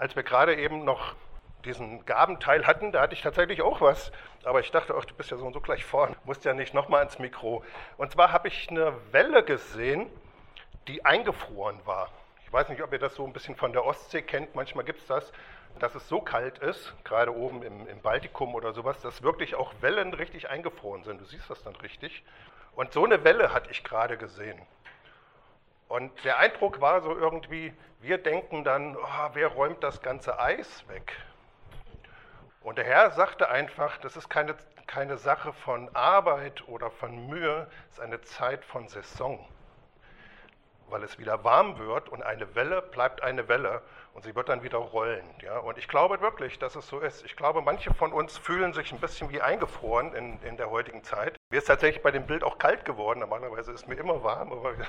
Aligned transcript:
Als 0.00 0.16
wir 0.16 0.22
gerade 0.22 0.56
eben 0.56 0.82
noch 0.82 1.14
diesen 1.66 2.06
Gabenteil 2.06 2.66
hatten, 2.66 2.90
da 2.90 3.02
hatte 3.02 3.12
ich 3.12 3.20
tatsächlich 3.20 3.60
auch 3.60 3.82
was. 3.82 4.12
Aber 4.44 4.60
ich 4.60 4.70
dachte, 4.70 4.94
ach, 4.98 5.04
du 5.04 5.12
bist 5.12 5.30
ja 5.30 5.36
so 5.36 5.44
und 5.44 5.52
so 5.52 5.60
gleich 5.60 5.84
vorn, 5.84 6.16
musst 6.24 6.46
ja 6.46 6.54
nicht 6.54 6.72
nochmal 6.72 7.02
ins 7.02 7.18
Mikro. 7.18 7.62
Und 7.98 8.10
zwar 8.10 8.32
habe 8.32 8.48
ich 8.48 8.70
eine 8.70 8.94
Welle 9.12 9.44
gesehen, 9.44 10.08
die 10.88 11.04
eingefroren 11.04 11.78
war. 11.84 12.08
Ich 12.46 12.50
weiß 12.50 12.70
nicht, 12.70 12.82
ob 12.82 12.94
ihr 12.94 12.98
das 12.98 13.14
so 13.14 13.26
ein 13.26 13.34
bisschen 13.34 13.56
von 13.56 13.74
der 13.74 13.84
Ostsee 13.84 14.22
kennt. 14.22 14.54
Manchmal 14.54 14.86
gibt 14.86 15.00
es 15.00 15.06
das, 15.06 15.32
dass 15.80 15.94
es 15.94 16.08
so 16.08 16.22
kalt 16.22 16.56
ist, 16.60 16.94
gerade 17.04 17.36
oben 17.36 17.62
im, 17.62 17.86
im, 17.86 18.00
Baltikum 18.00 18.54
oder 18.54 18.72
sowas, 18.72 19.02
dass 19.02 19.22
wirklich 19.22 19.54
auch 19.54 19.74
Wellen 19.82 20.14
richtig 20.14 20.48
eingefroren 20.48 21.04
sind. 21.04 21.20
Du 21.20 21.26
siehst 21.26 21.50
das 21.50 21.62
dann 21.62 21.76
richtig. 21.76 22.24
Und 22.74 22.94
so 22.94 23.04
eine 23.04 23.22
Welle 23.22 23.52
hatte 23.52 23.70
ich 23.70 23.84
gerade 23.84 24.16
gesehen. 24.16 24.58
Und 25.90 26.12
der 26.24 26.38
Eindruck 26.38 26.80
war 26.80 27.00
so 27.00 27.16
irgendwie, 27.16 27.74
wir 28.00 28.18
denken 28.18 28.62
dann, 28.62 28.96
oh, 28.96 29.30
wer 29.32 29.48
räumt 29.48 29.82
das 29.82 30.00
ganze 30.02 30.38
Eis 30.38 30.86
weg? 30.86 31.16
Und 32.60 32.78
der 32.78 32.84
Herr 32.84 33.10
sagte 33.10 33.48
einfach, 33.48 33.98
das 33.98 34.16
ist 34.16 34.28
keine, 34.30 34.54
keine 34.86 35.18
Sache 35.18 35.52
von 35.52 35.90
Arbeit 35.92 36.62
oder 36.68 36.92
von 36.92 37.26
Mühe, 37.26 37.66
es 37.88 37.94
ist 37.94 38.00
eine 38.00 38.20
Zeit 38.20 38.64
von 38.64 38.86
Saison. 38.86 39.44
Weil 40.88 41.02
es 41.02 41.18
wieder 41.18 41.42
warm 41.42 41.76
wird 41.80 42.08
und 42.08 42.22
eine 42.22 42.54
Welle 42.54 42.82
bleibt 42.82 43.24
eine 43.24 43.48
Welle 43.48 43.82
und 44.14 44.22
sie 44.22 44.36
wird 44.36 44.48
dann 44.48 44.62
wieder 44.62 44.78
rollen. 44.78 45.24
Ja? 45.42 45.58
Und 45.58 45.76
ich 45.76 45.88
glaube 45.88 46.20
wirklich, 46.20 46.60
dass 46.60 46.76
es 46.76 46.86
so 46.86 47.00
ist. 47.00 47.24
Ich 47.24 47.34
glaube, 47.34 47.62
manche 47.62 47.92
von 47.94 48.12
uns 48.12 48.38
fühlen 48.38 48.74
sich 48.74 48.92
ein 48.92 49.00
bisschen 49.00 49.30
wie 49.30 49.40
eingefroren 49.40 50.14
in, 50.14 50.40
in 50.44 50.56
der 50.56 50.70
heutigen 50.70 51.02
Zeit. 51.02 51.36
Mir 51.50 51.58
ist 51.58 51.64
tatsächlich 51.64 52.00
bei 52.00 52.12
dem 52.12 52.26
Bild 52.26 52.44
auch 52.44 52.58
kalt 52.58 52.84
geworden. 52.84 53.18
Normalerweise 53.18 53.72
ist 53.72 53.88
mir 53.88 53.96
immer 53.96 54.22
warm, 54.22 54.52
aber 54.52 54.74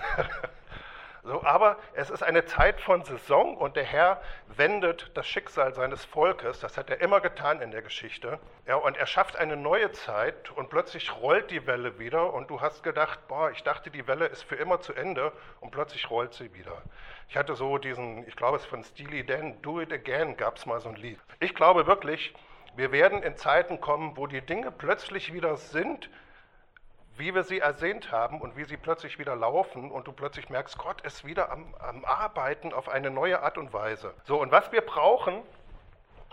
So, 1.24 1.44
aber 1.44 1.78
es 1.94 2.10
ist 2.10 2.24
eine 2.24 2.46
Zeit 2.46 2.82
von 2.82 3.04
Saison 3.04 3.56
und 3.56 3.76
der 3.76 3.84
Herr 3.84 4.22
wendet 4.48 5.12
das 5.14 5.28
Schicksal 5.28 5.72
seines 5.74 6.04
Volkes, 6.04 6.60
das 6.60 6.78
hat 6.78 6.90
er 6.90 7.00
immer 7.00 7.22
getan 7.22 7.62
in 7.62 7.70
der 7.70 7.84
Geschichte. 7.84 8.40
Ja, 8.66 8.78
und 8.78 8.98
er 8.98 9.06
schafft 9.06 9.36
eine 9.36 9.56
neue 9.56 9.92
Zeit 9.92 10.50
und 10.52 10.72
plötzlich 10.72 11.16
rollt 11.22 11.52
die 11.52 11.68
Welle 11.68 12.00
wieder 12.00 12.34
und 12.34 12.50
du 12.50 12.60
hast 12.60 12.82
gedacht, 12.82 13.28
boah, 13.28 13.52
ich 13.52 13.62
dachte, 13.62 13.92
die 13.92 14.08
Welle 14.08 14.26
ist 14.26 14.42
für 14.42 14.56
immer 14.56 14.82
zu 14.82 14.94
Ende 14.94 15.32
und 15.60 15.70
plötzlich 15.70 16.10
rollt 16.10 16.34
sie 16.34 16.52
wieder. 16.56 16.82
Ich 17.30 17.38
hatte 17.38 17.54
so 17.54 17.78
diesen, 17.78 18.28
ich 18.28 18.36
glaube 18.36 18.58
es 18.58 18.66
von 18.66 18.84
Steely 18.84 19.24
Dan, 19.24 19.62
Do 19.62 19.80
It 19.80 19.94
Again 19.94 20.38
gab 20.38 20.58
es 20.58 20.66
mal 20.66 20.80
so 20.80 20.90
ein 20.90 20.96
Lied. 20.96 21.20
Ich 21.40 21.54
glaube 21.54 21.86
wirklich, 21.86 22.34
wir 22.76 22.92
werden 22.92 23.22
in 23.22 23.38
Zeiten 23.38 23.80
kommen, 23.80 24.18
wo 24.18 24.26
die 24.26 24.42
Dinge 24.42 24.72
plötzlich 24.72 25.34
wieder 25.34 25.56
sind, 25.56 26.10
wie 27.22 27.36
wir 27.36 27.44
sie 27.44 27.60
ersehnt 27.60 28.12
haben 28.12 28.42
und 28.42 28.58
wie 28.58 28.64
sie 28.64 28.78
plötzlich 28.78 29.20
wieder 29.20 29.36
laufen 29.36 29.92
und 29.92 30.08
du 30.08 30.12
plötzlich 30.12 30.50
merkst, 30.50 30.80
Gott 30.80 31.02
ist 31.02 31.24
wieder 31.24 31.52
am, 31.52 31.76
am 31.76 32.04
Arbeiten 32.04 32.74
auf 32.74 32.90
eine 32.90 33.12
neue 33.12 33.44
Art 33.44 33.60
und 33.60 33.72
Weise. 33.74 34.16
So, 34.24 34.42
und 34.42 34.52
was 34.52 34.72
wir 34.72 34.82
brauchen, 34.82 35.44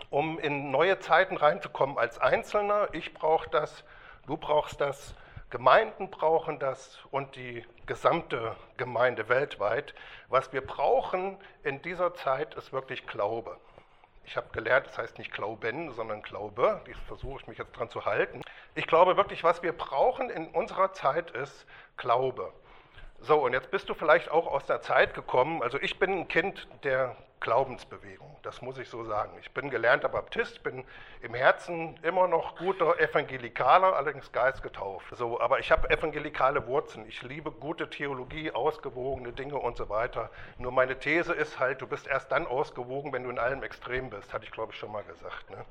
um 0.09 0.39
in 0.39 0.71
neue 0.71 0.97
Zeiten 0.97 1.37
reinzukommen 1.37 1.99
als 1.99 2.17
Einzelner, 2.17 2.87
ich 2.91 3.13
brauche 3.13 3.47
das, 3.51 3.83
du 4.25 4.35
brauchst 4.35 4.81
das, 4.81 5.13
Gemeinden 5.51 6.09
brauchen 6.09 6.57
das 6.57 6.97
und 7.11 7.35
die 7.35 7.63
gesamte 7.85 8.55
Gemeinde 8.77 9.29
weltweit. 9.29 9.93
Was 10.27 10.51
wir 10.53 10.65
brauchen 10.65 11.37
in 11.61 11.83
dieser 11.83 12.15
Zeit 12.15 12.55
ist 12.55 12.73
wirklich 12.73 13.05
Glaube. 13.05 13.57
Ich 14.29 14.37
habe 14.37 14.49
gelernt, 14.51 14.85
das 14.85 14.99
heißt 14.99 15.17
nicht 15.17 15.31
Glauben, 15.31 15.91
sondern 15.91 16.21
Glaube. 16.21 16.83
Dies 16.85 16.99
versuche 17.07 17.39
ich 17.41 17.47
mich 17.47 17.57
jetzt 17.57 17.71
dran 17.71 17.89
zu 17.89 18.05
halten. 18.05 18.43
Ich 18.75 18.85
glaube 18.85 19.17
wirklich, 19.17 19.43
was 19.43 19.63
wir 19.63 19.73
brauchen 19.73 20.29
in 20.29 20.49
unserer 20.49 20.93
Zeit 20.93 21.31
ist 21.31 21.65
Glaube. 21.97 22.53
So, 23.21 23.43
und 23.43 23.53
jetzt 23.53 23.71
bist 23.71 23.89
du 23.89 23.95
vielleicht 23.95 24.29
auch 24.29 24.45
aus 24.45 24.67
der 24.67 24.81
Zeit 24.81 25.15
gekommen. 25.15 25.63
Also 25.63 25.79
ich 25.81 25.97
bin 25.97 26.11
ein 26.11 26.27
Kind 26.27 26.67
der 26.83 27.15
Glaubensbewegung, 27.41 28.37
das 28.43 28.61
muss 28.61 28.77
ich 28.77 28.89
so 28.89 29.03
sagen. 29.05 29.37
Ich 29.39 29.51
bin 29.51 29.69
gelernter 29.69 30.09
Baptist, 30.09 30.61
bin 30.63 30.83
im 31.21 31.33
Herzen 31.33 31.97
immer 32.03 32.27
noch 32.27 32.57
guter 32.57 32.99
Evangelikaler, 32.99 33.95
allerdings 33.95 34.31
geistgetauft. 34.31 35.15
So, 35.15 35.39
aber 35.39 35.59
ich 35.59 35.71
habe 35.71 35.89
evangelikale 35.89 36.67
Wurzeln. 36.67 37.05
Ich 37.07 37.21
liebe 37.21 37.51
gute 37.51 37.89
Theologie, 37.89 38.51
ausgewogene 38.51 39.31
Dinge 39.31 39.57
und 39.57 39.77
so 39.77 39.89
weiter. 39.89 40.29
Nur 40.57 40.71
meine 40.71 40.99
These 40.99 41.33
ist 41.33 41.59
halt, 41.59 41.81
du 41.81 41.87
bist 41.87 42.07
erst 42.07 42.31
dann 42.31 42.45
ausgewogen, 42.45 43.13
wenn 43.13 43.23
du 43.23 43.29
in 43.29 43.39
allem 43.39 43.63
extrem 43.63 44.09
bist, 44.09 44.33
hatte 44.33 44.45
ich 44.45 44.51
glaube 44.51 44.73
ich 44.73 44.79
schon 44.79 44.91
mal 44.91 45.03
gesagt. 45.03 45.49
Ne? 45.49 45.65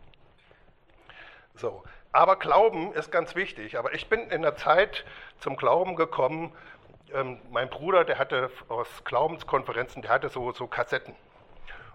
So, 1.54 1.82
aber 2.12 2.36
Glauben 2.36 2.92
ist 2.92 3.10
ganz 3.10 3.34
wichtig. 3.34 3.78
Aber 3.78 3.92
ich 3.92 4.08
bin 4.08 4.30
in 4.30 4.42
der 4.42 4.56
Zeit 4.56 5.04
zum 5.38 5.56
Glauben 5.56 5.96
gekommen. 5.96 6.52
Ähm, 7.12 7.40
mein 7.50 7.68
Bruder, 7.68 8.04
der 8.04 8.18
hatte 8.18 8.50
aus 8.68 8.88
Glaubenskonferenzen, 9.04 10.02
der 10.02 10.10
hatte 10.10 10.28
so, 10.28 10.52
so 10.52 10.66
Kassetten. 10.66 11.14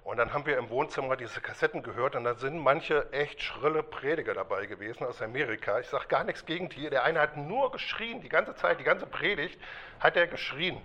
Und 0.04 0.18
dann 0.18 0.34
haben 0.34 0.46
wir 0.46 0.58
im 0.58 0.70
Wohnzimmer 0.70 1.16
diese 1.16 1.40
Kassetten 1.40 1.82
gehört 1.82 2.16
und 2.16 2.26
da 2.26 2.36
sind 2.36 2.58
manche 2.58 3.12
echt 3.14 3.42
schrille 3.42 3.84
Prediger 3.84 4.34
dabei 4.34 4.66
gewesen 4.66 5.06
aus 5.06 5.22
Amerika. 5.22 5.80
Ich 5.80 5.88
sage 5.88 6.08
gar 6.08 6.26
nichts 6.26 6.46
gegen 6.46 6.68
die. 6.68 6.90
Der 6.90 7.04
eine 7.04 7.22
hat 7.22 7.38
nur 7.38 7.72
geschrien, 7.72 8.20
die 8.20 8.28
ganze 8.28 8.54
Zeit, 8.54 8.82
die 8.82 8.84
ganze 8.84 9.06
Predigt 9.06 9.58
hat 10.02 10.18
er 10.18 10.28
geschrien. 10.28 10.78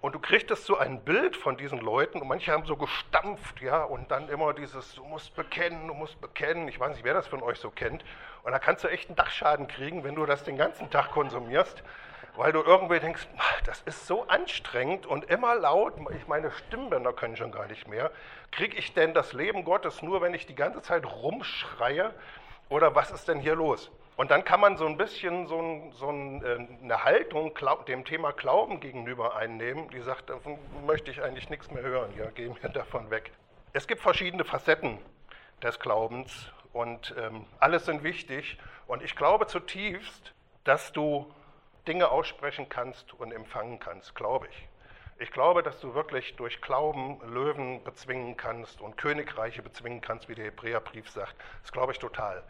Und 0.00 0.16
du 0.16 0.18
kriegtest 0.18 0.64
so 0.64 0.76
ein 0.76 1.04
Bild 1.04 1.36
von 1.36 1.56
diesen 1.56 1.78
Leuten 1.78 2.20
und 2.20 2.26
manche 2.26 2.50
haben 2.50 2.66
so 2.66 2.76
gestampft, 2.76 3.60
ja, 3.60 3.84
und 3.84 4.10
dann 4.10 4.28
immer 4.28 4.52
dieses, 4.52 4.96
du 4.96 5.04
musst 5.04 5.36
bekennen, 5.36 5.86
du 5.86 5.94
musst 5.94 6.20
bekennen. 6.20 6.66
Ich 6.66 6.80
weiß 6.80 6.96
nicht, 6.96 7.04
wer 7.04 7.14
das 7.14 7.28
von 7.28 7.40
euch 7.40 7.60
so 7.60 7.70
kennt. 7.70 8.04
Und 8.42 8.50
da 8.50 8.58
kannst 8.58 8.82
du 8.82 8.88
echt 8.88 9.08
einen 9.08 9.14
Dachschaden 9.14 9.68
kriegen, 9.68 10.02
wenn 10.02 10.16
du 10.16 10.26
das 10.26 10.42
den 10.42 10.56
ganzen 10.56 10.90
Tag 10.90 11.12
konsumierst 11.12 11.84
weil 12.36 12.52
du 12.52 12.62
irgendwie 12.62 12.98
denkst, 12.98 13.26
das 13.66 13.82
ist 13.82 14.06
so 14.06 14.26
anstrengend 14.26 15.06
und 15.06 15.24
immer 15.26 15.54
laut, 15.54 15.94
ich 16.16 16.26
meine 16.26 16.50
Stimmbänder 16.50 17.12
können 17.12 17.36
schon 17.36 17.52
gar 17.52 17.66
nicht 17.66 17.86
mehr. 17.88 18.10
Kriege 18.50 18.76
ich 18.76 18.94
denn 18.94 19.14
das 19.14 19.32
Leben 19.32 19.64
Gottes 19.64 20.02
nur, 20.02 20.22
wenn 20.22 20.34
ich 20.34 20.46
die 20.46 20.54
ganze 20.54 20.82
Zeit 20.82 21.04
rumschreie? 21.04 22.12
Oder 22.68 22.94
was 22.94 23.10
ist 23.10 23.28
denn 23.28 23.38
hier 23.38 23.54
los? 23.54 23.90
Und 24.16 24.30
dann 24.30 24.44
kann 24.44 24.60
man 24.60 24.76
so 24.76 24.86
ein 24.86 24.96
bisschen 24.96 25.46
so, 25.46 25.60
ein, 25.60 25.92
so 25.92 26.10
äh, 26.10 26.66
eine 26.82 27.04
Haltung 27.04 27.52
dem 27.88 28.04
Thema 28.04 28.32
Glauben 28.32 28.80
gegenüber 28.80 29.36
einnehmen, 29.36 29.88
die 29.90 30.00
sagt, 30.00 30.30
davon 30.30 30.58
möchte 30.86 31.10
ich 31.10 31.22
eigentlich 31.22 31.50
nichts 31.50 31.70
mehr 31.70 31.82
hören, 31.82 32.12
ja, 32.16 32.26
geh 32.34 32.48
mir 32.48 32.68
davon 32.72 33.10
weg. 33.10 33.32
Es 33.72 33.86
gibt 33.86 34.02
verschiedene 34.02 34.44
Facetten 34.44 34.98
des 35.62 35.80
Glaubens 35.80 36.50
und 36.72 37.14
ähm, 37.18 37.46
alles 37.58 37.86
sind 37.86 38.02
wichtig. 38.02 38.58
Und 38.86 39.02
ich 39.02 39.16
glaube 39.16 39.46
zutiefst, 39.46 40.34
dass 40.64 40.92
du 40.92 41.32
Dinge 41.86 42.10
aussprechen 42.10 42.68
kannst 42.68 43.12
und 43.14 43.32
empfangen 43.32 43.78
kannst, 43.78 44.14
glaube 44.14 44.48
ich. 44.48 44.68
Ich 45.18 45.30
glaube, 45.30 45.62
dass 45.62 45.78
du 45.80 45.94
wirklich 45.94 46.34
durch 46.36 46.60
Glauben 46.60 47.20
Löwen 47.32 47.84
bezwingen 47.84 48.36
kannst 48.36 48.80
und 48.80 48.96
Königreiche 48.96 49.62
bezwingen 49.62 50.00
kannst, 50.00 50.28
wie 50.28 50.34
der 50.34 50.46
Hebräerbrief 50.46 51.08
sagt. 51.10 51.34
Das 51.62 51.72
glaube 51.72 51.92
ich 51.92 51.98
total. 51.98 52.42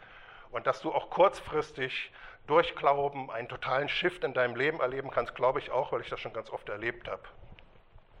Und 0.51 0.67
dass 0.67 0.81
du 0.81 0.91
auch 0.91 1.09
kurzfristig 1.09 2.11
durch 2.47 2.75
Glauben 2.75 3.31
einen 3.31 3.47
totalen 3.47 3.89
Shift 3.89 4.23
in 4.23 4.33
deinem 4.33 4.55
Leben 4.55 4.79
erleben 4.79 5.11
kannst, 5.11 5.35
glaube 5.35 5.59
ich 5.59 5.71
auch, 5.71 5.91
weil 5.91 6.01
ich 6.01 6.09
das 6.09 6.19
schon 6.19 6.33
ganz 6.33 6.49
oft 6.49 6.69
erlebt 6.69 7.07
habe. 7.07 7.23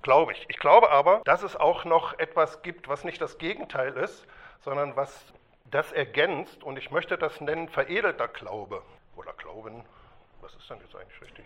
Glaube 0.01 0.33
ich. 0.33 0.45
Ich 0.49 0.59
glaube 0.59 0.91
aber, 0.91 1.21
dass 1.25 1.43
es 1.43 1.55
auch 1.55 1.85
noch 1.85 2.17
etwas 2.19 2.61
gibt, 2.61 2.87
was 2.87 3.03
nicht 3.03 3.21
das 3.21 3.37
Gegenteil 3.37 3.95
ist, 3.97 4.27
sondern 4.59 4.95
was 4.95 5.33
das 5.65 5.91
ergänzt. 5.91 6.63
Und 6.63 6.77
ich 6.77 6.91
möchte 6.91 7.17
das 7.17 7.39
nennen 7.41 7.69
veredelter 7.69 8.27
Glaube 8.27 8.83
oder 9.15 9.33
Glauben 9.33 9.83
was 10.43 10.53
ist 10.55 10.69
denn 10.69 10.77
jetzt 10.81 10.95
eigentlich 10.95 11.21
richtig? 11.21 11.45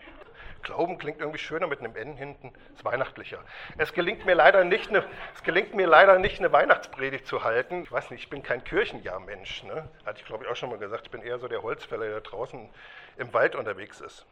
Glauben 0.62 0.98
klingt 0.98 1.20
irgendwie 1.20 1.38
schöner 1.38 1.68
mit 1.68 1.78
einem 1.78 1.94
N 1.94 2.16
hinten, 2.16 2.52
ist 2.74 2.84
weihnachtlicher. 2.84 3.38
Es 3.76 3.92
gelingt 3.92 4.26
mir 4.26 4.34
leider 4.34 4.64
nicht, 4.64 4.88
eine, 4.88 5.04
es 5.34 5.42
gelingt 5.44 5.74
mir 5.74 5.86
leider 5.86 6.18
nicht, 6.18 6.40
eine 6.40 6.52
Weihnachtspredigt 6.52 7.26
zu 7.26 7.44
halten. 7.44 7.84
Ich 7.84 7.92
weiß 7.92 8.10
nicht, 8.10 8.24
ich 8.24 8.30
bin 8.30 8.42
kein 8.42 8.64
Kirchenjahrmensch. 8.64 9.62
Ne? 9.62 9.88
Hatte 10.04 10.20
ich 10.20 10.26
glaube 10.26 10.44
ich 10.44 10.50
auch 10.50 10.56
schon 10.56 10.70
mal 10.70 10.78
gesagt. 10.78 11.06
Ich 11.06 11.10
bin 11.10 11.22
eher 11.22 11.38
so 11.38 11.46
der 11.46 11.62
Holzfäller, 11.62 12.06
der 12.06 12.20
draußen 12.20 12.68
im 13.16 13.32
Wald 13.32 13.54
unterwegs 13.54 14.00
ist. 14.00 14.26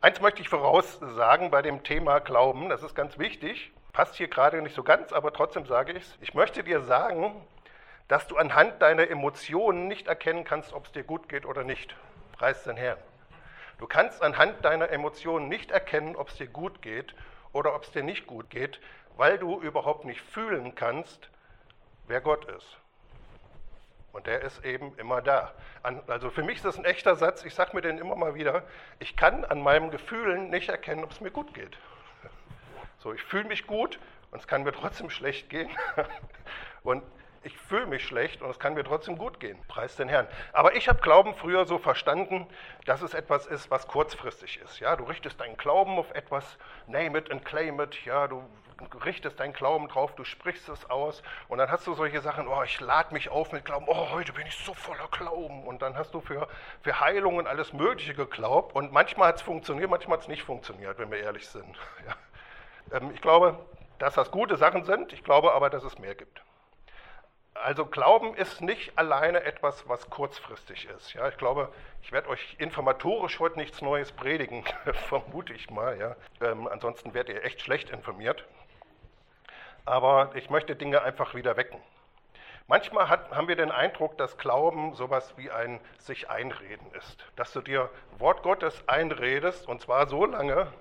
Eins 0.00 0.20
möchte 0.20 0.42
ich 0.42 0.48
voraussagen 0.48 1.50
bei 1.50 1.62
dem 1.62 1.84
Thema 1.84 2.18
Glauben, 2.18 2.68
das 2.68 2.82
ist 2.82 2.94
ganz 2.94 3.18
wichtig. 3.18 3.70
Passt 3.92 4.16
hier 4.16 4.28
gerade 4.28 4.60
nicht 4.62 4.74
so 4.74 4.82
ganz, 4.82 5.12
aber 5.12 5.32
trotzdem 5.32 5.66
sage 5.66 5.92
ich 5.92 6.04
es. 6.04 6.18
Ich 6.20 6.34
möchte 6.34 6.64
dir 6.64 6.80
sagen, 6.80 7.34
dass 8.08 8.26
du 8.26 8.36
anhand 8.36 8.82
deiner 8.82 9.08
Emotionen 9.08 9.88
nicht 9.88 10.08
erkennen 10.08 10.44
kannst, 10.44 10.72
ob 10.72 10.86
es 10.86 10.92
dir 10.92 11.04
gut 11.04 11.28
geht 11.28 11.44
oder 11.46 11.64
nicht. 11.64 11.94
Preis 12.32 12.64
den 12.64 12.76
Herrn. 12.76 12.98
Du 13.80 13.86
kannst 13.86 14.22
anhand 14.22 14.62
deiner 14.62 14.90
Emotionen 14.90 15.48
nicht 15.48 15.70
erkennen, 15.70 16.14
ob 16.14 16.28
es 16.28 16.36
dir 16.36 16.46
gut 16.46 16.82
geht 16.82 17.14
oder 17.52 17.74
ob 17.74 17.84
es 17.84 17.90
dir 17.90 18.02
nicht 18.02 18.26
gut 18.26 18.50
geht, 18.50 18.78
weil 19.16 19.38
du 19.38 19.58
überhaupt 19.58 20.04
nicht 20.04 20.20
fühlen 20.20 20.74
kannst, 20.74 21.30
wer 22.06 22.20
Gott 22.20 22.44
ist. 22.44 22.76
Und 24.12 24.26
der 24.26 24.42
ist 24.42 24.62
eben 24.66 24.94
immer 24.98 25.22
da. 25.22 25.54
Also 26.06 26.28
für 26.28 26.42
mich 26.42 26.56
ist 26.56 26.66
das 26.66 26.76
ein 26.76 26.84
echter 26.84 27.16
Satz, 27.16 27.42
ich 27.44 27.54
sage 27.54 27.74
mir 27.74 27.80
den 27.80 27.96
immer 27.96 28.16
mal 28.16 28.34
wieder, 28.34 28.64
ich 28.98 29.16
kann 29.16 29.46
an 29.46 29.62
meinen 29.62 29.90
Gefühlen 29.90 30.50
nicht 30.50 30.68
erkennen, 30.68 31.02
ob 31.02 31.12
es 31.12 31.22
mir 31.22 31.30
gut 31.30 31.54
geht. 31.54 31.78
So, 32.98 33.14
ich 33.14 33.22
fühle 33.22 33.44
mich 33.44 33.66
gut 33.66 33.98
und 34.30 34.40
es 34.40 34.46
kann 34.46 34.62
mir 34.62 34.72
trotzdem 34.72 35.08
schlecht 35.08 35.48
gehen. 35.48 35.70
Und 36.82 37.02
Ich 37.42 37.56
fühle 37.56 37.86
mich 37.86 38.04
schlecht 38.04 38.42
und 38.42 38.50
es 38.50 38.58
kann 38.58 38.74
mir 38.74 38.84
trotzdem 38.84 39.16
gut 39.16 39.40
gehen. 39.40 39.58
Preis 39.66 39.96
den 39.96 40.10
Herrn. 40.10 40.28
Aber 40.52 40.74
ich 40.74 40.88
habe 40.88 41.00
Glauben 41.00 41.34
früher 41.34 41.64
so 41.64 41.78
verstanden, 41.78 42.46
dass 42.84 43.00
es 43.00 43.14
etwas 43.14 43.46
ist, 43.46 43.70
was 43.70 43.88
kurzfristig 43.88 44.60
ist. 44.60 44.78
Ja, 44.78 44.94
du 44.94 45.04
richtest 45.04 45.40
deinen 45.40 45.56
Glauben 45.56 45.98
auf 45.98 46.10
etwas, 46.12 46.58
name 46.86 47.18
it 47.18 47.30
and 47.30 47.42
claim 47.44 47.80
it. 47.80 48.04
Ja, 48.04 48.26
du 48.26 48.44
richtest 49.04 49.40
deinen 49.40 49.52
Glauben 49.52 49.88
drauf, 49.88 50.14
du 50.14 50.24
sprichst 50.24 50.68
es 50.68 50.88
aus 50.88 51.22
und 51.48 51.58
dann 51.58 51.70
hast 51.70 51.86
du 51.86 51.94
solche 51.94 52.20
Sachen, 52.20 52.48
oh, 52.48 52.62
ich 52.62 52.80
lade 52.80 53.12
mich 53.12 53.28
auf 53.28 53.52
mit 53.52 53.64
Glauben, 53.64 53.86
oh, 53.88 54.10
heute 54.10 54.32
bin 54.32 54.46
ich 54.46 54.56
so 54.56 54.74
voller 54.74 55.08
Glauben 55.10 55.64
und 55.64 55.82
dann 55.82 55.96
hast 55.96 56.14
du 56.14 56.20
für, 56.20 56.48
für 56.82 57.00
Heilungen 57.00 57.46
alles 57.46 57.72
Mögliche 57.72 58.14
geglaubt 58.14 58.74
und 58.74 58.92
manchmal 58.92 59.28
hat 59.28 59.36
es 59.36 59.42
funktioniert, 59.42 59.90
manchmal 59.90 60.18
hat 60.18 60.22
es 60.22 60.28
nicht 60.28 60.42
funktioniert, 60.42 60.98
wenn 60.98 61.10
wir 61.10 61.18
ehrlich 61.18 61.48
sind. 61.48 61.78
Ja. 62.06 62.98
Ähm, 62.98 63.10
ich 63.14 63.20
glaube, 63.20 63.58
dass 63.98 64.14
das 64.14 64.30
gute 64.30 64.56
Sachen 64.56 64.84
sind, 64.84 65.12
ich 65.12 65.22
glaube 65.22 65.52
aber, 65.52 65.68
dass 65.68 65.84
es 65.84 65.98
mehr 65.98 66.14
gibt. 66.14 66.42
Also 67.62 67.86
Glauben 67.86 68.34
ist 68.34 68.60
nicht 68.60 68.98
alleine 68.98 69.44
etwas, 69.44 69.88
was 69.88 70.08
kurzfristig 70.10 70.88
ist. 70.96 71.12
Ja, 71.12 71.28
ich 71.28 71.36
glaube, 71.36 71.72
ich 72.02 72.12
werde 72.12 72.28
euch 72.28 72.56
informatorisch 72.58 73.38
heute 73.38 73.58
nichts 73.58 73.82
Neues 73.82 74.12
predigen, 74.12 74.64
vermute 75.08 75.52
ich 75.52 75.70
mal. 75.70 75.98
Ja. 75.98 76.16
Ähm, 76.40 76.66
ansonsten 76.68 77.14
werdet 77.14 77.36
ihr 77.36 77.44
echt 77.44 77.60
schlecht 77.60 77.90
informiert 77.90 78.44
aber 79.84 80.30
ich 80.34 80.50
möchte 80.50 80.76
Dinge 80.76 81.02
einfach 81.02 81.34
wieder 81.34 81.56
wecken. 81.56 81.80
Manchmal 82.68 83.08
hat, 83.08 83.32
haben 83.32 83.48
wir 83.48 83.56
den 83.56 83.72
Eindruck, 83.72 84.16
dass 84.16 84.38
Glauben 84.38 84.94
sowas 84.94 85.34
wie 85.36 85.50
ein 85.50 85.80
sich 85.98 86.30
einreden 86.30 86.86
ist. 86.92 87.24
Dass 87.34 87.52
du 87.52 87.60
dir 87.60 87.90
Wort 88.18 88.44
Gottes 88.44 88.84
einredest 88.86 89.66
und 89.66 89.80
zwar 89.80 90.06
so 90.06 90.24
lange, 90.24 90.72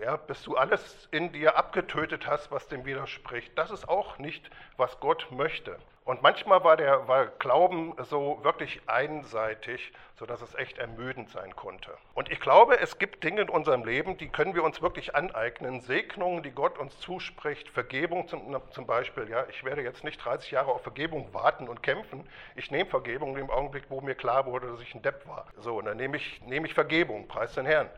ja, 0.00 0.16
bis 0.16 0.42
du 0.42 0.56
alles 0.56 1.08
in 1.10 1.32
dir 1.32 1.56
abgetötet 1.56 2.26
hast, 2.26 2.50
was 2.50 2.68
dem 2.68 2.84
widerspricht. 2.84 3.56
Das 3.56 3.70
ist 3.70 3.88
auch 3.88 4.18
nicht, 4.18 4.50
was 4.76 5.00
Gott 5.00 5.28
möchte. 5.30 5.78
Und 6.08 6.22
manchmal 6.22 6.64
war 6.64 6.78
der 6.78 7.06
war 7.06 7.26
Glauben 7.26 7.92
so 8.04 8.38
wirklich 8.42 8.80
einseitig, 8.86 9.92
sodass 10.14 10.40
es 10.40 10.54
echt 10.54 10.78
ermüdend 10.78 11.28
sein 11.28 11.54
konnte. 11.54 11.90
Und 12.14 12.32
ich 12.32 12.40
glaube, 12.40 12.80
es 12.80 12.98
gibt 12.98 13.22
Dinge 13.24 13.42
in 13.42 13.50
unserem 13.50 13.84
Leben, 13.84 14.16
die 14.16 14.30
können 14.30 14.54
wir 14.54 14.64
uns 14.64 14.80
wirklich 14.80 15.14
aneignen. 15.14 15.82
Segnungen, 15.82 16.42
die 16.42 16.50
Gott 16.50 16.78
uns 16.78 16.98
zuspricht, 17.00 17.68
Vergebung 17.68 18.26
zum, 18.26 18.56
zum 18.70 18.86
Beispiel. 18.86 19.28
Ja, 19.28 19.44
ich 19.50 19.64
werde 19.64 19.82
jetzt 19.82 20.02
nicht 20.02 20.24
30 20.24 20.50
Jahre 20.50 20.72
auf 20.72 20.80
Vergebung 20.80 21.34
warten 21.34 21.68
und 21.68 21.82
kämpfen. 21.82 22.26
Ich 22.56 22.70
nehme 22.70 22.88
Vergebung 22.88 23.36
im 23.36 23.50
Augenblick, 23.50 23.84
wo 23.90 24.00
mir 24.00 24.14
klar 24.14 24.46
wurde, 24.46 24.68
dass 24.68 24.80
ich 24.80 24.94
ein 24.94 25.02
Depp 25.02 25.28
war. 25.28 25.46
So, 25.58 25.76
und 25.76 25.84
dann 25.84 25.98
nehme 25.98 26.16
ich, 26.16 26.40
nehme 26.46 26.66
ich 26.66 26.72
Vergebung, 26.72 27.28
preis 27.28 27.52
den 27.52 27.66
Herrn. 27.66 27.90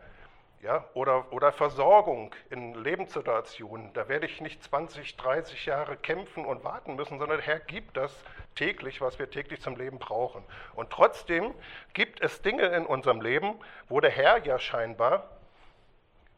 Ja, 0.62 0.84
oder, 0.92 1.32
oder 1.32 1.52
Versorgung 1.52 2.34
in 2.50 2.74
Lebenssituationen. 2.74 3.94
Da 3.94 4.08
werde 4.08 4.26
ich 4.26 4.42
nicht 4.42 4.62
20, 4.62 5.16
30 5.16 5.64
Jahre 5.64 5.96
kämpfen 5.96 6.44
und 6.44 6.64
warten 6.64 6.96
müssen, 6.96 7.18
sondern 7.18 7.38
der 7.38 7.46
Herr 7.46 7.60
gibt 7.60 7.96
das 7.96 8.14
täglich, 8.56 9.00
was 9.00 9.18
wir 9.18 9.30
täglich 9.30 9.62
zum 9.62 9.76
Leben 9.76 9.98
brauchen. 9.98 10.44
Und 10.74 10.90
trotzdem 10.90 11.54
gibt 11.94 12.20
es 12.20 12.42
Dinge 12.42 12.64
in 12.76 12.84
unserem 12.84 13.22
Leben, 13.22 13.58
wo 13.88 14.00
der 14.00 14.10
Herr 14.10 14.44
ja 14.44 14.58
scheinbar 14.58 15.30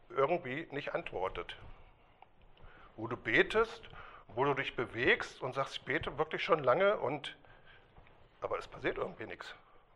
irgendwie 0.09 0.67
nicht 0.71 0.93
antwortet. 0.93 1.57
Wo 2.95 3.07
du 3.07 3.17
betest, 3.17 3.81
wo 4.29 4.45
du 4.45 4.53
dich 4.53 4.73
bewegst 4.77 5.41
und 5.41 5.53
sagst, 5.53 5.75
ich 5.75 5.83
bete 5.83 6.17
wirklich 6.17 6.43
schon 6.43 6.63
lange 6.63 6.97
und 6.97 7.35
aber 8.39 8.57
es 8.57 8.67
passiert 8.67 8.97
irgendwie 8.97 9.25
nichts. 9.25 9.53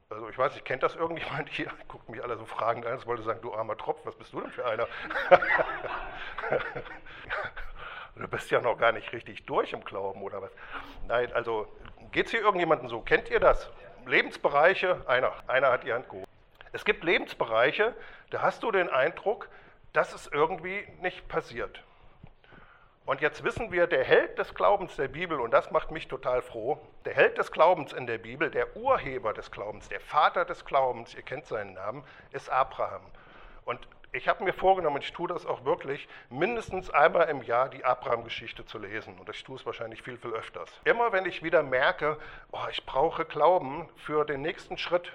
Also 0.10 0.30
ich 0.30 0.38
weiß 0.38 0.54
nicht, 0.54 0.64
kennt 0.64 0.84
das 0.84 0.96
irgendjemand 0.96 1.50
hier? 1.50 1.70
Guckt 1.90 2.08
mich 2.08 2.24
alle 2.24 2.38
so 2.38 2.46
fragend 2.46 2.86
an, 2.86 2.98
es 2.98 3.06
wollte 3.06 3.24
sagen, 3.24 3.42
du 3.42 3.54
armer 3.54 3.76
Tropf, 3.76 4.00
was 4.06 4.16
bist 4.16 4.32
du 4.32 4.40
denn 4.40 4.52
für 4.52 4.66
einer? 4.66 4.88
du 8.16 8.28
bist 8.30 8.50
ja 8.50 8.62
noch 8.62 8.78
gar 8.78 8.94
nicht 8.94 9.12
richtig 9.12 9.46
durch 9.46 9.74
im 9.74 9.84
Glauben, 9.84 10.22
oder 10.22 10.42
was? 10.42 10.52
Nein, 11.08 11.34
also 11.34 11.68
geht 12.12 12.28
es 12.28 12.32
hier 12.32 12.40
irgendjemandem 12.40 12.88
so? 12.88 13.02
Kennt 13.02 13.30
ihr 13.30 13.42
das? 13.42 13.70
Lebensbereiche, 14.06 15.02
einer, 15.08 15.34
einer 15.48 15.72
hat 15.72 15.84
die 15.84 15.92
Hand 15.92 16.08
gehoben. 16.10 16.26
Es 16.72 16.86
gibt 16.86 17.04
Lebensbereiche, 17.04 17.94
da 18.30 18.42
hast 18.42 18.64
du 18.64 18.72
den 18.72 18.90
Eindruck, 18.90 19.50
dass 19.92 20.14
es 20.14 20.28
irgendwie 20.28 20.88
nicht 21.02 21.28
passiert. 21.28 21.84
Und 23.08 23.22
jetzt 23.22 23.42
wissen 23.46 23.72
wir, 23.72 23.88
der 23.88 24.04
Held 24.04 24.38
des 24.38 24.54
Glaubens 24.54 24.98
der 24.98 25.08
Bibel, 25.08 25.40
und 25.40 25.52
das 25.52 25.72
macht 25.72 25.92
mich 25.92 26.10
total 26.10 26.42
froh, 26.42 26.78
der 27.06 27.14
Held 27.14 27.38
des 27.38 27.54
Glaubens 27.54 27.94
in 27.94 28.06
der 28.06 28.18
Bibel, 28.18 28.52
der 28.52 28.76
Urheber 28.76 29.32
des 29.34 29.50
Glaubens, 29.50 29.88
der 29.88 30.02
Vater 30.02 30.44
des 30.44 30.66
Glaubens, 30.66 31.16
ihr 31.16 31.22
kennt 31.22 31.46
seinen 31.46 31.74
Namen, 31.74 32.04
ist 32.34 32.50
Abraham. 32.50 33.02
Und 33.64 33.88
ich 34.12 34.28
habe 34.28 34.44
mir 34.44 34.52
vorgenommen, 34.52 35.02
ich 35.02 35.14
tue 35.14 35.30
das 35.30 35.46
auch 35.46 35.64
wirklich, 35.64 36.10
mindestens 36.30 36.90
einmal 36.90 37.30
im 37.30 37.44
Jahr 37.44 37.70
die 37.70 37.86
Abraham-Geschichte 37.86 38.66
zu 38.66 38.78
lesen. 38.78 39.18
Und 39.18 39.30
ich 39.30 39.42
tue 39.42 39.56
es 39.56 39.66
wahrscheinlich 39.66 40.02
viel, 40.02 40.18
viel 40.18 40.34
öfters. 40.34 40.70
Immer 40.84 41.14
wenn 41.14 41.26
ich 41.26 41.42
wieder 41.42 41.64
merke, 41.64 42.18
oh, 42.52 42.68
ich 42.70 42.86
brauche 42.86 43.24
Glauben 43.24 43.88
für 43.96 44.26
den 44.26 44.42
nächsten 44.42 44.78
Schritt, 44.78 45.14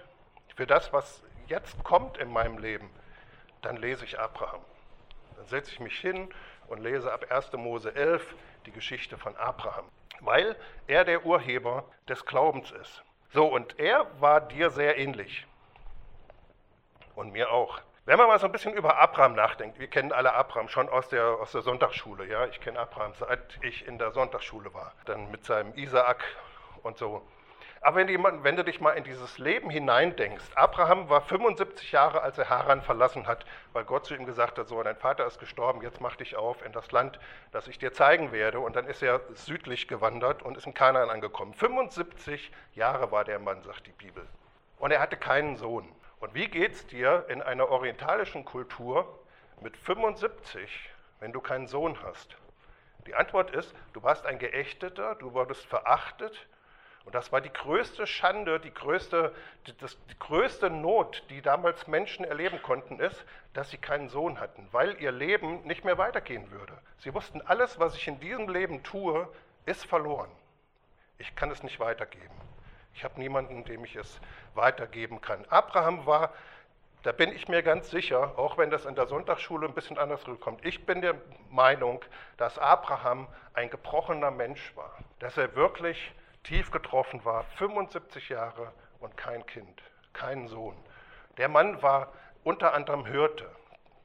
für 0.56 0.67
das, 0.67 0.94
was 0.94 1.23
jetzt 1.47 1.85
kommt 1.85 2.17
in 2.17 2.33
meinem 2.33 2.56
Leben, 2.56 2.89
dann 3.61 3.77
lese 3.77 4.06
ich 4.06 4.19
Abraham. 4.19 4.62
Dann 5.37 5.47
setze 5.47 5.73
ich 5.73 5.81
mich 5.81 5.99
hin 5.99 6.33
und 6.73 6.81
lese 6.81 7.13
ab 7.13 7.27
1. 7.29 7.53
Mose 7.53 7.95
11 7.95 8.35
die 8.65 8.73
Geschichte 8.73 9.19
von 9.19 9.37
Abraham, 9.37 9.85
weil 10.21 10.57
er 10.87 11.05
der 11.05 11.27
Urheber 11.27 11.85
des 12.09 12.25
Glaubens 12.25 12.71
ist. 12.71 13.05
So, 13.31 13.47
und 13.47 13.79
er 13.79 14.07
war 14.21 14.41
dir 14.41 14.71
sehr 14.71 14.97
ähnlich. 14.97 15.47
Und 17.15 17.33
mir 17.33 17.51
auch. 17.51 17.79
Wenn 18.07 18.17
man 18.17 18.27
mal 18.27 18.39
so 18.39 18.47
ein 18.47 18.53
bisschen 18.53 18.73
über 18.73 18.99
Abraham 18.99 19.35
nachdenkt, 19.35 19.79
wir 19.79 19.87
kennen 19.87 20.13
alle 20.13 20.33
Abraham 20.33 20.69
schon 20.69 20.89
aus 20.89 21.11
der, 21.11 21.25
aus 21.25 21.53
der 21.53 21.61
Sonntagsschule, 21.61 22.27
ja, 22.27 22.47
ich 22.47 22.59
kenne 22.61 22.81
Abraham 22.81 23.13
seit 23.19 23.59
ich 23.63 23.87
in 23.87 23.99
der 23.99 24.11
Sonntagsschule 24.13 24.73
war, 24.73 24.95
dann 25.05 25.31
mit 25.31 25.45
seinem 25.45 25.75
Isaak 25.75 26.25
und 26.83 26.97
so. 26.97 27.23
Aber 27.84 27.96
wenn, 27.96 28.08
jemand, 28.08 28.44
wenn, 28.44 28.55
du 28.55 28.62
dich 28.62 28.81
mal 28.81 28.93
in 28.93 29.02
dieses 29.02 29.38
Leben 29.38 29.69
hineindenkst, 29.69 30.56
Abraham 30.56 31.08
war 31.08 31.20
75 31.20 31.90
Jahre, 31.90 32.23
als 32.23 32.38
er 32.38 32.49
Haran 32.49 32.81
verlassen 32.81 33.26
hat, 33.26 33.44
weil 33.73 33.84
Gott 33.84 34.06
zu 34.06 34.14
ihm 34.14 34.25
gesagt 34.25 34.56
hat, 34.56 34.69
so, 34.69 34.81
dein 34.84 34.94
Vater 34.94 35.26
ist 35.26 35.40
gestorben, 35.40 35.82
jetzt 35.82 36.00
mach 36.00 36.14
dich 36.14 36.37
auf 36.37 36.64
in 36.64 36.70
das 36.70 36.93
Land, 36.93 37.19
das 37.50 37.67
ich 37.67 37.81
dir 37.81 37.93
zeigen 37.93 38.31
werde. 38.31 38.61
Und 38.61 38.76
dann 38.76 38.87
ist 38.87 39.02
er 39.02 39.20
südlich 39.34 39.88
gewandert 39.88 40.43
und 40.43 40.56
ist 40.56 40.64
in 40.64 40.75
Kanaan 40.75 41.11
angekommen. 41.11 41.55
75 41.55 42.52
Jahre 42.75 43.11
war 43.11 43.25
der 43.25 43.40
Mann, 43.40 43.64
sagt 43.64 43.88
die 43.88 43.93
Bibel. 43.93 44.25
Und 44.79 44.93
er 44.93 45.00
hatte 45.00 45.17
keinen 45.17 45.56
Sohn. 45.56 45.88
Und 46.20 46.34
wie 46.34 46.46
geht 46.46 46.75
es 46.75 46.87
dir 46.87 47.25
in 47.29 47.43
einer 47.43 47.69
orientalischen 47.69 48.44
Kultur 48.44 49.19
mit 49.61 49.76
75, 49.76 50.88
wenn 51.19 51.32
du 51.32 51.40
keinen 51.40 51.67
Sohn 51.67 52.00
hast? 52.05 52.37
Die 53.08 53.17
Antwort 53.17 53.50
ist, 53.50 53.75
du 53.93 54.05
warst 54.05 54.25
ein 54.25 54.38
Geächteter, 54.38 55.17
du 55.17 55.34
wurdest 55.34 55.67
verachtet, 55.67 56.46
und 57.05 57.15
das 57.15 57.33
war 57.33 57.41
die 57.41 57.53
größte 57.53 58.07
Schande, 58.07 58.61
die 58.61 58.73
größte, 58.73 59.35
die, 59.67 59.77
das, 59.79 59.99
die 60.11 60.19
größte 60.19 60.71
Not, 60.71 61.25
die 61.31 61.43
damals 61.43 61.87
Menschen 61.87 62.25
erleben 62.25 62.63
konnten, 62.63 63.01
ist, 63.01 63.25
dass 63.55 63.71
sie 63.71 63.79
keinen 63.79 64.09
Sohn 64.09 64.39
hatten, 64.39 64.69
weil 64.71 65.01
ihr 65.01 65.11
Leben 65.11 65.63
nicht 65.65 65.85
mehr 65.85 65.99
weitergehen 65.99 66.51
würde. 66.51 66.79
Sie 66.99 67.13
wussten, 67.13 67.43
alles, 67.43 67.79
was 67.81 67.97
ich 67.97 68.07
in 68.07 68.21
diesem 68.21 68.49
Leben 68.49 68.83
tue, 68.83 69.29
ist 69.67 69.85
verloren. 69.85 70.31
Ich 71.19 71.35
kann 71.35 71.51
es 71.51 71.63
nicht 71.63 71.81
weitergeben. 71.81 72.35
Ich 72.94 73.05
habe 73.05 73.19
niemanden, 73.19 73.65
dem 73.65 73.85
ich 73.85 73.97
es 73.97 74.21
weitergeben 74.55 75.21
kann. 75.21 75.44
Abraham 75.49 76.06
war, 76.06 76.32
da 77.03 77.11
bin 77.11 77.32
ich 77.32 77.49
mir 77.49 77.63
ganz 77.65 77.91
sicher, 77.91 78.39
auch 78.39 78.59
wenn 78.59 78.71
das 78.71 78.85
in 78.85 78.94
der 78.94 79.06
Sonntagsschule 79.06 79.67
ein 79.67 79.75
bisschen 79.75 79.99
anders 79.99 80.27
rüberkommt, 80.27 80.65
ich 80.65 80.87
bin 80.87 81.01
der 81.01 81.17
Meinung, 81.51 82.05
dass 82.37 82.59
Abraham 82.59 83.27
ein 83.55 83.71
gebrochener 83.71 84.31
Mensch 84.31 84.77
war, 84.77 84.97
dass 85.19 85.37
er 85.37 85.56
wirklich 85.56 86.13
tief 86.44 86.70
getroffen 86.70 87.25
war, 87.25 87.44
75 87.56 88.29
Jahre 88.29 88.72
und 89.01 89.17
kein 89.17 89.46
Kind, 89.46 89.82
kein 90.13 90.49
Sohn. 90.49 90.77
Der 91.39 91.49
Mann 91.49 91.82
war 91.82 92.13
unter 92.44 92.75
anderem 92.75 93.06
Hirte. 93.06 93.51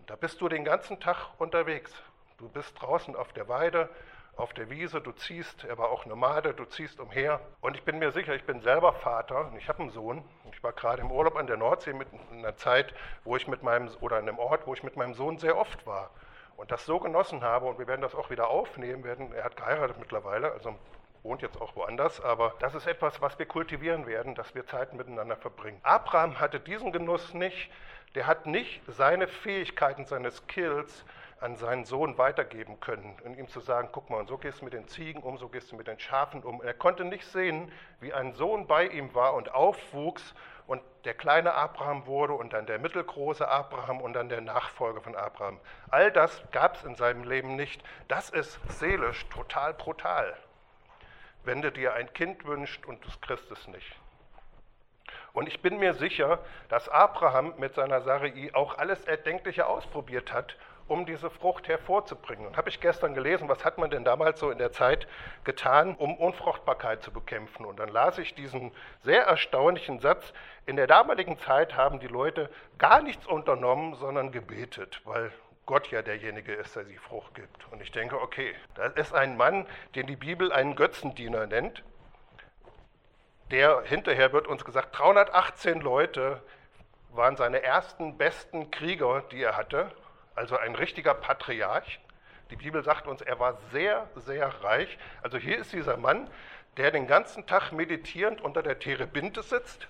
Da 0.05 0.15
bist 0.15 0.39
du 0.41 0.47
den 0.47 0.63
ganzen 0.63 0.99
Tag 0.99 1.29
unterwegs. 1.39 1.91
Du 2.37 2.47
bist 2.47 2.79
draußen 2.79 3.15
auf 3.15 3.33
der 3.33 3.49
Weide, 3.49 3.89
auf 4.35 4.53
der 4.53 4.69
Wiese, 4.69 5.01
du 5.01 5.11
ziehst, 5.11 5.63
er 5.63 5.79
war 5.79 5.89
auch 5.89 6.05
Nomade, 6.05 6.53
du 6.53 6.65
ziehst 6.65 6.99
umher. 6.99 7.41
Und 7.59 7.75
ich 7.75 7.83
bin 7.83 7.97
mir 7.97 8.11
sicher, 8.11 8.35
ich 8.35 8.45
bin 8.45 8.61
selber 8.61 8.93
Vater 8.93 9.47
und 9.47 9.57
ich 9.57 9.67
habe 9.67 9.79
einen 9.79 9.89
Sohn. 9.89 10.23
Ich 10.51 10.61
war 10.63 10.73
gerade 10.73 11.01
im 11.01 11.11
Urlaub 11.11 11.35
an 11.35 11.47
der 11.47 11.57
Nordsee 11.57 11.93
mit 11.93 12.07
einer 12.31 12.55
Zeit, 12.55 12.93
wo 13.23 13.35
ich 13.35 13.47
mit 13.47 13.63
meinem, 13.63 13.89
oder 13.99 14.17
an 14.17 14.29
einem 14.29 14.37
Ort, 14.37 14.67
wo 14.67 14.75
ich 14.75 14.83
mit 14.83 14.95
meinem 14.95 15.15
Sohn 15.15 15.39
sehr 15.39 15.57
oft 15.57 15.87
war 15.87 16.11
und 16.55 16.71
das 16.71 16.85
so 16.85 16.99
genossen 16.99 17.43
habe, 17.43 17.65
und 17.65 17.79
wir 17.79 17.87
werden 17.87 18.01
das 18.01 18.15
auch 18.15 18.29
wieder 18.29 18.49
aufnehmen 18.49 19.03
werden, 19.03 19.31
er 19.31 19.43
hat 19.43 19.57
geheiratet 19.57 19.97
mittlerweile, 19.99 20.51
also 20.51 20.75
wohnt 21.27 21.41
jetzt 21.41 21.59
auch 21.59 21.75
woanders, 21.75 22.21
aber 22.21 22.53
das 22.59 22.73
ist 22.73 22.87
etwas, 22.87 23.21
was 23.21 23.37
wir 23.37 23.45
kultivieren 23.45 24.07
werden, 24.07 24.33
dass 24.33 24.55
wir 24.55 24.65
Zeit 24.65 24.93
miteinander 24.93 25.35
verbringen. 25.35 25.79
Abraham 25.83 26.39
hatte 26.39 26.59
diesen 26.59 26.93
Genuss 26.93 27.33
nicht, 27.33 27.69
der 28.15 28.27
hat 28.27 28.45
nicht 28.45 28.81
seine 28.87 29.27
Fähigkeiten, 29.27 30.05
seine 30.05 30.31
Skills 30.31 31.03
an 31.41 31.57
seinen 31.57 31.83
Sohn 31.83 32.17
weitergeben 32.17 32.79
können 32.79 33.17
und 33.25 33.37
ihm 33.37 33.49
zu 33.49 33.59
sagen, 33.59 33.89
guck 33.91 34.09
mal, 34.09 34.21
und 34.21 34.27
so 34.27 34.37
gehst 34.37 34.61
du 34.61 34.65
mit 34.65 34.73
den 34.73 34.87
Ziegen 34.87 35.21
um, 35.21 35.37
so 35.37 35.49
gehst 35.49 35.69
du 35.69 35.75
mit 35.75 35.87
den 35.87 35.99
Schafen 35.99 36.43
um. 36.43 36.61
Er 36.63 36.73
konnte 36.73 37.03
nicht 37.03 37.25
sehen, 37.25 37.71
wie 37.99 38.13
ein 38.13 38.33
Sohn 38.33 38.65
bei 38.65 38.87
ihm 38.87 39.13
war 39.13 39.33
und 39.33 39.53
aufwuchs 39.53 40.33
und 40.65 40.81
der 41.03 41.13
kleine 41.13 41.53
Abraham 41.53 42.07
wurde 42.07 42.33
und 42.33 42.53
dann 42.53 42.65
der 42.65 42.79
mittelgroße 42.79 43.45
Abraham 43.45 43.99
und 43.99 44.13
dann 44.13 44.29
der 44.29 44.41
Nachfolger 44.41 45.01
von 45.01 45.15
Abraham. 45.15 45.59
All 45.89 46.09
das 46.09 46.41
gab 46.51 46.75
es 46.75 46.85
in 46.85 46.95
seinem 46.95 47.25
Leben 47.25 47.57
nicht. 47.57 47.83
Das 48.07 48.29
ist 48.29 48.59
seelisch 48.69 49.27
total 49.27 49.73
brutal 49.73 50.33
wenn 51.47 51.61
du 51.61 51.71
dir 51.71 51.93
ein 51.93 52.13
Kind 52.13 52.45
wünschst 52.45 52.85
und 52.85 53.03
du 53.03 53.09
kriegst 53.21 53.49
es 53.49 53.67
nicht. 53.67 53.95
Und 55.33 55.47
ich 55.47 55.61
bin 55.61 55.77
mir 55.77 55.93
sicher, 55.93 56.39
dass 56.69 56.89
Abraham 56.89 57.53
mit 57.57 57.73
seiner 57.73 58.01
Sarai 58.01 58.51
auch 58.53 58.77
alles 58.77 59.05
Erdenkliche 59.05 59.67
ausprobiert 59.67 60.33
hat, 60.33 60.57
um 60.87 61.05
diese 61.05 61.29
Frucht 61.29 61.67
hervorzubringen. 61.67 62.47
Und 62.47 62.57
habe 62.57 62.69
ich 62.69 62.79
gestern 62.79 63.13
gelesen, 63.13 63.49
was 63.49 63.63
hat 63.63 63.77
man 63.77 63.89
denn 63.89 64.03
damals 64.03 64.39
so 64.39 64.51
in 64.51 64.57
der 64.57 64.71
Zeit 64.71 65.07
getan, 65.43 65.95
um 65.95 66.15
Unfruchtbarkeit 66.15 67.03
zu 67.03 67.11
bekämpfen? 67.11 67.65
Und 67.65 67.79
dann 67.79 67.89
las 67.89 68.17
ich 68.17 68.35
diesen 68.35 68.71
sehr 69.03 69.23
erstaunlichen 69.23 69.99
Satz, 69.99 70.33
in 70.65 70.75
der 70.75 70.87
damaligen 70.87 71.37
Zeit 71.37 71.75
haben 71.75 71.99
die 71.99 72.07
Leute 72.07 72.49
gar 72.77 73.01
nichts 73.01 73.25
unternommen, 73.27 73.95
sondern 73.95 74.31
gebetet, 74.31 75.01
weil 75.05 75.31
Gott 75.67 75.91
ja 75.91 76.01
derjenige 76.01 76.53
ist, 76.53 76.75
der 76.75 76.85
sie 76.85 76.97
Frucht 76.97 77.35
gibt. 77.35 77.71
Und 77.71 77.81
ich 77.81 77.91
denke, 77.91 78.19
okay, 78.19 78.55
das 78.73 78.93
ist 78.95 79.13
ein 79.13 79.37
Mann, 79.37 79.67
den 79.93 80.07
die 80.07 80.15
Bibel 80.15 80.51
einen 80.51 80.75
Götzendiener 80.75 81.45
nennt. 81.45 81.83
Der 83.51 83.83
hinterher 83.83 84.33
wird 84.33 84.47
uns 84.47 84.65
gesagt, 84.65 84.97
318 84.97 85.79
Leute 85.81 86.41
waren 87.11 87.37
seine 87.37 87.61
ersten 87.61 88.17
besten 88.17 88.71
Krieger, 88.71 89.21
die 89.31 89.43
er 89.43 89.55
hatte 89.55 89.91
also 90.37 90.55
ein 90.55 90.75
richtiger 90.75 91.13
Patriarch. 91.15 91.99
Die 92.51 92.55
Bibel 92.55 92.83
sagt 92.83 93.07
uns, 93.07 93.21
er 93.21 93.39
war 93.39 93.57
sehr, 93.71 94.07
sehr 94.15 94.47
reich. 94.63 94.97
Also 95.21 95.37
hier 95.37 95.57
ist 95.57 95.73
dieser 95.73 95.97
Mann, 95.97 96.29
der 96.77 96.91
den 96.91 97.07
ganzen 97.07 97.47
Tag 97.47 97.71
meditierend 97.71 98.39
unter 98.41 98.61
der 98.61 98.79
Terebinte 98.79 99.41
sitzt 99.41 99.87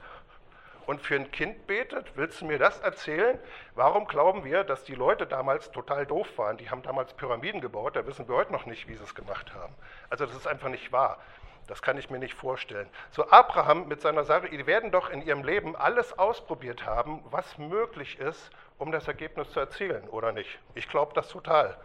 und 0.87 1.01
für 1.01 1.15
ein 1.15 1.29
Kind 1.31 1.67
betet. 1.67 2.15
Willst 2.15 2.41
du 2.41 2.45
mir 2.45 2.57
das 2.57 2.79
erzählen? 2.79 3.37
Warum 3.75 4.07
glauben 4.07 4.43
wir, 4.43 4.63
dass 4.63 4.83
die 4.83 4.95
Leute 4.95 5.27
damals 5.27 5.69
total 5.71 6.05
doof 6.05 6.37
waren? 6.37 6.57
Die 6.57 6.71
haben 6.71 6.81
damals 6.81 7.13
Pyramiden 7.13 7.61
gebaut, 7.61 7.95
da 7.95 8.07
wissen 8.07 8.27
wir 8.27 8.35
heute 8.35 8.53
noch 8.53 8.65
nicht, 8.65 8.87
wie 8.87 8.95
sie 8.95 9.03
es 9.03 9.13
gemacht 9.13 9.53
haben. 9.53 9.75
Also 10.09 10.25
das 10.25 10.35
ist 10.35 10.47
einfach 10.47 10.69
nicht 10.69 10.91
wahr. 10.91 11.19
Das 11.67 11.81
kann 11.81 11.97
ich 11.97 12.09
mir 12.09 12.19
nicht 12.19 12.33
vorstellen. 12.33 12.89
So 13.11 13.29
Abraham 13.29 13.89
mit 13.89 13.99
seiner 14.01 14.23
Sache, 14.23 14.49
die 14.49 14.65
werden 14.65 14.89
doch 14.89 15.09
in 15.09 15.21
ihrem 15.21 15.43
Leben 15.43 15.75
alles 15.75 16.17
ausprobiert 16.17 16.85
haben, 16.85 17.21
was 17.29 17.57
möglich 17.57 18.19
ist, 18.19 18.49
um 18.77 18.93
das 18.93 19.07
Ergebnis 19.09 19.51
zu 19.51 19.59
erzielen, 19.59 20.07
oder 20.07 20.31
nicht? 20.31 20.57
Ich 20.75 20.87
glaube 20.87 21.11
das 21.13 21.27
total. 21.27 21.77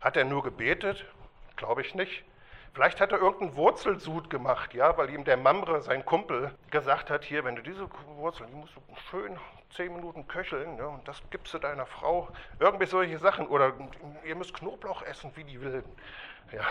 Hat 0.00 0.16
er 0.16 0.24
nur 0.24 0.42
gebetet? 0.42 1.04
Glaube 1.56 1.82
ich 1.82 1.94
nicht. 1.94 2.24
Vielleicht 2.74 3.00
hat 3.00 3.12
er 3.12 3.20
irgendeinen 3.20 3.54
Wurzelsud 3.54 4.28
gemacht, 4.30 4.74
ja, 4.74 4.96
weil 4.98 5.08
ihm 5.10 5.22
der 5.22 5.36
Mamre, 5.36 5.80
sein 5.80 6.04
Kumpel, 6.04 6.50
gesagt 6.72 7.08
hat, 7.08 7.22
hier, 7.22 7.44
wenn 7.44 7.54
du 7.54 7.62
diese 7.62 7.88
Wurzeln, 8.16 8.48
die 8.50 8.56
musst 8.56 8.74
du 8.74 8.80
schön 9.10 9.38
zehn 9.70 9.94
Minuten 9.94 10.26
köcheln, 10.26 10.76
ja, 10.76 10.86
und 10.86 11.06
das 11.06 11.22
gibst 11.30 11.54
du 11.54 11.58
deiner 11.58 11.86
Frau. 11.86 12.28
Irgendwie 12.58 12.86
solche 12.86 13.18
Sachen. 13.18 13.46
Oder 13.46 13.72
ihr 14.24 14.34
müsst 14.34 14.54
Knoblauch 14.54 15.02
essen, 15.02 15.30
wie 15.36 15.44
die 15.44 15.60
Wilden. 15.60 15.90
Ja. 16.50 16.64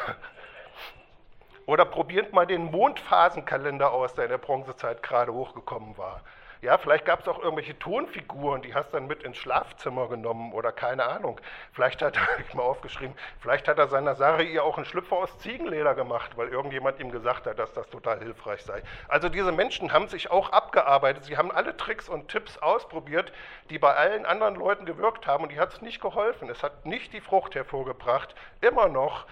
Oder 1.68 1.86
probiert 1.86 2.34
mal 2.34 2.46
den 2.46 2.66
Mondphasenkalender 2.66 3.92
aus, 3.92 4.14
der 4.14 4.26
in 4.26 4.32
der 4.32 4.38
Bronzezeit 4.38 5.02
gerade 5.04 5.34
hochgekommen 5.34 5.98
war. 5.98 6.22
Ja, 6.64 6.78
vielleicht 6.78 7.04
gab 7.04 7.20
es 7.20 7.28
auch 7.28 7.40
irgendwelche 7.40 7.78
Tonfiguren, 7.78 8.62
die 8.62 8.74
hast 8.74 8.94
dann 8.94 9.06
mit 9.06 9.24
ins 9.24 9.36
Schlafzimmer 9.36 10.08
genommen 10.08 10.54
oder 10.54 10.72
keine 10.72 11.04
Ahnung. 11.04 11.42
Vielleicht 11.74 12.02
hat 12.02 12.16
er, 12.16 12.40
ich 12.48 12.54
mal 12.54 12.64
aufgeschrieben, 12.64 13.14
vielleicht 13.42 13.68
hat 13.68 13.80
er 13.80 13.90
seiner 13.90 14.16
Sache 14.16 14.44
ihr 14.44 14.64
auch 14.64 14.78
einen 14.78 14.86
Schlüpfer 14.86 15.18
aus 15.18 15.38
Ziegenleder 15.40 15.94
gemacht, 15.94 16.38
weil 16.38 16.48
irgendjemand 16.48 17.02
ihm 17.02 17.12
gesagt 17.12 17.48
hat, 17.48 17.60
dass 17.60 17.74
das 17.74 17.90
total 17.90 18.20
hilfreich 18.20 18.62
sei. 18.64 18.82
Also 19.10 19.28
diese 19.28 19.52
Menschen 19.52 19.92
haben 19.92 20.08
sich 20.08 20.32
auch 20.32 20.54
abgearbeitet. 20.54 21.26
Sie 21.26 21.36
haben 21.36 21.52
alle 21.52 21.76
Tricks 21.76 22.08
und 22.08 22.30
Tipps 22.30 22.58
ausprobiert, 22.58 23.34
die 23.70 23.78
bei 23.78 23.94
allen 23.94 24.26
anderen 24.26 24.56
Leuten 24.56 24.86
gewirkt 24.86 25.28
haben 25.28 25.44
und 25.44 25.52
die 25.52 25.60
hat 25.60 25.74
es 25.74 25.82
nicht 25.82 26.00
geholfen. 26.00 26.50
Es 26.50 26.64
hat 26.64 26.86
nicht 26.86 27.12
die 27.12 27.20
Frucht 27.20 27.56
hervorgebracht, 27.56 28.36
immer 28.62 28.88
noch 28.88 29.26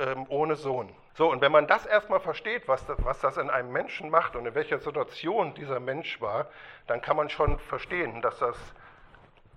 ähm, 0.00 0.26
ohne 0.28 0.56
Sohn. 0.56 0.92
So, 1.14 1.30
und 1.30 1.42
wenn 1.42 1.52
man 1.52 1.66
das 1.66 1.84
erstmal 1.84 2.20
versteht, 2.20 2.68
was 2.68 2.86
das, 2.86 2.96
was 3.04 3.20
das 3.20 3.36
in 3.36 3.50
einem 3.50 3.70
Menschen 3.70 4.08
macht 4.08 4.34
und 4.34 4.46
in 4.46 4.54
welcher 4.54 4.78
Situation 4.78 5.54
dieser 5.54 5.78
Mensch 5.78 6.20
war, 6.22 6.46
dann 6.86 7.02
kann 7.02 7.16
man 7.16 7.28
schon 7.28 7.58
verstehen, 7.58 8.22
dass 8.22 8.38
das 8.38 8.56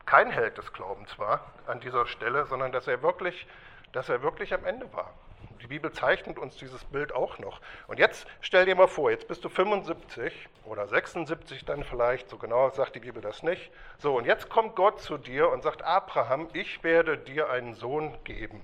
kein 0.05 0.29
Held 0.29 0.57
des 0.57 0.73
Glaubens 0.73 1.17
war 1.17 1.45
an 1.65 1.79
dieser 1.79 2.07
Stelle, 2.07 2.45
sondern 2.45 2.71
dass 2.71 2.87
er 2.87 3.01
wirklich, 3.01 3.47
dass 3.93 4.09
er 4.09 4.21
wirklich 4.21 4.53
am 4.53 4.65
Ende 4.65 4.91
war. 4.93 5.13
Die 5.61 5.67
Bibel 5.67 5.91
zeichnet 5.91 6.37
uns 6.37 6.57
dieses 6.57 6.83
Bild 6.83 7.13
auch 7.13 7.39
noch. 7.39 7.61
Und 7.87 7.99
jetzt 7.99 8.27
stell 8.41 8.65
dir 8.65 8.75
mal 8.75 8.87
vor, 8.87 9.09
jetzt 9.09 9.27
bist 9.27 9.43
du 9.45 9.49
75 9.49 10.49
oder 10.65 10.87
76 10.87 11.65
dann 11.65 11.83
vielleicht, 11.83 12.29
so 12.29 12.37
genau 12.37 12.69
sagt 12.69 12.95
die 12.95 12.99
Bibel 12.99 13.21
das 13.21 13.43
nicht. 13.43 13.71
So, 13.97 14.17
und 14.17 14.25
jetzt 14.25 14.49
kommt 14.49 14.75
Gott 14.75 14.99
zu 14.99 15.17
dir 15.17 15.49
und 15.49 15.63
sagt, 15.63 15.83
Abraham, 15.83 16.49
ich 16.53 16.83
werde 16.83 17.17
dir 17.17 17.49
einen 17.49 17.73
Sohn 17.75 18.15
geben. 18.25 18.61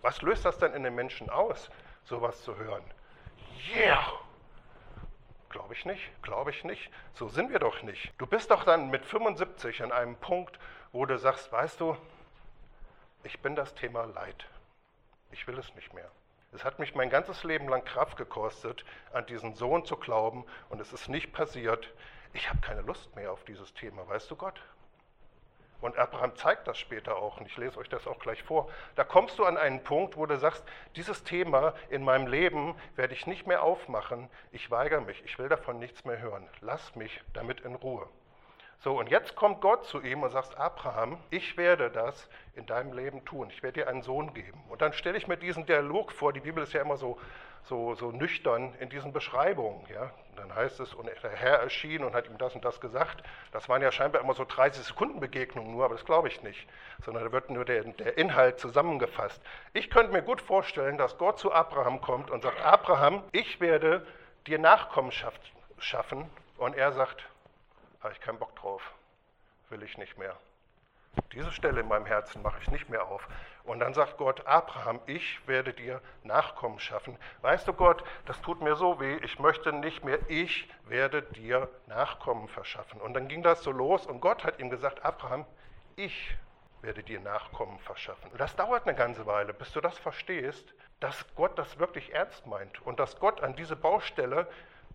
Was 0.00 0.22
löst 0.22 0.44
das 0.44 0.58
denn 0.58 0.74
in 0.74 0.84
den 0.84 0.94
Menschen 0.94 1.28
aus? 1.28 1.70
Sowas 2.08 2.42
zu 2.42 2.56
hören. 2.56 2.82
Yeah! 3.74 4.04
Glaube 5.50 5.74
ich 5.74 5.84
nicht, 5.84 6.10
glaube 6.22 6.50
ich 6.50 6.64
nicht. 6.64 6.90
So 7.14 7.28
sind 7.28 7.50
wir 7.50 7.58
doch 7.58 7.82
nicht. 7.82 8.12
Du 8.18 8.26
bist 8.26 8.50
doch 8.50 8.64
dann 8.64 8.90
mit 8.90 9.04
75 9.04 9.82
an 9.82 9.92
einem 9.92 10.16
Punkt, 10.16 10.58
wo 10.92 11.06
du 11.06 11.18
sagst, 11.18 11.50
weißt 11.52 11.80
du, 11.80 11.96
ich 13.24 13.40
bin 13.40 13.56
das 13.56 13.74
Thema 13.74 14.04
Leid. 14.04 14.46
Ich 15.30 15.46
will 15.46 15.58
es 15.58 15.74
nicht 15.74 15.92
mehr. 15.94 16.10
Es 16.52 16.64
hat 16.64 16.78
mich 16.78 16.94
mein 16.94 17.10
ganzes 17.10 17.44
Leben 17.44 17.68
lang 17.68 17.84
Kraft 17.84 18.16
gekostet, 18.16 18.84
an 19.12 19.26
diesen 19.26 19.54
Sohn 19.54 19.84
zu 19.84 19.96
glauben 19.96 20.44
und 20.70 20.80
es 20.80 20.92
ist 20.92 21.08
nicht 21.08 21.32
passiert. 21.32 21.92
Ich 22.32 22.48
habe 22.48 22.60
keine 22.60 22.82
Lust 22.82 23.14
mehr 23.16 23.32
auf 23.32 23.44
dieses 23.44 23.74
Thema, 23.74 24.06
weißt 24.08 24.30
du 24.30 24.36
Gott? 24.36 24.60
Und 25.80 25.96
Abraham 25.96 26.34
zeigt 26.34 26.66
das 26.66 26.78
später 26.78 27.16
auch, 27.16 27.38
und 27.38 27.46
ich 27.46 27.56
lese 27.56 27.78
euch 27.78 27.88
das 27.88 28.06
auch 28.06 28.18
gleich 28.18 28.42
vor. 28.42 28.68
Da 28.96 29.04
kommst 29.04 29.38
du 29.38 29.44
an 29.44 29.56
einen 29.56 29.82
Punkt, 29.84 30.16
wo 30.16 30.26
du 30.26 30.36
sagst, 30.36 30.64
dieses 30.96 31.22
Thema 31.22 31.74
in 31.88 32.02
meinem 32.02 32.26
Leben 32.26 32.74
werde 32.96 33.14
ich 33.14 33.26
nicht 33.26 33.46
mehr 33.46 33.62
aufmachen, 33.62 34.28
ich 34.50 34.70
weigere 34.70 35.00
mich, 35.00 35.22
ich 35.24 35.38
will 35.38 35.48
davon 35.48 35.78
nichts 35.78 36.04
mehr 36.04 36.18
hören, 36.18 36.48
lass 36.60 36.96
mich 36.96 37.20
damit 37.32 37.60
in 37.60 37.76
Ruhe. 37.76 38.08
So, 38.80 38.96
und 38.96 39.08
jetzt 39.08 39.34
kommt 39.34 39.60
Gott 39.60 39.86
zu 39.86 40.00
ihm 40.00 40.22
und 40.22 40.30
sagt, 40.30 40.56
Abraham, 40.56 41.18
ich 41.30 41.56
werde 41.56 41.90
das 41.90 42.28
in 42.54 42.64
deinem 42.66 42.92
Leben 42.92 43.24
tun, 43.24 43.50
ich 43.50 43.62
werde 43.62 43.80
dir 43.80 43.88
einen 43.88 44.02
Sohn 44.02 44.34
geben. 44.34 44.62
Und 44.68 44.82
dann 44.82 44.92
stelle 44.92 45.18
ich 45.18 45.26
mir 45.26 45.36
diesen 45.36 45.66
Dialog 45.66 46.12
vor, 46.12 46.32
die 46.32 46.40
Bibel 46.40 46.62
ist 46.62 46.72
ja 46.72 46.82
immer 46.82 46.96
so 46.96 47.18
so, 47.64 47.94
so 47.94 48.10
nüchtern 48.10 48.74
in 48.80 48.88
diesen 48.88 49.12
Beschreibungen. 49.12 49.84
Ja? 49.92 50.10
Dann 50.36 50.54
heißt 50.54 50.80
es, 50.80 50.94
und 50.94 51.06
der 51.06 51.30
Herr 51.30 51.58
erschien 51.58 52.04
und 52.04 52.14
hat 52.14 52.28
ihm 52.28 52.38
das 52.38 52.54
und 52.54 52.64
das 52.64 52.80
gesagt. 52.80 53.22
Das 53.52 53.68
waren 53.68 53.82
ja 53.82 53.90
scheinbar 53.90 54.22
immer 54.22 54.34
so 54.34 54.44
30 54.44 54.84
Sekunden 54.84 55.20
Begegnungen 55.20 55.72
nur, 55.72 55.84
aber 55.84 55.94
das 55.94 56.04
glaube 56.04 56.28
ich 56.28 56.42
nicht, 56.42 56.68
sondern 57.04 57.24
da 57.24 57.32
wird 57.32 57.50
nur 57.50 57.64
der, 57.64 57.84
der 57.84 58.16
Inhalt 58.16 58.58
zusammengefasst. 58.60 59.40
Ich 59.72 59.90
könnte 59.90 60.12
mir 60.12 60.22
gut 60.22 60.40
vorstellen, 60.40 60.96
dass 60.96 61.18
Gott 61.18 61.38
zu 61.38 61.52
Abraham 61.52 62.00
kommt 62.00 62.30
und 62.30 62.42
sagt, 62.42 62.60
Abraham, 62.64 63.22
ich 63.32 63.60
werde 63.60 64.06
dir 64.46 64.58
Nachkommenschaft 64.58 65.40
schaffen. 65.78 66.30
Und 66.56 66.76
er 66.76 66.92
sagt, 66.92 67.24
habe 68.00 68.12
ich 68.12 68.20
keinen 68.20 68.38
Bock 68.38 68.54
drauf, 68.56 68.82
will 69.70 69.82
ich 69.82 69.98
nicht 69.98 70.18
mehr. 70.18 70.36
Diese 71.32 71.52
Stelle 71.52 71.80
in 71.80 71.88
meinem 71.88 72.06
Herzen 72.06 72.42
mache 72.42 72.58
ich 72.60 72.70
nicht 72.70 72.88
mehr 72.88 73.06
auf. 73.06 73.28
Und 73.64 73.80
dann 73.80 73.92
sagt 73.92 74.16
Gott, 74.16 74.46
Abraham, 74.46 75.00
ich 75.06 75.46
werde 75.46 75.72
dir 75.72 76.00
Nachkommen 76.24 76.78
schaffen. 76.78 77.18
Weißt 77.42 77.68
du 77.68 77.72
Gott, 77.72 78.02
das 78.26 78.40
tut 78.40 78.62
mir 78.62 78.76
so 78.76 78.98
weh, 78.98 79.16
ich 79.22 79.38
möchte 79.38 79.72
nicht 79.72 80.04
mehr, 80.04 80.18
ich 80.28 80.68
werde 80.86 81.22
dir 81.22 81.68
Nachkommen 81.86 82.48
verschaffen. 82.48 83.00
Und 83.00 83.14
dann 83.14 83.28
ging 83.28 83.42
das 83.42 83.62
so 83.62 83.70
los 83.70 84.06
und 84.06 84.20
Gott 84.20 84.44
hat 84.44 84.58
ihm 84.58 84.70
gesagt, 84.70 85.04
Abraham, 85.04 85.44
ich 85.96 86.36
werde 86.80 87.02
dir 87.02 87.20
Nachkommen 87.20 87.78
verschaffen. 87.80 88.30
Und 88.30 88.40
das 88.40 88.56
dauert 88.56 88.86
eine 88.86 88.96
ganze 88.96 89.26
Weile, 89.26 89.52
bis 89.52 89.72
du 89.72 89.80
das 89.80 89.98
verstehst, 89.98 90.72
dass 91.00 91.26
Gott 91.34 91.58
das 91.58 91.78
wirklich 91.78 92.14
ernst 92.14 92.46
meint 92.46 92.80
und 92.86 92.98
dass 92.98 93.18
Gott 93.18 93.42
an 93.42 93.54
diese 93.54 93.76
Baustelle 93.76 94.48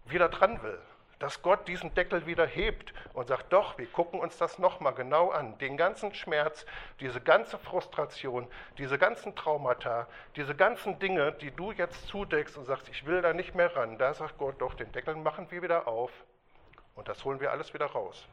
wieder 0.05 0.29
dran 0.29 0.61
will 0.63 0.79
dass 1.23 1.41
Gott 1.41 1.69
diesen 1.69 1.93
Deckel 1.93 2.25
wieder 2.25 2.45
hebt 2.45 2.93
und 3.13 3.29
sagt, 3.29 3.53
doch, 3.53 3.77
wir 3.77 3.85
gucken 3.85 4.19
uns 4.19 4.37
das 4.37 4.59
nochmal 4.59 4.93
genau 4.93 5.29
an. 5.29 5.57
Den 5.57 5.77
ganzen 5.77 6.13
Schmerz, 6.13 6.65
diese 6.99 7.21
ganze 7.21 7.57
Frustration, 7.57 8.45
diese 8.77 8.97
ganzen 8.97 9.33
Traumata, 9.33 10.07
diese 10.35 10.53
ganzen 10.53 10.99
Dinge, 10.99 11.31
die 11.31 11.51
du 11.51 11.71
jetzt 11.71 12.07
zudeckst 12.07 12.57
und 12.57 12.65
sagst, 12.65 12.89
ich 12.89 13.05
will 13.05 13.21
da 13.21 13.31
nicht 13.31 13.55
mehr 13.55 13.73
ran, 13.73 13.97
da 13.97 14.13
sagt 14.13 14.37
Gott, 14.37 14.55
doch, 14.59 14.73
den 14.73 14.91
Deckel 14.91 15.15
machen 15.15 15.47
wir 15.49 15.61
wieder 15.61 15.87
auf 15.87 16.11
und 16.93 17.07
das 17.07 17.23
holen 17.23 17.39
wir 17.39 17.51
alles 17.51 17.73
wieder 17.73 17.85
raus. 17.85 18.27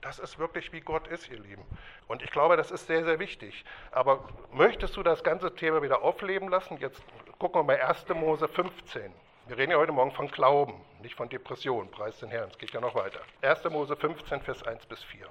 Das 0.00 0.20
ist 0.20 0.38
wirklich, 0.38 0.72
wie 0.72 0.80
Gott 0.80 1.08
ist, 1.08 1.28
ihr 1.28 1.40
Lieben. 1.40 1.64
Und 2.06 2.22
ich 2.22 2.30
glaube, 2.30 2.56
das 2.56 2.70
ist 2.70 2.86
sehr, 2.86 3.02
sehr 3.02 3.18
wichtig. 3.18 3.64
Aber 3.90 4.28
möchtest 4.52 4.96
du 4.96 5.02
das 5.02 5.24
ganze 5.24 5.56
Thema 5.56 5.82
wieder 5.82 6.02
aufleben 6.02 6.48
lassen? 6.48 6.78
Jetzt 6.78 7.02
gucken 7.40 7.62
wir 7.62 7.64
mal 7.64 7.80
1. 7.80 8.08
Mose 8.10 8.46
15. 8.46 9.12
Wir 9.52 9.58
reden 9.58 9.72
ja 9.72 9.76
heute 9.76 9.92
Morgen 9.92 10.12
von 10.12 10.28
Glauben, 10.28 10.82
nicht 11.02 11.14
von 11.14 11.28
Depression. 11.28 11.90
Preis 11.90 12.18
den 12.20 12.30
Herrn, 12.30 12.48
es 12.48 12.56
geht 12.56 12.70
ja 12.70 12.80
noch 12.80 12.94
weiter. 12.94 13.20
1. 13.42 13.64
Mose 13.64 13.96
15, 13.96 14.40
Vers 14.40 14.62
1 14.62 14.86
bis 14.86 15.02
4. 15.02 15.26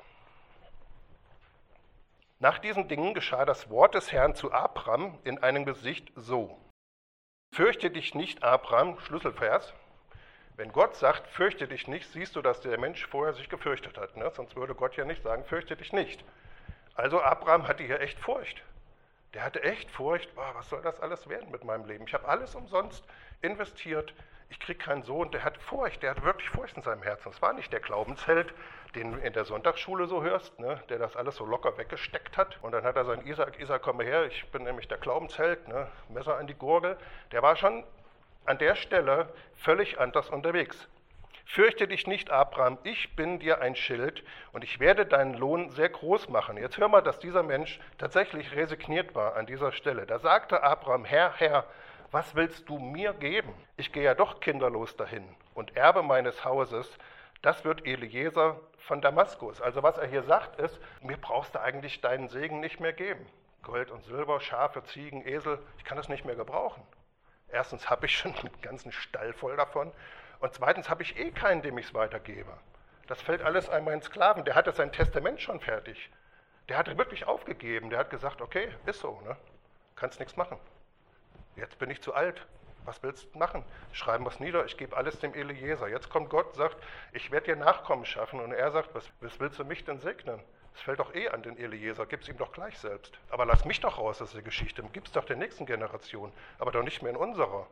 Nach 2.38 2.60
diesen 2.60 2.88
Dingen 2.88 3.16
geschah 3.16 3.46
das 3.46 3.72
Wort 3.72 3.96
des 3.96 4.12
Herrn 4.12 4.36
zu 4.36 4.52
Abram 4.52 5.18
in 5.24 5.42
einem 5.42 5.66
Gesicht 5.66 6.12
so. 6.16 6.56
Fürchte 7.56 7.90
dich 7.90 8.14
nicht, 8.14 8.44
Abram, 8.44 9.00
Schlüsselvers. 9.00 9.74
Wenn 10.56 10.72
Gott 10.72 10.96
sagt, 10.98 11.28
fürchte 11.30 11.68
dich 11.68 11.88
nicht, 11.88 12.08
siehst 12.12 12.36
du, 12.36 12.44
dass 12.44 12.62
der 12.62 12.80
Mensch 12.80 13.08
vorher 13.08 13.34
sich 13.34 13.50
gefürchtet 13.50 13.98
hat. 13.98 14.18
Ne? 14.18 14.30
Sonst 14.36 14.56
würde 14.56 14.76
Gott 14.76 14.96
ja 14.98 15.06
nicht 15.06 15.24
sagen, 15.24 15.46
fürchte 15.46 15.76
dich 15.76 15.94
nicht. 15.94 16.24
Also 16.94 17.24
Abraham 17.24 17.68
hatte 17.68 17.82
hier 17.82 18.00
echt 18.00 18.20
Furcht. 18.20 18.62
Der 19.34 19.44
hatte 19.44 19.64
echt 19.64 19.90
Furcht, 19.90 20.30
oh, 20.36 20.54
was 20.54 20.70
soll 20.70 20.84
das 20.84 21.00
alles 21.00 21.28
werden 21.28 21.50
mit 21.50 21.64
meinem 21.64 21.86
Leben? 21.86 22.06
Ich 22.06 22.14
habe 22.14 22.28
alles 22.28 22.54
umsonst 22.54 23.04
investiert, 23.42 24.14
ich 24.50 24.60
kriege 24.60 24.80
keinen 24.80 25.04
Sohn, 25.04 25.32
der 25.32 25.46
hat 25.46 25.58
Furcht, 25.58 26.04
der 26.04 26.12
hat 26.12 26.24
wirklich 26.24 26.50
Furcht 26.50 26.76
in 26.76 26.84
seinem 26.84 27.04
Herzen. 27.04 27.30
Es 27.30 27.42
war 27.42 27.54
nicht 27.54 27.72
der 27.72 27.80
Glaubensheld, 27.80 28.54
den 28.96 29.14
du 29.14 29.18
in 29.20 29.32
der 29.32 29.46
Sonntagsschule 29.46 30.08
so 30.08 30.24
hörst, 30.24 30.60
ne, 30.60 30.84
der 30.90 31.00
das 31.00 31.16
alles 31.16 31.38
so 31.38 31.46
locker 31.46 31.78
weggesteckt 31.78 32.36
hat. 32.38 32.60
Und 32.62 32.74
dann 32.74 32.84
hat 32.84 32.98
er 32.98 33.06
seinen 33.06 33.26
Isaac, 33.26 33.60
Isaac, 33.62 33.82
komm 33.82 34.02
her, 34.02 34.26
ich 34.26 34.46
bin 34.52 34.64
nämlich 34.64 34.90
der 34.90 34.98
Glaubensheld, 34.98 35.70
ne, 35.70 35.88
Messer 36.10 36.38
an 36.38 36.48
die 36.48 36.54
Gurgel. 36.54 36.98
Der 37.32 37.42
war 37.42 37.56
schon 37.56 37.86
an 38.46 38.58
der 38.58 38.76
Stelle 38.76 39.30
völlig 39.56 40.00
anders 40.00 40.30
unterwegs. 40.30 40.90
Fürchte 41.46 41.88
dich 41.88 42.08
nicht, 42.08 42.30
Abraham, 42.30 42.78
ich 42.84 43.16
bin 43.16 43.40
dir 43.40 43.62
ein 43.62 43.76
Schild 43.76 44.24
und 44.52 44.64
ich 44.64 44.80
werde 44.80 45.06
deinen 45.06 45.34
Lohn 45.34 45.70
sehr 45.70 45.90
groß 45.90 46.30
machen. 46.30 46.58
Jetzt 46.58 46.78
hör 46.78 46.88
mal, 46.88 47.02
dass 47.02 47.20
dieser 47.20 47.44
Mensch 47.44 47.80
tatsächlich 47.98 48.56
resigniert 48.56 49.16
war 49.16 49.36
an 49.36 49.46
dieser 49.46 49.72
Stelle. 49.72 50.06
Da 50.06 50.20
sagte 50.20 50.64
Abraham, 50.64 51.06
Herr, 51.06 51.34
Herr, 51.38 51.66
was 52.12 52.36
willst 52.36 52.68
du 52.68 52.78
mir 52.78 53.14
geben? 53.14 53.54
Ich 53.78 53.92
gehe 53.92 54.04
ja 54.04 54.14
doch 54.14 54.40
kinderlos 54.42 54.98
dahin 54.98 55.24
und 55.54 55.76
Erbe 55.78 56.04
meines 56.04 56.44
Hauses, 56.44 56.98
das 57.42 57.64
wird 57.66 57.88
Eliezer 57.88 58.60
von 58.78 59.02
Damaskus. 59.02 59.62
Also 59.62 59.82
was 59.82 59.98
er 59.98 60.08
hier 60.08 60.24
sagt 60.24 60.60
ist, 60.60 60.80
mir 61.02 61.18
brauchst 61.18 61.56
du 61.56 61.62
eigentlich 61.62 62.02
deinen 62.02 62.28
Segen 62.28 62.60
nicht 62.60 62.80
mehr 62.80 62.94
geben. 62.94 63.26
Gold 63.64 63.92
und 63.92 64.04
Silber, 64.04 64.42
Schafe, 64.42 64.84
Ziegen, 64.84 65.26
Esel, 65.26 65.60
ich 65.78 65.86
kann 65.86 65.98
das 65.98 66.10
nicht 66.10 66.26
mehr 66.26 66.36
gebrauchen. 66.36 66.84
Erstens 67.50 67.90
habe 67.90 68.06
ich 68.06 68.18
schon 68.18 68.36
einen 68.40 68.62
ganzen 68.62 68.92
Stall 68.92 69.34
voll 69.34 69.56
davon 69.56 69.92
und 70.40 70.54
zweitens 70.54 70.90
habe 70.90 71.04
ich 71.04 71.18
eh 71.18 71.32
keinen, 71.32 71.62
dem 71.62 71.78
ich 71.78 71.88
es 71.88 71.94
weitergebe. 71.94 72.52
Das 73.08 73.22
fällt 73.22 73.42
alles 73.42 73.70
an 73.70 73.84
meinen 73.84 74.02
Sklaven. 74.02 74.46
Der 74.46 74.56
hatte 74.56 74.72
sein 74.72 74.92
Testament 74.92 75.42
schon 75.42 75.60
fertig. 75.60 76.10
Der 76.70 76.78
hatte 76.78 76.98
wirklich 76.98 77.26
aufgegeben. 77.26 77.90
Der 77.90 78.00
hat 78.00 78.10
gesagt, 78.10 78.42
okay, 78.42 78.70
ist 78.86 79.00
so, 79.00 79.20
ne? 79.22 79.36
kannst 79.96 80.20
nichts 80.20 80.38
machen. 80.38 80.58
Jetzt 81.56 81.78
bin 81.80 81.90
ich 81.90 82.02
zu 82.02 82.14
alt. 82.14 82.46
Was 82.86 83.04
willst 83.04 83.34
du 83.34 83.38
machen? 83.38 83.64
Schreiben 83.94 84.26
wir 84.26 84.32
es 84.32 84.40
nieder, 84.40 84.66
ich 84.66 84.76
gebe 84.76 84.98
alles 84.98 85.20
dem 85.20 85.36
Eliezer. 85.36 85.88
Jetzt 85.88 86.10
kommt 86.10 86.30
Gott 86.30 86.56
sagt, 86.56 86.78
ich 87.14 87.30
werde 87.30 87.48
dir 87.48 87.56
Nachkommen 87.56 88.06
schaffen. 88.06 88.40
Und 88.40 88.54
er 88.54 88.72
sagt, 88.72 88.96
was, 88.96 89.08
was 89.20 89.40
willst 89.40 89.60
du 89.60 89.66
mich 89.66 89.86
denn 89.86 90.00
segnen? 90.00 90.40
Es 90.74 90.82
fällt 90.82 91.00
doch 91.00 91.14
eh 91.14 91.30
an 91.30 91.44
den 91.44 91.58
Eliezer, 91.58 92.06
gib 92.06 92.22
es 92.22 92.30
ihm 92.30 92.38
doch 92.38 92.52
gleich 92.54 92.78
selbst. 92.80 93.20
Aber 93.30 93.46
lass 93.46 93.66
mich 93.66 93.82
doch 93.82 93.98
raus 93.98 94.22
aus 94.22 94.32
der 94.32 94.42
Geschichte, 94.42 94.84
gib 94.94 95.06
es 95.06 95.12
doch 95.12 95.26
der 95.26 95.36
nächsten 95.36 95.66
Generation, 95.66 96.32
aber 96.60 96.72
doch 96.72 96.84
nicht 96.84 97.02
mehr 97.02 97.12
in 97.12 97.18
unserer. 97.18 97.68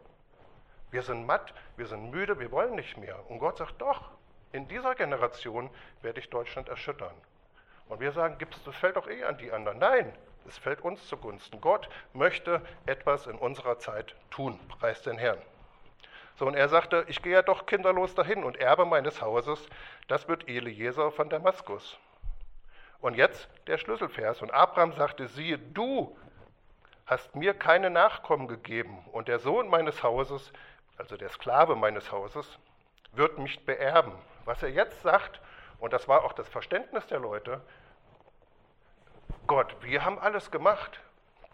Wir 0.91 1.01
sind 1.01 1.25
matt, 1.25 1.53
wir 1.77 1.87
sind 1.87 2.11
müde, 2.11 2.39
wir 2.39 2.51
wollen 2.51 2.75
nicht 2.75 2.97
mehr. 2.97 3.17
Und 3.29 3.39
Gott 3.39 3.57
sagt, 3.57 3.81
doch, 3.81 4.11
in 4.51 4.67
dieser 4.67 4.95
Generation 4.95 5.69
werde 6.01 6.19
ich 6.19 6.29
Deutschland 6.29 6.67
erschüttern. 6.67 7.13
Und 7.87 7.99
wir 7.99 8.11
sagen, 8.11 8.37
das 8.65 8.75
fällt 8.75 8.95
doch 8.95 9.07
eh 9.07 9.23
an 9.23 9.37
die 9.37 9.51
anderen. 9.51 9.79
Nein, 9.79 10.13
es 10.47 10.57
fällt 10.57 10.81
uns 10.81 11.07
zugunsten. 11.07 11.61
Gott 11.61 11.89
möchte 12.13 12.61
etwas 12.85 13.27
in 13.27 13.35
unserer 13.35 13.79
Zeit 13.79 14.15
tun, 14.31 14.59
preis 14.79 15.01
den 15.01 15.17
Herrn. 15.17 15.41
So, 16.37 16.47
und 16.47 16.55
er 16.55 16.69
sagte, 16.69 17.03
ich 17.07 17.21
gehe 17.21 17.33
ja 17.33 17.41
doch 17.41 17.65
kinderlos 17.65 18.15
dahin 18.15 18.43
und 18.43 18.57
Erbe 18.57 18.85
meines 18.85 19.21
Hauses, 19.21 19.67
das 20.07 20.27
wird 20.27 20.47
Eliezer 20.47 21.11
von 21.11 21.29
Damaskus. 21.29 21.99
Und 23.01 23.15
jetzt 23.15 23.49
der 23.67 23.77
Schlüsselvers. 23.77 24.41
Und 24.41 24.51
Abraham 24.51 24.93
sagte, 24.93 25.27
siehe, 25.27 25.57
du 25.57 26.17
hast 27.05 27.35
mir 27.35 27.53
keine 27.53 27.89
Nachkommen 27.89 28.47
gegeben 28.47 29.05
und 29.11 29.27
der 29.27 29.39
Sohn 29.39 29.69
meines 29.69 30.03
Hauses, 30.03 30.53
also 30.97 31.17
der 31.17 31.29
Sklave 31.29 31.75
meines 31.75 32.11
Hauses, 32.11 32.59
wird 33.11 33.37
mich 33.37 33.65
beerben. 33.65 34.13
Was 34.45 34.63
er 34.63 34.69
jetzt 34.69 35.01
sagt, 35.01 35.41
und 35.79 35.93
das 35.93 36.07
war 36.07 36.23
auch 36.23 36.33
das 36.33 36.47
Verständnis 36.47 37.07
der 37.07 37.19
Leute, 37.19 37.61
Gott, 39.49 39.75
wir 39.81 40.05
haben 40.05 40.19
alles 40.19 40.51
gemacht 40.51 40.99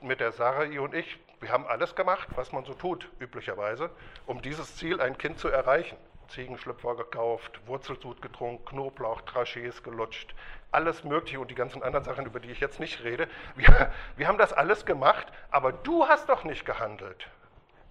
mit 0.01 0.19
der 0.19 0.33
Sarai 0.33 0.81
und 0.81 0.93
ich. 0.93 1.17
Wir 1.39 1.49
haben 1.49 1.65
alles 1.65 1.95
gemacht, 1.95 2.27
was 2.35 2.51
man 2.51 2.65
so 2.65 2.73
tut, 2.73 3.07
üblicherweise, 3.21 3.89
um 4.25 4.41
dieses 4.41 4.75
Ziel, 4.75 4.99
ein 4.99 5.17
Kind 5.17 5.39
zu 5.39 5.47
erreichen. 5.47 5.95
Ziegenschlüpfer 6.27 6.97
gekauft, 6.97 7.61
Wurzelsud 7.67 8.21
getrunken, 8.21 8.65
Knoblauch, 8.65 9.21
Trachés 9.21 9.81
gelutscht, 9.81 10.35
alles 10.73 11.05
Mögliche 11.05 11.39
und 11.39 11.49
die 11.49 11.55
ganzen 11.55 11.83
anderen 11.83 12.03
Sachen, 12.03 12.25
über 12.25 12.41
die 12.41 12.51
ich 12.51 12.59
jetzt 12.59 12.81
nicht 12.81 13.01
rede. 13.05 13.29
Wir, 13.55 13.93
wir 14.17 14.27
haben 14.27 14.37
das 14.37 14.51
alles 14.51 14.85
gemacht, 14.85 15.27
aber 15.49 15.71
du 15.71 16.05
hast 16.05 16.27
doch 16.27 16.43
nicht 16.43 16.65
gehandelt. 16.65 17.29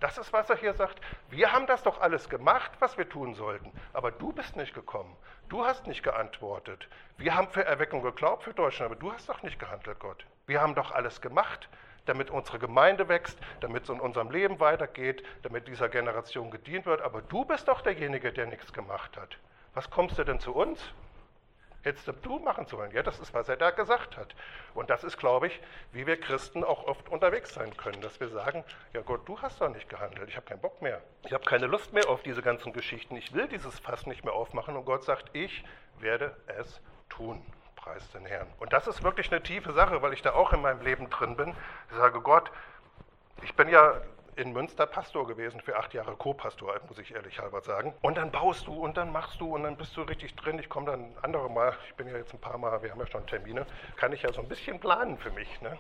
Das 0.05 0.19
ist, 0.19 0.35
was 0.35 0.51
er 0.51 0.57
hier 0.57 0.75
sagt. 0.75 1.01
Wir 1.31 1.51
haben 1.51 1.67
das 1.67 1.83
doch 1.83 1.99
alles 1.99 2.29
gemacht, 2.29 2.71
was 2.79 2.99
wir 2.99 3.09
tun 3.09 3.33
sollten, 3.33 3.73
aber 3.95 4.11
du 4.11 4.35
bist 4.35 4.55
nicht 4.55 4.75
gekommen. 4.75 5.17
Du 5.49 5.65
hast 5.65 5.87
nicht 5.87 6.03
geantwortet. 6.03 6.91
Wir 7.17 7.35
haben 7.35 7.49
für 7.49 7.65
Erweckung 7.65 8.03
geglaubt 8.03 8.43
für 8.43 8.53
Deutschland, 8.53 8.93
aber 8.93 9.01
du 9.01 9.11
hast 9.11 9.31
doch 9.31 9.43
nicht 9.43 9.59
gehandelt, 9.59 9.99
Gott. 10.01 10.27
Wir 10.47 10.61
haben 10.61 10.75
doch 10.75 10.91
alles 10.91 11.23
gemacht, 11.23 11.71
damit 12.05 12.29
unsere 12.29 12.59
Gemeinde 12.59 13.09
wächst, 13.09 13.39
damit 13.61 13.85
es 13.85 13.89
in 13.89 13.99
unserem 13.99 14.31
Leben 14.31 14.61
weitergeht, 14.61 15.25
damit 15.43 15.69
dieser 15.69 15.89
Generation 15.89 16.51
gedient 16.51 16.85
wird, 16.85 17.01
aber 17.01 17.23
du 17.23 17.47
bist 17.47 17.67
doch 17.69 17.81
derjenige, 17.81 18.31
der 18.31 18.45
nichts 18.45 18.75
gemacht 18.75 19.17
hat. 19.17 19.39
Was 19.73 19.89
kommst 19.89 20.19
du 20.19 20.25
denn 20.25 20.39
zu 20.39 20.55
uns? 20.55 20.83
Hättest 21.85 22.11
du 22.23 22.39
machen 22.39 22.65
sollen. 22.65 22.91
Ja, 22.93 23.03
das 23.03 23.21
ist, 23.21 23.35
was 23.35 23.47
er 23.47 23.59
da 23.59 23.71
gesagt 23.71 24.17
hat. 24.17 24.35
Und 24.73 24.89
das 24.89 25.05
ist, 25.05 25.19
glaube 25.19 25.49
ich, 25.49 25.61
wie 25.93 26.07
wir 26.07 26.19
Christen 26.19 26.65
auch 26.65 26.85
oft 26.85 27.11
unterwegs 27.11 27.53
sein 27.53 27.77
können, 27.77 28.01
dass 28.01 28.19
wir 28.21 28.29
sagen, 28.31 28.65
ja 28.95 29.03
Gott, 29.03 29.29
du 29.29 29.39
hast 29.43 29.61
doch 29.61 29.69
nicht 29.69 29.91
gehandelt, 29.91 30.31
ich 30.31 30.37
habe 30.37 30.47
keinen 30.47 30.63
Bock 30.63 30.81
mehr. 30.81 31.03
Ich 31.25 31.35
habe 31.35 31.45
keine 31.45 31.67
Lust 31.67 31.93
mehr 31.93 32.09
auf 32.09 32.23
diese 32.23 32.41
ganzen 32.41 32.73
Geschichten, 32.73 33.17
ich 33.17 33.35
will 33.35 33.49
dieses 33.49 33.79
Fass 33.81 34.07
nicht 34.07 34.25
mehr 34.25 34.33
aufmachen. 34.33 34.77
Und 34.77 34.87
Gott 34.87 35.05
sagt, 35.05 35.37
ich 35.37 35.63
werde 35.99 36.35
es 36.59 36.81
tun. 37.11 37.45
Preis 37.77 38.11
den 38.13 38.25
Herrn. 38.25 38.47
Und 38.61 38.73
das 38.73 38.87
ist 38.87 39.03
wirklich 39.03 39.31
eine 39.31 39.43
tiefe 39.43 39.75
Sache, 39.75 40.01
weil 40.01 40.15
ich 40.15 40.23
da 40.23 40.33
auch 40.33 40.55
in 40.55 40.63
meinem 40.63 40.81
Leben 40.81 41.11
drin 41.11 41.37
bin. 41.37 41.55
Ich 41.91 41.97
sage, 41.97 42.23
Gott, 42.23 42.51
ich 43.43 43.55
bin 43.57 43.69
ja 43.69 44.01
in 44.37 44.53
Münster 44.53 44.87
Pastor 44.87 45.27
gewesen, 45.27 45.61
für 45.61 45.77
acht 45.77 45.95
Jahre 45.95 46.17
Co-Pastor, 46.17 46.81
muss 46.89 46.99
ich 46.99 47.15
ehrlich 47.15 47.39
halber 47.39 47.61
sagen. 47.61 47.95
Und 48.03 48.17
dann 48.17 48.31
baust 48.31 48.67
du 48.67 48.73
und 48.73 48.97
dann 48.97 49.13
machst 49.13 49.41
du 49.41 49.55
und 49.55 49.63
dann 49.63 49.77
bist 49.77 49.97
du 49.97 50.03
richtig 50.03 50.35
drin. 50.37 50.59
Ich 50.59 50.69
komme 50.69 50.87
dann 50.87 51.13
andere 51.23 51.51
Mal, 51.51 51.75
ich 51.89 51.95
bin 51.95 52.09
ja 52.09 52.17
jetzt 52.17 52.33
ein 52.33 52.41
paar 52.41 52.59
Mal, 52.59 52.83
wir 52.83 52.91
haben 52.91 53.01
ja 53.01 53.07
schon 53.07 53.27
Termine, 53.27 53.67
kann 53.97 54.13
ich 54.13 54.23
ja 54.23 54.33
so 54.33 54.41
ein 54.41 54.49
bisschen 54.49 54.81
planen 54.81 55.19
für 55.19 55.31
mich. 55.31 55.61
Ne? 55.61 55.79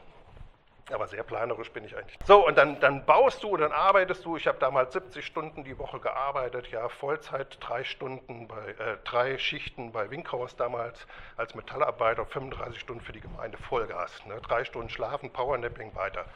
Aber 0.92 1.06
sehr 1.06 1.22
planerisch 1.22 1.70
bin 1.70 1.84
ich 1.84 1.96
eigentlich. 1.96 2.18
So, 2.26 2.46
und 2.46 2.58
dann, 2.58 2.78
dann 2.78 3.06
baust 3.06 3.42
du 3.42 3.48
und 3.48 3.60
dann 3.60 3.72
arbeitest 3.72 4.24
du. 4.24 4.36
Ich 4.36 4.46
habe 4.46 4.58
damals 4.58 4.92
70 4.92 5.24
Stunden 5.24 5.64
die 5.64 5.78
Woche 5.78 5.98
gearbeitet, 5.98 6.68
ja, 6.70 6.88
Vollzeit, 6.90 7.56
drei 7.60 7.84
Stunden 7.84 8.46
bei, 8.46 8.72
äh, 8.72 8.98
drei 9.04 9.38
Schichten 9.38 9.92
bei 9.92 10.10
Winkhaus 10.10 10.56
damals 10.56 11.06
als 11.38 11.54
Metallarbeiter, 11.54 12.26
35 12.26 12.78
Stunden 12.78 13.02
für 13.02 13.12
die 13.12 13.20
Gemeinde 13.20 13.56
Vollgas. 13.56 14.26
Ne? 14.26 14.38
Drei 14.42 14.64
Stunden 14.64 14.90
schlafen, 14.90 15.30
Powernapping 15.30 15.94
weiter. 15.94 16.26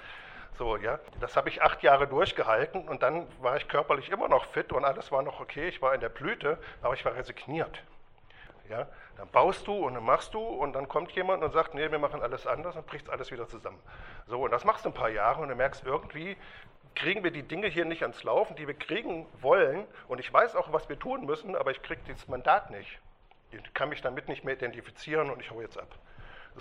So, 0.57 0.77
ja, 0.77 0.99
das 1.21 1.37
habe 1.37 1.49
ich 1.49 1.63
acht 1.63 1.83
Jahre 1.83 2.09
durchgehalten 2.09 2.89
und 2.89 3.03
dann 3.03 3.27
war 3.41 3.57
ich 3.57 3.69
körperlich 3.69 4.11
immer 4.11 4.29
noch 4.29 4.47
fit 4.47 4.73
und 4.73 4.85
alles 4.85 5.13
war 5.13 5.23
noch 5.23 5.41
okay. 5.41 5.69
Ich 5.69 5.81
war 5.81 5.95
in 5.95 6.01
der 6.01 6.09
Blüte, 6.09 6.59
aber 6.83 6.95
ich 6.95 7.05
war 7.05 7.15
resigniert. 7.15 7.83
Ja, 8.69 8.87
dann 9.17 9.29
baust 9.31 9.67
du 9.67 9.73
und 9.73 9.95
dann 9.95 10.05
machst 10.05 10.35
du 10.35 10.41
und 10.41 10.75
dann 10.75 10.89
kommt 10.89 11.13
jemand 11.13 11.43
und 11.43 11.53
sagt, 11.53 11.75
nee, 11.75 11.91
wir 11.91 11.99
machen 11.99 12.23
alles 12.23 12.47
anders 12.47 12.77
und 12.77 12.87
bricht 12.87 13.09
alles 13.09 13.31
wieder 13.31 13.49
zusammen. 13.49 13.79
So, 14.27 14.43
und 14.43 14.51
das 14.51 14.65
machst 14.65 14.85
du 14.85 14.91
ein 14.91 14.95
paar 14.95 15.09
Jahre 15.09 15.41
und 15.41 15.49
du 15.49 15.55
merkst 15.55 15.85
irgendwie, 15.85 16.37
kriegen 16.95 17.23
wir 17.25 17.31
die 17.31 17.45
Dinge 17.45 17.69
hier 17.69 17.85
nicht 17.85 18.03
ans 18.03 18.25
Laufen, 18.25 18.57
die 18.57 18.67
wir 18.67 18.75
kriegen 18.75 19.27
wollen. 19.41 19.87
Und 20.09 20.19
ich 20.19 20.33
weiß 20.33 20.57
auch, 20.57 20.73
was 20.73 20.89
wir 20.89 20.99
tun 20.99 21.25
müssen, 21.25 21.57
aber 21.57 21.71
ich 21.71 21.81
kriege 21.83 22.01
dieses 22.07 22.29
Mandat 22.29 22.71
nicht. 22.71 22.99
Ich 23.53 23.75
kann 23.75 23.89
mich 23.89 24.03
damit 24.03 24.29
nicht 24.29 24.45
mehr 24.45 24.55
identifizieren 24.55 25.31
und 25.31 25.41
ich 25.41 25.51
hau 25.51 25.61
jetzt 25.61 25.79
ab. 25.79 25.89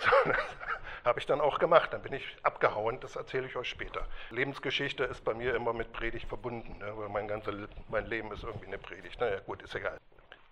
Habe 1.04 1.20
ich 1.20 1.26
dann 1.26 1.40
auch 1.40 1.58
gemacht. 1.58 1.92
Dann 1.92 2.02
bin 2.02 2.12
ich 2.12 2.36
abgehauen, 2.42 3.00
das 3.00 3.16
erzähle 3.16 3.46
ich 3.46 3.56
euch 3.56 3.68
später. 3.68 4.06
Lebensgeschichte 4.30 5.04
ist 5.04 5.24
bei 5.24 5.34
mir 5.34 5.54
immer 5.54 5.72
mit 5.72 5.92
Predigt 5.92 6.28
verbunden, 6.28 6.78
ne, 6.78 6.92
weil 6.96 7.08
mein, 7.08 7.28
ganze, 7.28 7.68
mein 7.88 8.06
Leben 8.06 8.32
ist 8.32 8.42
irgendwie 8.42 8.66
eine 8.66 8.78
Predigt. 8.78 9.20
Naja, 9.20 9.40
gut, 9.40 9.62
ist 9.62 9.74
egal. 9.74 9.98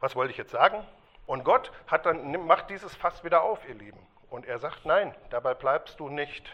Was 0.01 0.17
wollte 0.17 0.31
ich 0.31 0.39
jetzt 0.39 0.53
sagen? 0.53 0.85
Und 1.27 1.45
Gott 1.45 1.73
hat 1.89 2.07
dann, 2.07 2.47
macht 2.47 2.71
dieses 2.71 2.95
Fass 2.95 3.25
wieder 3.25 3.43
auf, 3.43 3.67
ihr 3.69 3.75
Lieben. 3.75 3.99
Und 4.31 4.47
er 4.47 4.59
sagt, 4.59 4.87
nein, 4.87 5.15
dabei 5.31 5.55
bleibst 5.55 5.99
du 6.01 6.09
nicht. 6.09 6.51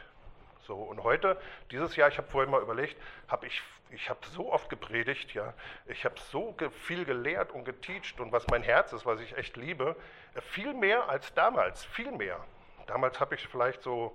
So, 0.67 0.77
und 0.77 1.03
heute, 1.03 1.41
dieses 1.71 1.97
Jahr, 1.97 2.09
ich 2.09 2.19
habe 2.19 2.29
vorhin 2.29 2.51
mal 2.51 2.63
überlegt, 2.63 2.97
habe 3.29 3.47
ich, 3.47 3.63
ich 3.91 4.09
habe 4.09 4.21
so 4.27 4.53
oft 4.53 4.71
gepredigt, 4.71 5.35
ja, 5.35 5.53
ich 5.87 6.05
habe 6.05 6.15
so 6.31 6.55
viel 6.85 7.05
gelehrt 7.05 7.51
und 7.51 7.65
geteacht 7.65 8.21
und 8.21 8.31
was 8.31 8.47
mein 8.47 8.63
Herz 8.63 8.93
ist, 8.93 9.05
was 9.05 9.21
ich 9.21 9.37
echt 9.37 9.57
liebe, 9.57 9.97
viel 10.41 10.73
mehr 10.73 11.09
als 11.09 11.35
damals, 11.35 11.85
viel 11.85 12.13
mehr. 12.13 12.39
Damals 12.87 13.21
habe 13.21 13.35
ich 13.35 13.47
vielleicht 13.49 13.83
so 13.83 14.13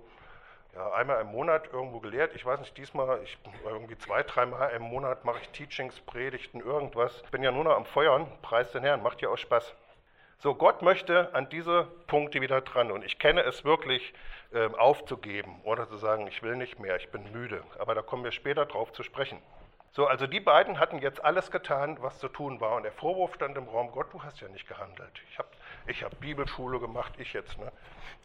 ja, 0.74 0.92
einmal 0.92 1.20
im 1.20 1.28
Monat 1.28 1.72
irgendwo 1.72 2.00
gelehrt. 2.00 2.34
Ich 2.34 2.44
weiß 2.44 2.60
nicht, 2.60 2.76
diesmal, 2.76 3.20
ich, 3.22 3.38
irgendwie 3.64 3.98
zwei, 3.98 4.22
dreimal 4.22 4.70
im 4.70 4.82
Monat 4.82 5.24
mache 5.24 5.40
ich 5.42 5.48
Teachings, 5.50 6.00
Predigten, 6.00 6.60
irgendwas. 6.60 7.22
Ich 7.24 7.30
bin 7.30 7.42
ja 7.42 7.50
nur 7.50 7.64
noch 7.64 7.76
am 7.76 7.86
Feuern, 7.86 8.26
preis 8.42 8.70
den 8.72 8.82
Herrn, 8.82 9.02
macht 9.02 9.20
ja 9.22 9.28
auch 9.28 9.38
Spaß. 9.38 9.74
So, 10.40 10.54
Gott 10.54 10.82
möchte 10.82 11.34
an 11.34 11.48
diese 11.48 11.88
Punkte 12.06 12.40
wieder 12.40 12.60
dran 12.60 12.92
und 12.92 13.04
ich 13.04 13.18
kenne 13.18 13.40
es 13.42 13.64
wirklich 13.64 14.14
äh, 14.52 14.68
aufzugeben 14.78 15.60
oder 15.64 15.88
zu 15.88 15.96
sagen, 15.96 16.28
ich 16.28 16.44
will 16.44 16.54
nicht 16.54 16.78
mehr, 16.78 16.94
ich 16.94 17.10
bin 17.10 17.32
müde. 17.32 17.64
Aber 17.78 17.96
da 17.96 18.02
kommen 18.02 18.22
wir 18.22 18.30
später 18.30 18.64
drauf 18.64 18.92
zu 18.92 19.02
sprechen. 19.02 19.42
So, 19.90 20.06
also 20.06 20.28
die 20.28 20.38
beiden 20.38 20.78
hatten 20.78 20.98
jetzt 20.98 21.24
alles 21.24 21.50
getan, 21.50 21.98
was 22.00 22.20
zu 22.20 22.28
tun 22.28 22.60
war. 22.60 22.76
Und 22.76 22.84
der 22.84 22.92
Vorwurf 22.92 23.34
stand 23.34 23.56
im 23.56 23.66
Raum, 23.66 23.90
Gott, 23.90 24.12
du 24.12 24.22
hast 24.22 24.40
ja 24.40 24.48
nicht 24.48 24.68
gehandelt. 24.68 25.10
Ich 25.28 25.38
habe 25.40 25.48
ich 25.88 26.04
hab 26.04 26.20
Bibelschule 26.20 26.78
gemacht, 26.78 27.14
ich 27.18 27.32
jetzt, 27.32 27.58
ne? 27.58 27.72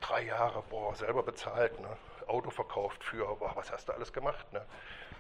drei 0.02 0.24
Jahre, 0.26 0.64
boah, 0.70 0.94
selber 0.96 1.24
bezahlt, 1.24 1.80
ne? 1.80 1.98
Auto 2.28 2.50
verkauft 2.50 3.04
für, 3.04 3.36
boah, 3.36 3.56
was 3.56 3.72
hast 3.72 3.90
du 3.90 3.94
alles 3.94 4.12
gemacht? 4.14 4.52
Ne? 4.54 4.66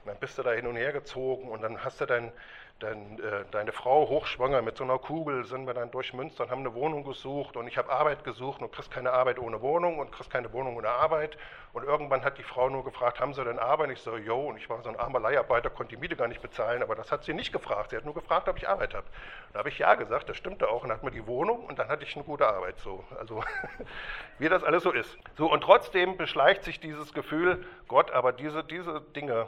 Dann 0.05 0.17
bist 0.17 0.37
du 0.37 0.43
da 0.43 0.51
hin 0.51 0.67
und 0.67 0.75
her 0.75 0.91
gezogen 0.91 1.49
und 1.49 1.61
dann 1.61 1.83
hast 1.83 2.01
du 2.01 2.05
dein, 2.05 2.31
dein, 2.79 3.19
äh, 3.19 3.45
deine 3.51 3.71
Frau 3.71 4.07
hochschwanger 4.09 4.61
mit 4.61 4.77
so 4.77 4.83
einer 4.83 4.99
Kugel, 4.99 5.45
sind 5.45 5.65
wir 5.65 5.73
dann 5.73 5.91
durch 5.91 6.13
Münster 6.13 6.43
und 6.43 6.51
haben 6.51 6.59
eine 6.59 6.73
Wohnung 6.73 7.03
gesucht 7.03 7.55
und 7.55 7.67
ich 7.67 7.77
habe 7.77 7.91
Arbeit 7.91 8.23
gesucht 8.23 8.61
und 8.61 8.71
kriegst 8.71 8.91
keine 8.91 9.11
Arbeit 9.11 9.39
ohne 9.39 9.61
Wohnung 9.61 9.99
und 9.99 10.11
kriegst 10.11 10.31
keine 10.31 10.51
Wohnung 10.53 10.75
ohne 10.75 10.89
Arbeit. 10.89 11.37
Und 11.71 11.83
irgendwann 11.83 12.23
hat 12.23 12.37
die 12.37 12.43
Frau 12.43 12.69
nur 12.69 12.83
gefragt, 12.83 13.19
haben 13.19 13.33
Sie 13.33 13.43
denn 13.43 13.57
Arbeit? 13.57 13.87
Und 13.87 13.93
ich 13.93 14.01
so, 14.01 14.15
jo, 14.15 14.49
und 14.49 14.57
ich 14.57 14.69
war 14.69 14.83
so 14.83 14.89
ein 14.89 14.95
armer 14.95 15.19
Leiharbeiter, 15.19 15.71
konnte 15.71 15.95
die 15.95 15.99
Miete 15.99 16.15
gar 16.15 16.27
nicht 16.27 16.41
bezahlen, 16.41 16.83
aber 16.83 16.93
das 16.93 17.11
hat 17.11 17.23
sie 17.23 17.33
nicht 17.33 17.51
gefragt. 17.51 17.89
Sie 17.89 17.97
hat 17.97 18.05
nur 18.05 18.13
gefragt, 18.13 18.47
ob 18.47 18.57
ich 18.57 18.69
Arbeit 18.69 18.93
habe. 18.93 19.07
Da 19.53 19.59
habe 19.59 19.69
ich 19.69 19.79
ja 19.79 19.95
gesagt, 19.95 20.29
das 20.29 20.37
stimmte 20.37 20.69
auch 20.69 20.83
und 20.83 20.91
hat 20.91 21.01
mir 21.03 21.09
die 21.09 21.25
Wohnung 21.25 21.65
und 21.65 21.79
dann 21.79 21.87
hatte 21.87 22.03
ich 22.03 22.15
eine 22.15 22.25
gute 22.25 22.47
Arbeit. 22.47 22.77
So, 22.79 23.03
also 23.17 23.43
wie 24.37 24.49
das 24.49 24.63
alles 24.63 24.83
so 24.83 24.91
ist. 24.91 25.17
So, 25.35 25.51
und 25.51 25.61
trotzdem 25.61 26.15
beschleicht 26.15 26.63
sich 26.63 26.79
dieses 26.79 27.11
Gefühl, 27.11 27.65
Gott, 27.87 28.11
aber 28.11 28.33
diese, 28.33 28.63
diese 28.63 29.01
Dinge, 29.01 29.47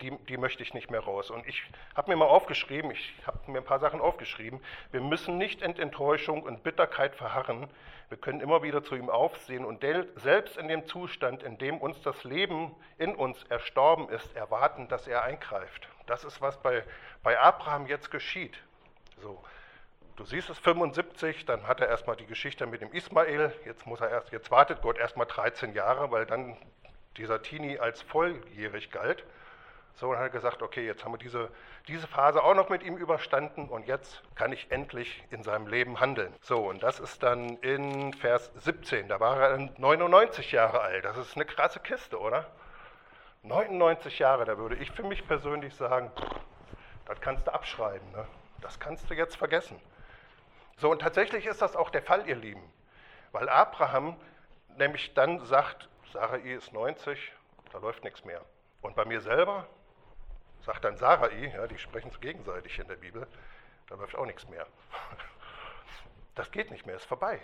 die, 0.00 0.16
die 0.28 0.36
möchte 0.36 0.62
ich 0.62 0.74
nicht 0.74 0.90
mehr 0.90 1.00
raus. 1.00 1.30
Und 1.30 1.46
ich 1.46 1.62
habe 1.94 2.10
mir 2.10 2.16
mal 2.16 2.26
aufgeschrieben, 2.26 2.90
ich 2.90 3.14
habe 3.26 3.50
mir 3.50 3.58
ein 3.58 3.64
paar 3.64 3.80
Sachen 3.80 4.00
aufgeschrieben, 4.00 4.60
wir 4.92 5.00
müssen 5.00 5.38
nicht 5.38 5.62
in 5.62 5.76
Enttäuschung 5.76 6.42
und 6.42 6.62
Bitterkeit 6.62 7.14
verharren, 7.14 7.68
wir 8.08 8.18
können 8.18 8.40
immer 8.40 8.62
wieder 8.62 8.82
zu 8.82 8.96
ihm 8.96 9.08
aufsehen 9.08 9.64
und 9.64 9.84
selbst 10.16 10.56
in 10.56 10.68
dem 10.68 10.86
Zustand, 10.86 11.42
in 11.42 11.58
dem 11.58 11.78
uns 11.78 12.02
das 12.02 12.24
Leben 12.24 12.74
in 12.98 13.14
uns 13.14 13.44
erstorben 13.44 14.08
ist, 14.08 14.34
erwarten, 14.34 14.88
dass 14.88 15.06
er 15.06 15.22
eingreift. 15.22 15.88
Das 16.06 16.24
ist, 16.24 16.40
was 16.40 16.60
bei, 16.60 16.82
bei 17.22 17.38
Abraham 17.38 17.86
jetzt 17.86 18.10
geschieht. 18.10 18.58
So. 19.22 19.42
Du 20.16 20.24
siehst 20.24 20.50
es 20.50 20.58
75, 20.58 21.46
dann 21.46 21.66
hat 21.66 21.80
er 21.80 21.88
erstmal 21.88 22.16
die 22.16 22.26
Geschichte 22.26 22.66
mit 22.66 22.82
dem 22.82 22.92
Ismael, 22.92 23.54
jetzt 23.64 23.86
muss 23.86 24.00
er 24.00 24.10
erst, 24.10 24.32
jetzt 24.32 24.50
wartet 24.50 24.82
Gott 24.82 24.98
erstmal 24.98 25.26
13 25.26 25.72
Jahre, 25.72 26.10
weil 26.10 26.26
dann 26.26 26.56
dieser 27.16 27.40
Teenie 27.42 27.78
als 27.78 28.02
volljährig 28.02 28.90
galt. 28.90 29.24
So, 30.00 30.12
und 30.12 30.16
hat 30.16 30.22
er 30.22 30.30
gesagt, 30.30 30.62
okay, 30.62 30.86
jetzt 30.86 31.04
haben 31.04 31.12
wir 31.12 31.18
diese, 31.18 31.50
diese 31.86 32.06
Phase 32.06 32.42
auch 32.42 32.54
noch 32.54 32.70
mit 32.70 32.82
ihm 32.82 32.96
überstanden 32.96 33.68
und 33.68 33.86
jetzt 33.86 34.22
kann 34.34 34.50
ich 34.50 34.70
endlich 34.70 35.22
in 35.30 35.42
seinem 35.42 35.66
Leben 35.66 36.00
handeln. 36.00 36.34
So, 36.40 36.70
und 36.70 36.82
das 36.82 37.00
ist 37.00 37.22
dann 37.22 37.58
in 37.58 38.14
Vers 38.14 38.50
17, 38.54 39.08
da 39.08 39.20
war 39.20 39.38
er 39.38 39.58
99 39.76 40.52
Jahre 40.52 40.80
alt. 40.80 41.04
Das 41.04 41.18
ist 41.18 41.36
eine 41.36 41.44
krasse 41.44 41.80
Kiste, 41.80 42.18
oder? 42.18 42.46
99 43.42 44.18
Jahre, 44.18 44.46
da 44.46 44.56
würde 44.56 44.76
ich 44.76 44.90
für 44.90 45.02
mich 45.02 45.28
persönlich 45.28 45.74
sagen, 45.74 46.10
das 47.04 47.20
kannst 47.20 47.46
du 47.46 47.52
abschreiben, 47.52 48.10
ne? 48.12 48.26
das 48.62 48.80
kannst 48.80 49.10
du 49.10 49.12
jetzt 49.12 49.36
vergessen. 49.36 49.78
So, 50.78 50.90
und 50.90 51.02
tatsächlich 51.02 51.44
ist 51.44 51.60
das 51.60 51.76
auch 51.76 51.90
der 51.90 52.02
Fall, 52.02 52.26
ihr 52.26 52.36
Lieben, 52.36 52.62
weil 53.32 53.50
Abraham 53.50 54.16
nämlich 54.78 55.12
dann 55.12 55.44
sagt, 55.44 55.90
Sarai 56.10 56.38
ist 56.38 56.72
90, 56.72 57.32
da 57.70 57.78
läuft 57.80 58.02
nichts 58.02 58.24
mehr. 58.24 58.40
Und 58.80 58.96
bei 58.96 59.04
mir 59.04 59.20
selber, 59.20 59.66
sagt 60.64 60.84
dann 60.84 60.96
Sarai, 60.96 61.52
ja, 61.54 61.66
die 61.66 61.78
sprechen 61.78 62.10
so 62.10 62.18
gegenseitig 62.18 62.78
in 62.78 62.88
der 62.88 62.96
Bibel, 62.96 63.26
da 63.88 63.96
läuft 63.96 64.16
auch 64.16 64.26
nichts 64.26 64.48
mehr. 64.48 64.66
Das 66.36 66.52
geht 66.52 66.70
nicht 66.70 66.86
mehr, 66.86 66.94
ist 66.94 67.04
vorbei. 67.04 67.38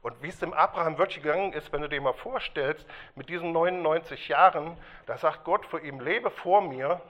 Und 0.00 0.20
wie 0.22 0.28
es 0.28 0.38
dem 0.38 0.52
Abraham 0.52 0.98
wirklich 0.98 1.22
gegangen 1.22 1.52
ist, 1.52 1.72
wenn 1.72 1.82
du 1.82 1.88
dir 1.88 2.00
mal 2.00 2.14
vorstellst, 2.14 2.84
mit 3.14 3.28
diesen 3.28 3.52
99 3.52 4.28
Jahren, 4.28 4.76
da 5.06 5.16
sagt 5.16 5.44
Gott 5.44 5.64
vor 5.66 5.80
ihm, 5.80 6.00
lebe 6.00 6.30
vor 6.30 6.62
mir 6.62 7.00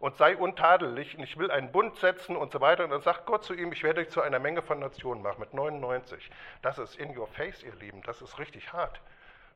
und 0.00 0.16
sei 0.16 0.36
untadelig 0.36 1.16
und 1.16 1.22
ich 1.22 1.38
will 1.38 1.50
einen 1.50 1.72
Bund 1.72 1.96
setzen 1.96 2.36
und 2.36 2.52
so 2.52 2.60
weiter. 2.60 2.84
Und 2.84 2.90
dann 2.90 3.00
sagt 3.00 3.24
Gott 3.24 3.44
zu 3.44 3.54
ihm, 3.54 3.72
ich 3.72 3.82
werde 3.82 4.02
dich 4.02 4.12
zu 4.12 4.20
einer 4.20 4.38
Menge 4.38 4.60
von 4.60 4.78
Nationen 4.78 5.22
machen 5.22 5.40
mit 5.40 5.54
99. 5.54 6.30
Das 6.60 6.78
ist 6.78 6.96
in 6.96 7.16
your 7.16 7.28
face, 7.28 7.62
ihr 7.62 7.74
Lieben, 7.76 8.02
das 8.02 8.20
ist 8.20 8.38
richtig 8.38 8.74
hart. 8.74 9.00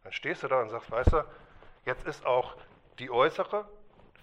Dann 0.04 0.12
stehst 0.12 0.42
du 0.42 0.48
da 0.48 0.62
und 0.62 0.70
sagst, 0.70 0.90
weißt 0.90 1.12
du, 1.12 1.24
jetzt 1.84 2.06
ist 2.06 2.24
auch 2.24 2.56
die 2.98 3.10
äußere 3.10 3.68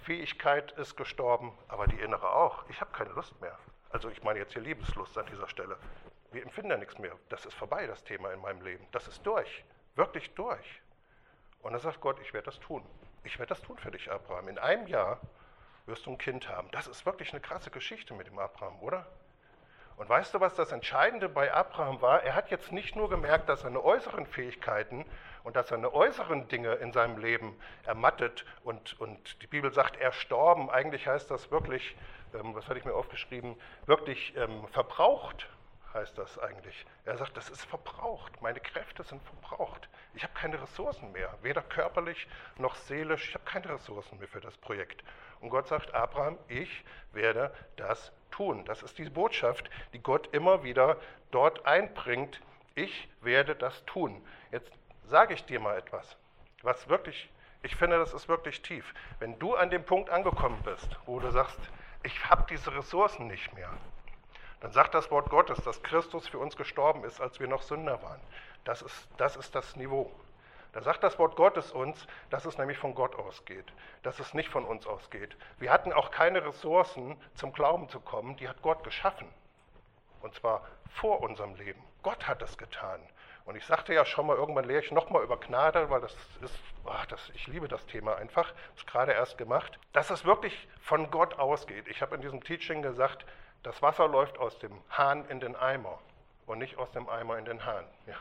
Fähigkeit 0.05 0.71
ist 0.73 0.95
gestorben, 0.95 1.51
aber 1.67 1.87
die 1.87 1.99
innere 1.99 2.29
auch. 2.29 2.63
Ich 2.69 2.79
habe 2.79 2.91
keine 2.91 3.09
Lust 3.13 3.41
mehr. 3.41 3.57
Also 3.89 4.07
ich 4.09 4.21
meine 4.21 4.37
jetzt 4.37 4.53
hier 4.53 4.61
Liebeslust 4.61 5.17
an 5.17 5.25
dieser 5.25 5.47
Stelle. 5.49 5.77
Wir 6.31 6.43
empfinden 6.43 6.69
ja 6.69 6.77
nichts 6.77 6.99
mehr. 6.99 7.15
Das 7.29 7.43
ist 7.45 7.55
vorbei, 7.55 7.87
das 7.87 8.03
Thema 8.03 8.31
in 8.31 8.39
meinem 8.39 8.61
Leben. 8.61 8.85
Das 8.91 9.07
ist 9.07 9.25
durch. 9.25 9.63
Wirklich 9.95 10.31
durch. 10.35 10.81
Und 11.63 11.73
dann 11.73 11.81
sagt 11.81 12.01
Gott, 12.01 12.19
ich 12.21 12.33
werde 12.33 12.45
das 12.45 12.59
tun. 12.59 12.85
Ich 13.23 13.39
werde 13.39 13.49
das 13.49 13.63
tun 13.63 13.79
für 13.79 13.89
dich, 13.89 14.11
Abraham. 14.11 14.47
In 14.47 14.59
einem 14.59 14.85
Jahr 14.85 15.19
wirst 15.87 16.05
du 16.05 16.11
ein 16.11 16.19
Kind 16.19 16.47
haben. 16.49 16.69
Das 16.69 16.85
ist 16.85 17.07
wirklich 17.07 17.31
eine 17.31 17.41
krasse 17.41 17.71
Geschichte 17.71 18.13
mit 18.13 18.27
dem 18.27 18.37
Abraham, 18.37 18.77
oder? 18.81 19.07
Und 19.97 20.09
weißt 20.09 20.33
du, 20.33 20.41
was 20.41 20.55
das 20.55 20.71
Entscheidende 20.71 21.29
bei 21.29 21.53
Abraham 21.53 22.01
war? 22.01 22.23
Er 22.23 22.35
hat 22.35 22.51
jetzt 22.51 22.71
nicht 22.71 22.95
nur 22.95 23.09
gemerkt, 23.09 23.47
dass 23.47 23.61
seine 23.61 23.83
äußeren 23.83 24.25
Fähigkeiten 24.25 25.05
und 25.43 25.55
dass 25.55 25.69
seine 25.69 25.93
äußeren 25.93 26.47
Dinge 26.49 26.73
in 26.75 26.91
seinem 26.91 27.17
Leben 27.17 27.57
ermattet 27.85 28.45
und, 28.63 28.99
und 28.99 29.41
die 29.41 29.47
Bibel 29.47 29.71
sagt, 29.71 29.97
erstorben. 29.97 30.69
Eigentlich 30.69 31.07
heißt 31.07 31.31
das 31.31 31.49
wirklich, 31.49 31.95
ähm, 32.33 32.53
was 32.55 32.67
hatte 32.67 32.79
ich 32.79 32.85
mir 32.85 32.93
aufgeschrieben, 32.93 33.55
wirklich 33.85 34.35
ähm, 34.35 34.67
verbraucht 34.69 35.47
heißt 35.95 36.17
das 36.17 36.37
eigentlich. 36.37 36.85
Er 37.05 37.17
sagt, 37.17 37.35
das 37.37 37.49
ist 37.49 37.63
verbraucht. 37.65 38.41
Meine 38.41 38.59
Kräfte 38.59 39.03
sind 39.03 39.21
verbraucht. 39.23 39.89
Ich 40.13 40.23
habe 40.23 40.33
keine 40.33 40.61
Ressourcen 40.61 41.11
mehr, 41.13 41.33
weder 41.41 41.61
körperlich 41.61 42.27
noch 42.57 42.75
seelisch. 42.75 43.29
Ich 43.29 43.33
habe 43.33 43.45
keine 43.45 43.69
Ressourcen 43.69 44.19
mehr 44.19 44.27
für 44.27 44.41
das 44.41 44.57
Projekt. 44.57 45.03
Und 45.41 45.49
Gott 45.49 45.67
sagt, 45.67 45.93
Abraham, 45.93 46.37
ich 46.47 46.83
werde 47.13 47.53
das 47.75 48.11
tun. 48.31 48.65
Das 48.65 48.83
ist 48.83 48.97
die 48.97 49.09
Botschaft, 49.09 49.69
die 49.93 49.99
Gott 49.99 50.33
immer 50.33 50.63
wieder 50.63 50.97
dort 51.31 51.65
einbringt. 51.65 52.41
Ich 52.75 53.07
werde 53.21 53.55
das 53.55 53.85
tun. 53.85 54.21
Jetzt 54.51 54.71
sage 55.05 55.33
ich 55.33 55.45
dir 55.45 55.59
mal 55.59 55.77
etwas, 55.77 56.17
was 56.61 56.87
wirklich, 56.89 57.29
ich 57.63 57.75
finde, 57.75 57.97
das 57.97 58.13
ist 58.13 58.27
wirklich 58.27 58.61
tief. 58.61 58.93
Wenn 59.19 59.39
du 59.39 59.55
an 59.55 59.69
dem 59.69 59.83
Punkt 59.83 60.09
angekommen 60.09 60.61
bist, 60.63 60.87
wo 61.05 61.19
du 61.19 61.31
sagst, 61.31 61.59
ich 62.03 62.29
habe 62.29 62.45
diese 62.49 62.75
Ressourcen 62.75 63.27
nicht 63.27 63.53
mehr, 63.53 63.71
dann 64.61 64.71
sagt 64.71 64.93
das 64.93 65.11
Wort 65.11 65.29
Gottes, 65.29 65.59
dass 65.63 65.81
Christus 65.83 66.27
für 66.27 66.39
uns 66.39 66.55
gestorben 66.55 67.03
ist, 67.03 67.21
als 67.21 67.39
wir 67.39 67.47
noch 67.47 67.61
Sünder 67.61 68.01
waren. 68.01 68.19
Das 68.63 68.81
ist 68.81 69.07
das, 69.17 69.35
ist 69.35 69.53
das 69.53 69.75
Niveau. 69.75 70.11
Da 70.75 70.81
sagt 70.81 71.03
das 71.03 71.17
Wort 71.17 71.37
Gottes 71.37 71.71
uns, 71.71 72.05
dass 72.29 72.43
es 72.43 72.57
nämlich 72.57 72.77
von 72.77 72.95
Gott 72.95 73.15
ausgeht, 73.15 73.63
dass 74.03 74.19
es 74.19 74.33
nicht 74.33 74.49
von 74.49 74.65
uns 74.65 74.85
ausgeht. 74.85 75.37
Wir 75.57 75.71
hatten 75.71 75.93
auch 75.93 76.11
keine 76.11 76.45
Ressourcen, 76.45 77.15
zum 77.33 77.53
Glauben 77.53 77.87
zu 77.87 78.01
kommen, 78.01 78.35
die 78.35 78.49
hat 78.49 78.61
Gott 78.61 78.83
geschaffen. 78.83 79.29
Und 80.21 80.35
zwar 80.35 80.67
vor 80.89 81.21
unserem 81.21 81.55
Leben. 81.55 81.81
Gott 82.03 82.27
hat 82.27 82.41
es 82.41 82.57
getan. 82.57 82.99
Und 83.45 83.55
ich 83.55 83.65
sagte 83.65 83.93
ja 83.93 84.03
schon 84.03 84.27
mal, 84.27 84.35
irgendwann 84.35 84.65
lehre 84.65 84.81
ich 84.81 84.91
nochmal 84.91 85.23
über 85.23 85.37
Gnade, 85.37 85.89
weil 85.89 86.01
das 86.01 86.13
ist, 86.41 86.59
ach, 86.85 87.05
das, 87.05 87.29
ich 87.35 87.47
liebe 87.47 87.69
das 87.69 87.85
Thema 87.85 88.17
einfach, 88.17 88.51
das 88.51 88.79
ist 88.79 88.87
gerade 88.87 89.13
erst 89.13 89.37
gemacht, 89.37 89.79
dass 89.93 90.09
es 90.09 90.25
wirklich 90.25 90.67
von 90.81 91.09
Gott 91.09 91.39
ausgeht. 91.39 91.87
Ich 91.87 92.01
habe 92.01 92.15
in 92.15 92.21
diesem 92.21 92.43
Teaching 92.43 92.81
gesagt, 92.81 93.25
das 93.63 93.81
Wasser 93.81 94.09
läuft 94.09 94.39
aus 94.39 94.59
dem 94.59 94.77
Hahn 94.89 95.23
in 95.29 95.39
den 95.39 95.55
Eimer 95.55 95.99
und 96.47 96.57
nicht 96.57 96.77
aus 96.77 96.91
dem 96.91 97.07
Eimer 97.07 97.37
in 97.37 97.45
den 97.45 97.65
Hahn. 97.65 97.85
Ja, 98.07 98.15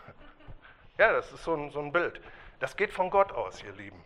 ja 0.99 1.13
das 1.15 1.33
ist 1.33 1.43
so 1.43 1.55
ein, 1.55 1.73
so 1.73 1.81
ein 1.81 1.91
Bild. 1.91 2.21
Das 2.65 2.79
geht 2.79 2.95
von 2.95 3.11
Gott 3.11 3.31
aus, 3.31 3.63
ihr 3.63 3.73
Lieben. 3.73 4.03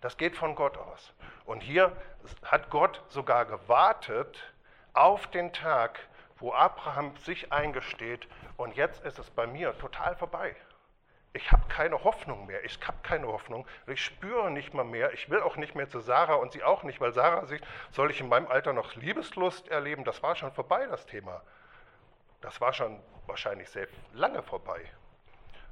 Das 0.00 0.16
geht 0.16 0.38
von 0.38 0.54
Gott 0.54 0.78
aus. 0.78 1.12
Und 1.44 1.62
hier 1.62 1.94
hat 2.42 2.70
Gott 2.70 3.02
sogar 3.10 3.44
gewartet 3.44 4.54
auf 4.94 5.26
den 5.26 5.52
Tag, 5.52 6.00
wo 6.38 6.54
Abraham 6.54 7.14
sich 7.18 7.52
eingesteht, 7.52 8.26
und 8.56 8.74
jetzt 8.74 9.04
ist 9.04 9.18
es 9.18 9.28
bei 9.28 9.46
mir 9.46 9.76
total 9.76 10.16
vorbei. 10.16 10.56
Ich 11.34 11.52
habe 11.52 11.68
keine 11.68 12.02
Hoffnung 12.04 12.46
mehr. 12.46 12.64
Ich 12.64 12.78
habe 12.86 12.96
keine 13.02 13.26
Hoffnung. 13.26 13.66
Ich 13.86 14.02
spüre 14.02 14.50
nicht 14.50 14.72
mal 14.72 14.84
mehr. 14.84 15.12
Ich 15.12 15.28
will 15.28 15.42
auch 15.42 15.56
nicht 15.56 15.74
mehr 15.74 15.90
zu 15.90 16.00
Sarah 16.00 16.36
und 16.36 16.52
sie 16.52 16.64
auch 16.64 16.84
nicht, 16.84 17.02
weil 17.02 17.12
Sarah 17.12 17.44
sich, 17.44 17.60
soll 17.90 18.10
ich 18.10 18.18
in 18.18 18.30
meinem 18.30 18.46
Alter 18.46 18.72
noch 18.72 18.94
Liebeslust 18.94 19.68
erleben? 19.68 20.04
Das 20.04 20.22
war 20.22 20.36
schon 20.36 20.52
vorbei, 20.52 20.86
das 20.86 21.04
Thema. 21.04 21.42
Das 22.40 22.62
war 22.62 22.72
schon 22.72 23.02
wahrscheinlich 23.26 23.68
sehr 23.68 23.88
lange 24.14 24.42
vorbei. 24.42 24.90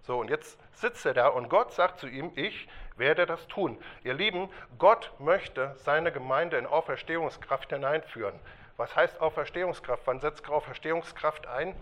So, 0.03 0.19
und 0.19 0.31
jetzt 0.31 0.59
sitzt 0.75 1.07
er 1.07 1.15
da 1.15 1.29
und 1.29 1.49
Gott 1.49 1.73
sagt 1.73 2.01
zu 2.01 2.09
ihm, 2.09 2.33
ich 2.35 2.69
werde 2.97 3.25
das 3.25 3.47
tun. 3.47 3.79
Ihr 4.03 4.15
Lieben, 4.15 4.49
Gott 4.79 5.12
möchte 5.19 5.75
seine 5.77 6.12
Gemeinde 6.12 6.59
in 6.59 6.67
Auferstehungskraft 6.67 7.71
hineinführen. 7.71 8.38
Was 8.77 8.95
heißt 8.97 9.21
Auferstehungskraft? 9.21 10.03
Wann 10.07 10.21
setzt 10.21 10.49
Auferstehungskraft 10.49 11.47
ein? 11.47 11.75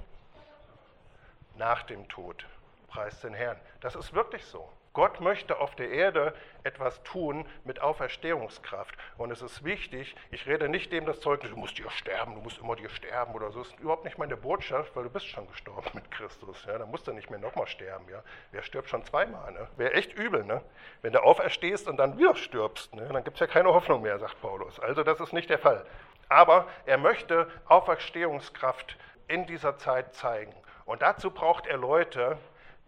Nach 1.57 1.83
dem 1.83 2.09
Tod. 2.09 2.45
Preis 2.89 3.21
den 3.21 3.35
Herrn. 3.35 3.59
Das 3.81 3.95
ist 3.95 4.13
wirklich 4.13 4.45
so. 4.45 4.69
Gott 4.93 5.21
möchte 5.21 5.61
auf 5.61 5.77
der 5.77 5.91
Erde 5.91 6.35
etwas 6.65 7.01
tun 7.05 7.47
mit 7.65 7.81
Auferstehungskraft. 7.81 8.97
Und 9.19 9.31
es 9.31 9.41
ist 9.41 9.63
wichtig, 9.63 10.17
ich 10.33 10.47
rede 10.49 10.69
nicht 10.69 10.91
dem 10.91 11.07
das 11.07 11.21
Zeugnis, 11.21 11.53
du 11.53 11.57
musst 11.57 11.79
dir 11.79 11.89
sterben, 11.91 12.35
du 12.35 12.41
musst 12.41 12.59
immer 12.59 12.75
dir 12.75 12.91
sterben 12.91 13.33
oder 13.35 13.53
so. 13.53 13.61
Das 13.61 13.69
ist 13.69 13.79
überhaupt 13.79 14.05
nicht 14.05 14.19
meine 14.19 14.37
Botschaft, 14.37 14.97
weil 14.97 15.05
du 15.05 15.11
bist 15.11 15.29
schon 15.29 15.47
gestorben 15.49 15.91
mit 15.93 16.11
Christus. 16.11 16.65
Ja? 16.67 16.77
Da 16.77 16.87
musst 16.87 17.07
du 17.07 17.13
nicht 17.13 17.31
mehr 17.31 17.39
nochmal 17.39 17.69
sterben. 17.69 18.09
Ja? 18.11 18.25
Wer 18.51 18.63
stirbt 18.63 18.89
schon 18.89 19.05
zweimal? 19.05 19.53
Ne? 19.53 19.69
Wäre 19.77 19.93
echt 19.93 20.13
übel, 20.15 20.45
ne? 20.45 20.61
wenn 21.03 21.13
du 21.13 21.23
auferstehst 21.23 21.87
und 21.87 21.97
dann 21.97 22.19
wieder 22.19 22.35
stirbst. 22.35 22.93
Ne? 22.95 23.09
Dann 23.13 23.23
gibt 23.23 23.37
es 23.37 23.41
ja 23.41 23.47
keine 23.47 23.73
Hoffnung 23.73 24.03
mehr, 24.03 24.19
sagt 24.19 24.41
Paulus. 24.43 24.81
Also 24.81 25.05
das 25.05 25.21
ist 25.21 25.33
nicht 25.33 25.51
der 25.51 25.61
Fall. 25.61 25.87
Aber 26.29 26.67
er 26.87 26.99
möchte 26.99 27.49
Auferstehungskraft 27.67 28.97
in 29.29 29.47
dieser 29.47 29.77
Zeit 29.77 30.15
zeigen. 30.15 30.55
Und 30.85 31.03
dazu 31.03 31.31
braucht 31.31 31.67
er 31.67 31.77
Leute, 31.77 32.39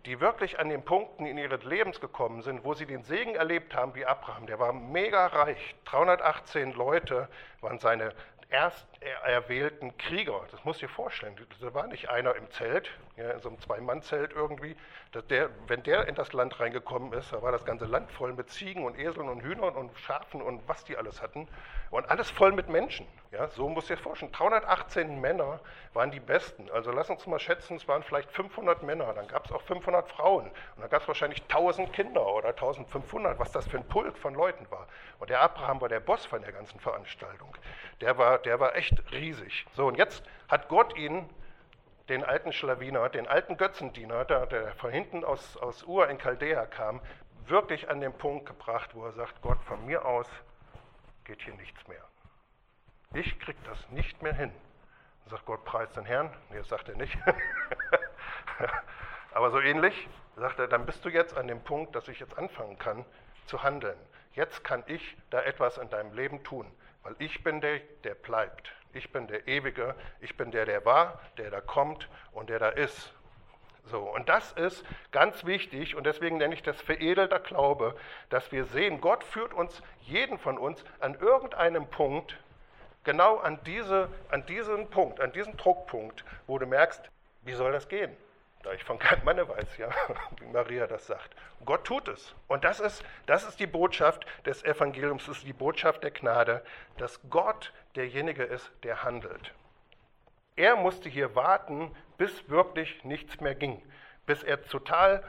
die 0.07 0.21
wirklich 0.21 0.59
an 0.59 0.69
den 0.69 0.85
Punkten 0.85 1.27
in 1.27 1.39
ihres 1.39 1.65
Lebens 1.65 2.01
gekommen 2.01 2.43
sind, 2.43 2.65
wo 2.65 2.75
sie 2.75 2.87
den 2.87 3.05
Segen 3.05 3.35
erlebt 3.35 3.75
haben 3.75 3.95
wie 3.95 4.05
Abraham, 4.05 4.47
der 4.47 4.59
war 4.59 4.73
mega 4.73 5.27
reich. 5.27 5.75
318 5.85 6.73
Leute 6.73 7.29
waren 7.61 7.79
seine 7.79 8.13
erst 8.51 8.87
erwählten 9.25 9.97
Krieger. 9.99 10.41
Das 10.51 10.65
muss 10.65 10.83
ich 10.83 10.91
vorstellen. 10.91 11.35
Da 11.61 11.75
war 11.75 11.87
nicht 11.87 12.09
einer 12.09 12.35
im 12.37 12.51
Zelt, 12.51 12.91
ja, 13.17 13.31
in 13.31 13.41
so 13.41 13.49
einem 13.49 13.61
Zwei-Mann-Zelt 13.61 14.33
irgendwie. 14.33 14.77
Der, 15.29 15.51
wenn 15.67 15.83
der 15.83 16.09
in 16.09 16.15
das 16.15 16.33
Land 16.33 16.59
reingekommen 16.59 17.13
ist, 17.13 17.33
da 17.33 17.43
war 17.43 17.53
das 17.53 17.65
ganze 17.65 17.85
Land 17.85 18.11
voll 18.11 18.33
mit 18.33 18.51
Ziegen 18.51 18.85
und 18.85 18.99
Eseln 18.99 19.29
und 19.29 19.43
Hühnern 19.43 19.75
und 19.75 19.97
Schafen 19.99 20.41
und 20.41 20.67
was 20.67 20.85
die 20.85 20.97
alles 20.97 21.21
hatten. 21.21 21.49
Und 21.91 22.09
alles 22.09 22.31
voll 22.31 22.53
mit 22.53 22.71
Menschen. 22.71 23.07
Ja, 23.33 23.49
so 23.49 23.69
muss 23.69 23.85
ich 23.85 23.97
dir 23.97 24.03
vorstellen. 24.03 24.33
318 24.33 25.21
Männer 25.21 25.61
waren 25.93 26.11
die 26.11 26.21
Besten. 26.21 26.71
Also 26.71 26.91
lass 26.91 27.11
uns 27.11 27.27
mal 27.27 27.39
schätzen, 27.39 27.77
es 27.77 27.87
waren 27.87 28.03
vielleicht 28.03 28.31
500 28.31 28.83
Männer. 28.83 29.13
Dann 29.13 29.29
gab 29.29 29.45
es 29.45 29.53
auch 29.53 29.63
500 29.63 30.09
Frauen. 30.09 30.47
Und 30.47 30.81
dann 30.81 30.89
gab 30.89 31.03
es 31.03 31.09
wahrscheinlich 31.09 31.43
1000 31.43 31.93
Kinder 31.93 32.27
oder 32.27 32.49
1500, 32.49 33.39
was 33.39 33.53
das 33.53 33.67
für 33.69 33.77
ein 33.77 33.89
Pulk 33.89 34.17
von 34.17 34.35
Leuten 34.35 34.71
war. 34.71 34.87
Und 35.19 35.31
der 35.31 35.41
Abraham 35.41 35.81
war 35.81 35.89
der 35.89 36.01
Boss 36.01 36.25
von 36.25 36.43
der 36.43 36.53
ganzen 36.53 36.81
Veranstaltung. 36.81 37.55
Der 38.01 38.17
war, 38.19 38.39
der 38.39 38.59
war 38.59 38.75
echt 38.75 38.92
riesig. 39.13 39.67
So, 39.75 39.87
und 39.87 39.97
jetzt 39.97 40.23
hat 40.49 40.69
Gott 40.69 40.97
ihn 40.97 41.29
den 42.09 42.25
alten 42.25 42.53
Schlawiner, 42.53 43.09
den 43.09 43.27
alten 43.27 43.57
Götzendiener, 43.57 44.25
der, 44.25 44.47
der 44.47 44.75
von 44.75 44.91
hinten 44.91 45.25
aus, 45.25 45.57
aus 45.57 45.85
Ur 45.85 46.09
in 46.09 46.19
Chaldea 46.19 46.67
kam, 46.67 47.01
wirklich 47.47 47.89
an 47.89 48.01
den 48.01 48.13
Punkt 48.13 48.47
gebracht, 48.47 48.91
wo 48.95 49.05
er 49.05 49.13
sagt, 49.13 49.41
Gott, 49.43 49.63
von 49.65 49.85
mir 49.87 50.05
aus 50.05 50.29
geht 51.25 51.43
hier 51.43 51.55
nichts 51.55 51.87
mehr. 51.89 52.05
Ich 53.15 53.39
krieg 53.41 53.57
das 53.65 53.89
nicht 53.91 54.23
mehr 54.23 54.35
hin. 54.35 54.53
Dann 55.25 55.31
sagt 55.31 55.47
Gott, 55.47 55.65
preis 55.65 55.93
den 55.93 56.05
Herrn. 56.05 56.31
Nee, 56.51 56.59
das 56.59 56.69
sagt 56.69 56.89
er 56.89 56.97
nicht. 56.97 57.17
Aber 59.33 59.51
so 59.51 59.61
ähnlich 59.61 60.09
sagt 60.37 60.59
er, 60.59 60.69
dann 60.69 60.87
bist 60.87 61.05
du 61.05 61.09
jetzt 61.09 61.37
an 61.37 61.47
dem 61.47 61.63
Punkt, 61.63 61.95
dass 61.95 62.09
ich 62.09 62.21
jetzt 62.21 62.37
anfangen 62.39 62.79
kann 62.79 63.05
zu 63.47 63.63
handeln. 63.63 63.99
Jetzt 64.35 64.65
kann 64.65 64.83
ich 64.87 65.17
da 65.31 65.43
etwas 65.43 65.79
in 65.79 65.91
deinem 65.91 66.15
Leben 66.15 66.43
tun, 66.43 66.67
weil 67.03 67.15
ich 67.19 67.45
bin 67.45 67.61
der, 67.61 67.81
der 68.05 68.15
bleibt. 68.15 68.73
Ich 68.95 69.11
bin 69.11 69.27
der 69.27 69.49
Ewige, 69.49 69.95
ich 70.21 70.37
bin 70.37 70.51
der, 70.51 70.67
der 70.67 70.85
war, 70.85 71.21
der 71.39 71.51
da 71.51 71.61
kommt 71.61 72.09
und 72.33 72.51
der 72.51 72.59
da 72.59 72.69
ist. 72.69 73.13
So, 73.87 74.01
und 74.01 74.29
das 74.29 74.53
ist 74.53 74.85
ganz 75.11 75.45
wichtig 75.45 75.97
und 75.97 76.05
deswegen 76.05 76.39
nenne 76.39 76.55
ich 76.55 76.63
das 76.63 76.81
veredelter 76.81 77.41
Glaube, 77.41 77.97
dass 78.31 78.53
wir 78.53 78.65
sehen, 78.67 79.01
Gott 79.01 79.25
führt 79.25 79.53
uns, 79.53 79.83
jeden 80.03 80.39
von 80.39 80.57
uns, 80.57 80.85
an 81.01 81.15
irgendeinem 81.15 81.87
Punkt, 81.89 82.39
genau 83.05 83.39
an, 83.39 83.59
diese, 83.67 84.09
an 84.31 84.47
diesen 84.47 84.89
Punkt, 84.89 85.21
an 85.21 85.33
diesen 85.33 85.57
Druckpunkt, 85.57 86.25
wo 86.47 86.59
du 86.59 86.67
merkst, 86.67 87.11
wie 87.43 87.55
soll 87.55 87.73
das 87.73 87.89
gehen? 87.89 88.17
Da 88.63 88.73
ich 88.73 88.85
von 88.85 88.99
keinem 88.99 89.25
Manne 89.25 89.49
weiß, 89.49 89.77
ja, 89.79 89.91
wie 90.41 90.47
Maria 90.47 90.87
das 90.87 91.07
sagt. 91.09 91.35
Gott 91.65 91.85
tut 91.85 92.07
es. 92.07 92.35
Und 92.47 92.65
das 92.65 92.79
ist, 92.79 93.05
das 93.27 93.45
ist 93.45 93.59
die 93.59 93.67
Botschaft 93.67 94.25
des 94.47 94.63
Evangeliums, 94.65 95.27
das 95.27 95.39
ist 95.39 95.47
die 95.47 95.53
Botschaft 95.53 96.05
der 96.05 96.13
Gnade, 96.13 96.63
dass 96.99 97.21
Gott 97.29 97.73
derjenige 97.97 98.45
ist, 98.45 98.71
der 98.83 99.03
handelt. 99.03 99.53
Er 100.57 100.77
musste 100.77 101.09
hier 101.09 101.35
warten, 101.35 101.95
bis 102.19 102.49
wirklich 102.49 103.05
nichts 103.05 103.41
mehr 103.41 103.55
ging, 103.55 103.83
bis 104.27 104.43
er 104.43 104.63
total 104.65 105.25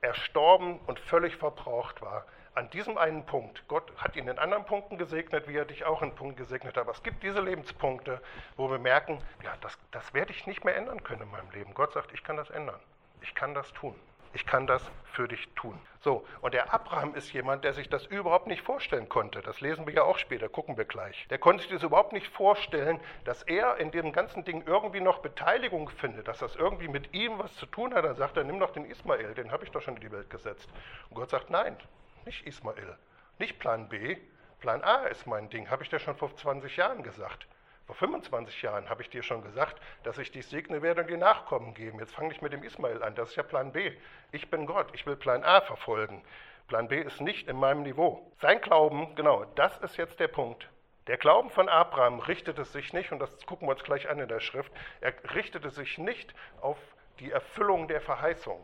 erstorben 0.00 0.78
und 0.86 1.00
völlig 1.00 1.36
verbraucht 1.36 2.00
war. 2.00 2.26
An 2.54 2.70
diesem 2.70 2.98
einen 2.98 3.24
Punkt, 3.24 3.66
Gott 3.68 3.92
hat 3.96 4.16
ihn 4.16 4.26
in 4.26 4.38
anderen 4.38 4.64
Punkten 4.64 4.98
gesegnet, 4.98 5.46
wie 5.46 5.56
er 5.56 5.64
dich 5.64 5.84
auch 5.84 6.02
in 6.02 6.14
Punkten 6.14 6.36
gesegnet 6.36 6.76
hat. 6.76 6.82
Aber 6.82 6.92
es 6.92 7.02
gibt 7.02 7.22
diese 7.22 7.40
Lebenspunkte, 7.40 8.20
wo 8.56 8.70
wir 8.70 8.78
merken, 8.78 9.22
ja, 9.44 9.54
das, 9.60 9.78
das 9.92 10.12
werde 10.12 10.32
ich 10.32 10.46
nicht 10.46 10.64
mehr 10.64 10.76
ändern 10.76 11.04
können 11.04 11.22
in 11.22 11.30
meinem 11.30 11.50
Leben. 11.50 11.74
Gott 11.74 11.92
sagt, 11.92 12.12
ich 12.12 12.24
kann 12.24 12.36
das 12.36 12.50
ändern. 12.50 12.80
Ich 13.20 13.34
kann 13.34 13.54
das 13.54 13.72
tun 13.72 13.94
ich 14.32 14.46
kann 14.46 14.66
das 14.66 14.82
für 15.12 15.28
dich 15.28 15.48
tun. 15.54 15.78
So, 16.00 16.24
und 16.42 16.54
der 16.54 16.72
Abraham 16.72 17.14
ist 17.14 17.32
jemand, 17.32 17.64
der 17.64 17.72
sich 17.72 17.88
das 17.88 18.06
überhaupt 18.06 18.46
nicht 18.46 18.62
vorstellen 18.62 19.08
konnte. 19.08 19.40
Das 19.40 19.60
lesen 19.60 19.86
wir 19.86 19.94
ja 19.94 20.02
auch 20.04 20.18
später, 20.18 20.48
gucken 20.48 20.76
wir 20.76 20.84
gleich. 20.84 21.26
Der 21.28 21.38
konnte 21.38 21.62
sich 21.62 21.72
das 21.72 21.82
überhaupt 21.82 22.12
nicht 22.12 22.28
vorstellen, 22.28 23.00
dass 23.24 23.42
er 23.42 23.78
in 23.78 23.90
dem 23.90 24.12
ganzen 24.12 24.44
Ding 24.44 24.62
irgendwie 24.66 25.00
noch 25.00 25.18
Beteiligung 25.18 25.88
findet, 25.90 26.28
dass 26.28 26.38
das 26.38 26.54
irgendwie 26.54 26.88
mit 26.88 27.12
ihm 27.14 27.38
was 27.38 27.54
zu 27.56 27.66
tun 27.66 27.94
hat. 27.94 28.04
Dann 28.04 28.16
sagt 28.16 28.36
er, 28.36 28.44
nimm 28.44 28.60
doch 28.60 28.70
den 28.70 28.84
Ismael, 28.84 29.34
den 29.34 29.50
habe 29.50 29.64
ich 29.64 29.70
doch 29.70 29.82
schon 29.82 29.96
in 29.96 30.00
die 30.00 30.12
Welt 30.12 30.30
gesetzt. 30.30 30.68
Und 31.10 31.16
Gott 31.16 31.30
sagt, 31.30 31.50
nein, 31.50 31.76
nicht 32.24 32.46
Ismael, 32.46 32.96
nicht 33.38 33.58
Plan 33.58 33.88
B, 33.88 34.16
Plan 34.60 34.82
A 34.82 35.06
ist 35.06 35.26
mein 35.26 35.50
Ding, 35.50 35.70
habe 35.70 35.82
ich 35.82 35.88
dir 35.88 35.98
schon 35.98 36.16
vor 36.16 36.34
20 36.34 36.76
Jahren 36.76 37.02
gesagt. 37.02 37.46
Vor 37.88 37.94
25 37.94 38.60
Jahren 38.60 38.90
habe 38.90 39.00
ich 39.00 39.08
dir 39.08 39.22
schon 39.22 39.42
gesagt, 39.42 39.80
dass 40.02 40.18
ich 40.18 40.30
dich 40.30 40.46
segne 40.46 40.82
werde 40.82 41.00
und 41.00 41.08
dir 41.08 41.16
Nachkommen 41.16 41.72
geben. 41.72 41.98
Jetzt 41.98 42.14
fange 42.14 42.34
ich 42.34 42.42
mit 42.42 42.52
dem 42.52 42.62
Ismael 42.62 43.02
an. 43.02 43.14
Das 43.14 43.30
ist 43.30 43.36
ja 43.36 43.42
Plan 43.42 43.72
B. 43.72 43.92
Ich 44.30 44.50
bin 44.50 44.66
Gott. 44.66 44.88
Ich 44.92 45.06
will 45.06 45.16
Plan 45.16 45.42
A 45.42 45.62
verfolgen. 45.62 46.22
Plan 46.66 46.88
B 46.88 47.00
ist 47.00 47.22
nicht 47.22 47.48
in 47.48 47.56
meinem 47.56 47.84
Niveau. 47.84 48.30
Sein 48.42 48.60
Glauben, 48.60 49.14
genau, 49.14 49.46
das 49.54 49.78
ist 49.78 49.96
jetzt 49.96 50.20
der 50.20 50.28
Punkt. 50.28 50.68
Der 51.06 51.16
Glauben 51.16 51.48
von 51.48 51.70
Abraham 51.70 52.20
richtete 52.20 52.66
sich 52.66 52.92
nicht, 52.92 53.10
und 53.10 53.20
das 53.20 53.30
gucken 53.46 53.66
wir 53.66 53.72
uns 53.72 53.84
gleich 53.84 54.10
an 54.10 54.20
in 54.20 54.28
der 54.28 54.40
Schrift, 54.40 54.70
er 55.00 55.14
richtete 55.34 55.70
sich 55.70 55.96
nicht 55.96 56.34
auf 56.60 56.76
die 57.20 57.30
Erfüllung 57.30 57.88
der 57.88 58.02
Verheißung, 58.02 58.62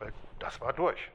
weil 0.00 0.12
das 0.40 0.60
war 0.60 0.72
durch. 0.72 1.12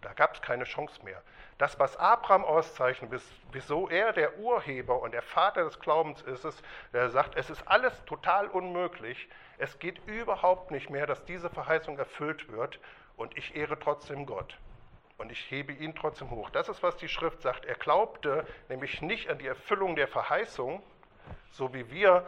Da 0.00 0.14
gab 0.14 0.32
es 0.32 0.40
keine 0.40 0.64
Chance 0.64 1.04
mehr. 1.04 1.22
Das, 1.60 1.78
was 1.78 1.94
Abraham 1.98 2.46
auszeichnet, 2.46 3.20
wieso 3.52 3.86
er 3.90 4.14
der 4.14 4.38
Urheber 4.38 5.02
und 5.02 5.12
der 5.12 5.20
Vater 5.20 5.64
des 5.64 5.78
Glaubens 5.78 6.22
ist, 6.22 6.46
ist, 6.46 6.64
der 6.94 7.10
sagt, 7.10 7.36
es 7.36 7.50
ist 7.50 7.68
alles 7.68 7.92
total 8.06 8.46
unmöglich. 8.46 9.28
Es 9.58 9.78
geht 9.78 10.00
überhaupt 10.06 10.70
nicht 10.70 10.88
mehr, 10.88 11.06
dass 11.06 11.22
diese 11.26 11.50
Verheißung 11.50 11.98
erfüllt 11.98 12.50
wird 12.50 12.80
und 13.18 13.36
ich 13.36 13.54
ehre 13.54 13.78
trotzdem 13.78 14.24
Gott. 14.24 14.56
Und 15.18 15.30
ich 15.30 15.50
hebe 15.50 15.74
ihn 15.74 15.94
trotzdem 15.94 16.30
hoch. 16.30 16.48
Das 16.48 16.70
ist, 16.70 16.82
was 16.82 16.96
die 16.96 17.10
Schrift 17.10 17.42
sagt. 17.42 17.66
Er 17.66 17.74
glaubte 17.74 18.46
nämlich 18.70 19.02
nicht 19.02 19.28
an 19.28 19.36
die 19.36 19.46
Erfüllung 19.46 19.96
der 19.96 20.08
Verheißung, 20.08 20.82
so 21.50 21.74
wie 21.74 21.90
wir 21.90 22.24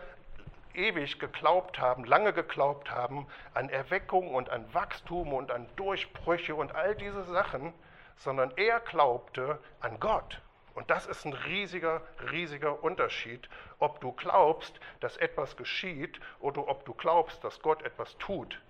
ewig 0.75 1.19
geglaubt 1.19 1.79
haben, 1.79 2.05
lange 2.05 2.35
geglaubt 2.35 2.91
haben, 2.91 3.27
an 3.55 3.71
Erweckung 3.71 4.35
und 4.35 4.51
an 4.51 4.67
Wachstum 4.75 5.33
und 5.33 5.51
an 5.51 5.67
Durchbrüche 5.77 6.55
und 6.55 6.75
all 6.75 6.95
diese 6.95 7.25
Sachen, 7.25 7.73
sondern 8.17 8.53
er 8.57 8.81
glaubte 8.81 9.59
an 9.81 9.99
Gott. 10.01 10.41
Und 10.75 10.91
das 10.91 11.07
ist 11.07 11.25
ein 11.27 11.35
riesiger, 11.35 12.01
riesiger 12.31 12.83
Unterschied, 12.83 13.49
ob 13.79 14.01
du 14.01 14.13
glaubst, 14.13 14.81
dass 15.01 15.17
etwas 15.19 15.57
geschieht 15.57 16.19
oder 16.41 16.67
ob 16.69 16.85
du 16.87 16.95
glaubst, 16.95 17.45
dass 17.45 17.61
Gott 17.61 17.83
etwas 17.83 18.17
tut. 18.19 18.61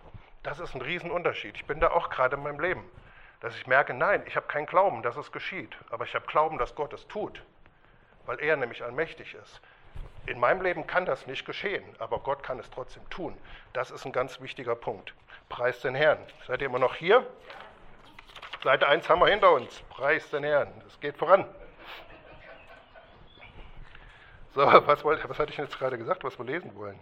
Das 0.43 0.59
ist 0.59 0.75
ein 0.75 0.81
Riesenunterschied. 0.83 1.55
Ich 1.55 1.67
bin 1.67 1.79
da 1.79 1.91
auch 1.93 2.11
gerade 2.11 2.37
in 2.37 2.43
meinem 2.43 2.59
Leben, 2.59 2.91
dass 3.41 3.57
ich 3.57 3.67
merke, 3.67 3.95
nein, 3.95 4.25
ich 4.27 4.35
habe 4.35 4.49
keinen 4.49 4.67
Glauben, 4.67 5.03
dass 5.03 5.17
es 5.17 5.31
geschieht, 5.31 5.77
aber 5.91 6.05
ich 6.05 6.15
habe 6.15 6.27
Glauben, 6.27 6.59
dass 6.59 6.75
Gott 6.75 6.93
es 6.93 7.07
tut, 7.07 7.43
weil 8.27 8.41
er 8.41 8.57
nämlich 8.57 8.83
allmächtig 8.83 9.35
ist. 9.35 9.61
In 10.27 10.39
meinem 10.39 10.63
Leben 10.63 10.87
kann 10.87 11.05
das 11.05 11.27
nicht 11.27 11.45
geschehen, 11.45 11.85
aber 11.99 12.21
Gott 12.21 12.43
kann 12.43 12.59
es 12.59 12.71
trotzdem 12.71 13.09
tun. 13.11 13.37
Das 13.73 13.91
ist 13.91 14.05
ein 14.05 14.13
ganz 14.13 14.41
wichtiger 14.41 14.77
Punkt. 14.77 15.15
Preis 15.49 15.81
den 15.81 15.95
Herrn. 15.97 16.19
Seid 16.47 16.61
ihr 16.61 16.67
immer 16.67 16.79
noch 16.79 16.95
hier? 16.95 17.27
Seite 18.63 18.87
1 18.87 19.09
haben 19.09 19.21
wir 19.21 19.27
hinter 19.27 19.53
uns. 19.53 19.83
Preis 19.91 20.31
den 20.31 20.45
Herrn. 20.45 20.69
Es 20.87 21.01
geht 21.01 21.17
voran. 21.17 21.45
So, 24.55 24.61
was, 24.61 25.03
wollte, 25.03 25.29
was 25.29 25.39
hatte 25.39 25.51
ich 25.51 25.57
jetzt 25.57 25.79
gerade 25.79 25.99
gesagt, 25.99 26.23
was 26.23 26.39
wir 26.39 26.45
lesen 26.45 26.75
wollen? 26.77 26.99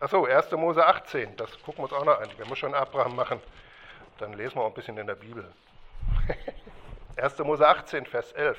Achso, 0.00 0.24
1. 0.24 0.50
Mose 0.52 0.84
18, 0.84 1.36
das 1.36 1.50
gucken 1.62 1.78
wir 1.78 1.82
uns 1.84 1.92
auch 1.92 2.04
noch 2.04 2.20
an. 2.20 2.28
Wir 2.36 2.44
müssen 2.46 2.56
schon 2.56 2.74
Abraham 2.74 3.14
machen. 3.14 3.40
Dann 4.18 4.32
lesen 4.32 4.56
wir 4.56 4.62
auch 4.62 4.68
ein 4.68 4.74
bisschen 4.74 4.96
in 4.98 5.06
der 5.06 5.14
Bibel. 5.14 5.48
1. 7.16 7.38
Mose 7.38 7.66
18, 7.66 8.06
Vers 8.06 8.32
11. 8.32 8.58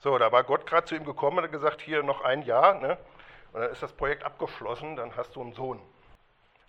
So, 0.00 0.18
da 0.18 0.32
war 0.32 0.44
Gott 0.44 0.66
gerade 0.66 0.86
zu 0.86 0.96
ihm 0.96 1.04
gekommen 1.04 1.38
und 1.38 1.44
hat 1.44 1.52
gesagt, 1.52 1.80
hier 1.80 2.02
noch 2.02 2.22
ein 2.22 2.42
Jahr, 2.42 2.74
ne? 2.74 2.98
und 3.52 3.60
dann 3.60 3.70
ist 3.70 3.82
das 3.82 3.92
Projekt 3.92 4.24
abgeschlossen, 4.24 4.96
dann 4.96 5.16
hast 5.16 5.34
du 5.36 5.40
einen 5.40 5.54
Sohn. 5.54 5.80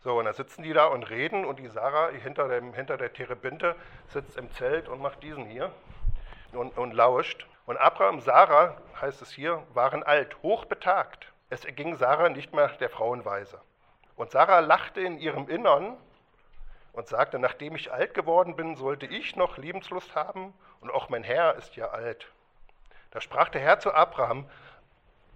So, 0.06 0.20
und 0.20 0.26
dann 0.26 0.36
sitzen 0.36 0.62
die 0.62 0.72
da 0.72 0.86
und 0.86 1.10
reden 1.10 1.46
und 1.46 1.58
die 1.58 1.68
Sarah 1.68 2.10
hinter, 2.10 2.48
dem, 2.48 2.76
hinter 2.76 2.96
der 2.96 3.12
Terebinte 3.12 3.76
sitzt 4.10 4.38
im 4.38 4.52
Zelt 4.52 4.88
und 4.88 5.02
macht 5.02 5.24
diesen 5.24 5.46
hier 5.46 5.72
und, 6.52 6.78
und 6.78 6.94
lauscht. 6.94 7.48
Und 7.66 7.78
Abraham 7.78 8.18
und 8.18 8.22
Sarah, 8.22 8.78
heißt 9.02 9.24
es 9.24 9.32
hier, 9.32 9.64
waren 9.74 10.04
alt, 10.04 10.38
hochbetagt. 10.44 11.34
Es 11.50 11.66
erging 11.66 11.96
Sarah 11.96 12.30
nicht 12.30 12.54
mehr 12.54 12.68
der 12.68 12.92
Frauenweise. 12.92 13.60
Und 14.16 14.30
Sarah 14.30 14.60
lachte 14.60 15.02
in 15.02 15.18
ihrem 15.18 15.50
Innern 15.50 15.98
und 16.94 17.08
sagte, 17.08 17.40
nachdem 17.40 17.76
ich 17.76 17.92
alt 17.92 18.14
geworden 18.14 18.56
bin, 18.56 18.76
sollte 18.76 19.08
ich 19.08 19.36
noch 19.36 19.58
Lebenslust 19.58 20.14
haben 20.14 20.54
und 20.82 20.92
auch 20.92 21.10
mein 21.10 21.24
Herr 21.24 21.56
ist 21.56 21.76
ja 21.78 21.88
alt. 21.88 22.28
Da 23.10 23.22
sprach 23.22 23.50
der 23.50 23.62
Herr 23.62 23.80
zu 23.80 23.92
Abraham, 23.92 24.48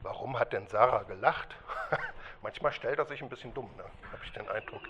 warum 0.04 0.38
hat 0.38 0.54
denn 0.54 0.68
Sarah 0.68 1.02
gelacht? 1.02 1.56
Manchmal 2.42 2.72
stellt 2.72 3.00
er 3.00 3.06
sich 3.06 3.22
ein 3.22 3.30
bisschen 3.30 3.54
dumm, 3.54 3.70
ne? 3.78 3.84
habe 4.12 4.24
ich 4.24 4.32
den 4.32 4.48
Eindruck. 4.48 4.82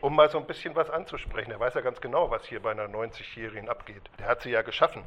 Um 0.00 0.16
mal 0.16 0.30
so 0.30 0.38
ein 0.38 0.46
bisschen 0.46 0.74
was 0.74 0.90
anzusprechen. 0.90 1.50
Er 1.50 1.60
weiß 1.60 1.74
ja 1.74 1.80
ganz 1.80 2.00
genau, 2.00 2.30
was 2.30 2.44
hier 2.44 2.60
bei 2.60 2.70
einer 2.70 2.86
90-Jährigen 2.86 3.68
abgeht. 3.68 4.02
Der 4.18 4.26
hat 4.26 4.42
sie 4.42 4.50
ja 4.50 4.62
geschaffen. 4.62 5.04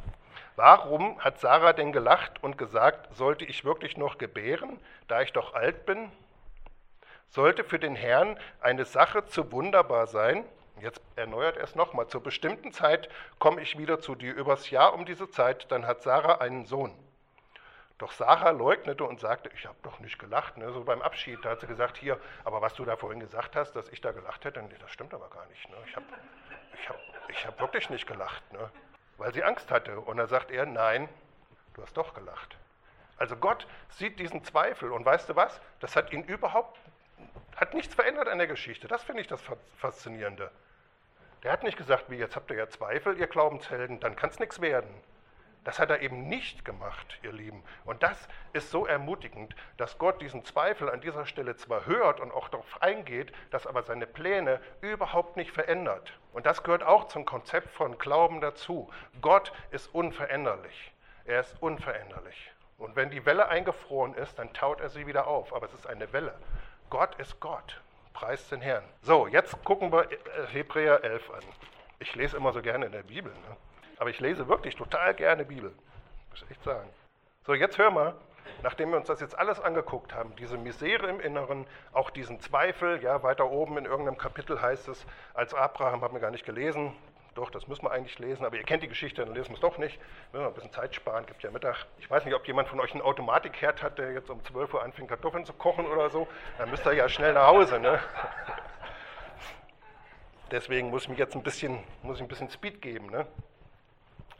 Warum 0.55 1.19
hat 1.19 1.39
Sarah 1.39 1.73
denn 1.73 1.91
gelacht 1.91 2.43
und 2.43 2.57
gesagt, 2.57 3.15
sollte 3.15 3.45
ich 3.45 3.63
wirklich 3.63 3.97
noch 3.97 4.17
gebären, 4.17 4.79
da 5.07 5.21
ich 5.21 5.33
doch 5.33 5.53
alt 5.53 5.86
bin? 5.86 6.12
Sollte 7.29 7.63
für 7.63 7.77
den 7.79 7.95
Herrn 7.95 8.39
eine 8.62 8.86
Sache 8.86 9.25
zu 9.25 9.51
wunderbar 9.51 10.07
sein? 10.07 10.45
Jetzt 10.79 11.01
erneuert 11.15 11.57
er 11.57 11.63
es 11.63 11.75
nochmal. 11.75 12.07
Zur 12.07 12.21
bestimmten 12.21 12.71
Zeit 12.71 13.10
komme 13.39 13.62
ich 13.62 13.77
wieder 13.77 13.99
zu 13.99 14.15
dir. 14.15 14.33
Übers 14.36 14.69
Jahr 14.69 14.93
um 14.93 15.05
diese 15.05 15.29
Zeit, 15.29 15.71
dann 15.71 15.86
hat 15.88 16.03
Sarah 16.03 16.39
einen 16.39 16.65
Sohn. 16.65 16.93
Doch 17.97 18.12
Sarah 18.12 18.51
leugnete 18.51 19.03
und 19.03 19.19
sagte, 19.19 19.49
ich 19.55 19.65
habe 19.65 19.77
doch 19.81 19.99
nicht 19.99 20.19
gelacht. 20.19 20.57
Ne? 20.57 20.71
So 20.71 20.83
beim 20.83 21.01
Abschied, 21.01 21.43
da 21.43 21.51
hat 21.51 21.62
sie 21.62 21.67
gesagt, 21.67 21.97
hier, 21.97 22.19
aber 22.43 22.62
was 22.62 22.75
du 22.75 22.86
da 22.86 22.95
vorhin 22.95 23.19
gesagt 23.19 23.55
hast, 23.55 23.73
dass 23.75 23.89
ich 23.89 24.01
da 24.01 24.12
gelacht 24.12 24.45
hätte, 24.45 24.62
nee, 24.62 24.75
das 24.79 24.91
stimmt 24.91 25.13
aber 25.13 25.29
gar 25.29 25.45
nicht. 25.47 25.67
Ne? 25.69 25.75
Ich 25.88 25.95
habe 25.95 26.05
ich 26.79 26.89
hab, 26.89 26.99
ich 27.29 27.47
hab 27.47 27.60
wirklich 27.60 27.89
nicht 27.89 28.05
gelacht, 28.05 28.43
ne? 28.53 28.69
weil 29.17 29.33
sie 29.33 29.43
Angst 29.43 29.71
hatte. 29.71 29.99
Und 29.99 30.17
dann 30.17 30.27
sagt 30.27 30.51
er, 30.51 30.67
nein, 30.67 31.10
du 31.73 31.81
hast 31.81 31.97
doch 31.97 32.13
gelacht. 32.13 32.55
Also 33.17 33.36
Gott 33.36 33.65
sieht 33.89 34.19
diesen 34.19 34.43
Zweifel 34.43 34.91
und 34.91 35.03
weißt 35.03 35.29
du 35.29 35.36
was? 35.36 35.60
Das 35.79 35.95
hat 35.95 36.13
ihn 36.13 36.23
überhaupt, 36.23 36.79
hat 37.55 37.73
nichts 37.73 37.95
verändert 37.95 38.27
an 38.27 38.38
der 38.38 38.45
Geschichte. 38.45 38.88
Das 38.88 39.01
finde 39.03 39.21
ich 39.21 39.27
das 39.27 39.41
Faszinierende. 39.77 40.51
Der 41.41 41.51
hat 41.51 41.63
nicht 41.63 41.77
gesagt, 41.77 42.12
wie 42.12 42.17
jetzt 42.17 42.36
habt 42.36 42.51
ihr 42.51 42.57
ja 42.57 42.69
Zweifel, 42.69 43.17
ihr 43.17 43.27
Glaubenshelden, 43.27 43.99
dann 43.99 44.15
kann 44.15 44.29
es 44.29 44.38
nichts 44.38 44.62
werden. 44.62 44.89
Das 45.67 45.80
hat 45.80 45.89
er 45.89 45.99
eben 45.99 46.30
nicht 46.30 46.63
gemacht, 46.63 47.19
ihr 47.23 47.34
Lieben. 47.34 47.62
Und 47.84 48.01
das 48.01 48.30
ist 48.53 48.71
so 48.71 48.86
ermutigend, 48.86 49.53
dass 49.75 49.97
Gott 49.97 50.21
diesen 50.21 50.45
Zweifel 50.45 50.89
an 50.89 51.01
dieser 51.01 51.25
Stelle 51.25 51.58
zwar 51.58 51.86
hört 51.86 52.21
und 52.21 52.32
auch 52.32 52.47
darauf 52.47 52.82
eingeht, 52.82 53.34
dass 53.51 53.67
aber 53.67 53.84
seine 53.84 54.08
Pläne 54.08 54.62
überhaupt 54.80 55.36
nicht 55.36 55.51
verändert. 55.51 56.13
Und 56.32 56.45
das 56.45 56.63
gehört 56.63 56.84
auch 56.84 57.10
zum 57.10 57.25
Konzept 57.25 57.69
von 57.71 57.97
Glauben 57.97 58.39
dazu. 58.39 58.89
Gott 59.21 59.51
ist 59.71 59.93
unveränderlich. 59.93 60.93
Er 61.25 61.41
ist 61.41 61.62
unveränderlich. 61.62 62.49
Und 62.77 62.95
wenn 62.95 63.10
die 63.10 63.25
Welle 63.25 63.49
eingefroren 63.49 64.13
ist, 64.13 64.39
dann 64.39 64.53
taut 64.53 64.80
er 64.80 64.88
sie 64.88 65.06
wieder 65.06 65.27
auf. 65.27 65.53
Aber 65.53 65.65
es 65.65 65.73
ist 65.73 65.86
eine 65.86 66.13
Welle. 66.13 66.34
Gott 66.89 67.15
ist 67.15 67.41
Gott. 67.41 67.82
Preist 68.13 68.53
den 68.53 68.62
Herrn. 68.62 68.86
So, 69.01 69.27
jetzt 69.27 69.62
gucken 69.65 69.91
wir 69.91 70.08
Hebräer 70.53 71.03
11 71.03 71.30
an. 71.30 71.43
Ich 71.99 72.15
lese 72.15 72.38
immer 72.38 72.53
so 72.53 72.62
gerne 72.62 72.86
in 72.86 72.93
der 72.93 73.03
Bibel. 73.03 73.34
Ne? 73.34 73.58
Aber 73.99 74.10
ich 74.10 74.19
lese 74.19 74.47
wirklich 74.47 74.75
total 74.75 75.13
gerne 75.13 75.45
Bibel. 75.45 75.73
Muss 76.29 76.43
ich 76.43 76.51
echt 76.51 76.63
sagen. 76.63 76.89
So, 77.45 77.53
jetzt 77.53 77.77
hör 77.77 77.91
mal, 77.91 78.15
nachdem 78.63 78.91
wir 78.91 78.97
uns 78.97 79.07
das 79.07 79.19
jetzt 79.21 79.38
alles 79.38 79.60
angeguckt 79.60 80.13
haben, 80.13 80.36
diese 80.36 80.57
Misere 80.57 81.07
im 81.07 81.19
Inneren, 81.19 81.65
auch 81.93 82.10
diesen 82.10 82.39
Zweifel, 82.39 83.01
ja, 83.01 83.23
weiter 83.23 83.49
oben 83.49 83.77
in 83.77 83.86
irgendeinem 83.86 84.17
Kapitel 84.17 84.62
heißt 84.62 84.88
es, 84.89 85.05
als 85.33 85.53
Abraham, 85.53 86.01
haben 86.01 86.13
wir 86.13 86.19
gar 86.19 86.31
nicht 86.31 86.45
gelesen, 86.45 86.93
doch, 87.38 87.51
das 87.51 87.67
müssen 87.67 87.83
wir 87.83 87.91
eigentlich 87.91 88.17
lesen, 88.17 88.43
aber 88.45 88.57
ihr 88.57 88.63
kennt 88.63 88.81
die 88.81 88.88
Geschichte, 88.88 89.23
dann 89.23 89.36
lesen 89.36 89.49
wir 89.49 89.55
es 89.55 89.60
doch 89.60 89.77
nicht. 89.77 89.99
Wir 90.31 90.39
müssen 90.39 90.49
ein 90.49 90.55
bisschen 90.55 90.71
Zeit 90.71 90.95
sparen, 90.95 91.23
gibt 91.27 91.43
ja 91.43 91.51
Mittag. 91.51 91.86
Ich 91.99 92.10
weiß 92.10 92.25
nicht, 92.25 92.33
ob 92.33 92.47
jemand 92.47 92.67
von 92.67 92.79
euch 92.79 92.93
einen 92.93 93.03
Automatikherd 93.03 93.83
hat, 93.83 93.99
der 93.99 94.12
jetzt 94.12 94.31
um 94.31 94.43
12 94.43 94.73
Uhr 94.73 94.81
anfängt, 94.81 95.07
Kartoffeln 95.07 95.45
zu 95.45 95.53
kochen 95.53 95.86
oder 95.86 96.10
so. 96.10 96.27
Dann 96.57 96.71
müsst 96.71 96.83
ihr 96.88 96.93
ja 96.93 97.07
schnell 97.07 97.33
nach 97.33 97.45
Hause. 97.45 97.79
Ne? 97.79 97.99
Deswegen 100.51 100.89
muss 100.89 101.03
ich 101.03 101.10
mir 101.10 101.15
jetzt 101.17 101.36
ein 101.36 101.43
bisschen, 101.43 101.83
muss 102.01 102.15
ich 102.15 102.23
ein 102.23 102.27
bisschen 102.27 102.49
Speed 102.49 102.81
geben. 102.81 103.12
Ne? 103.12 103.27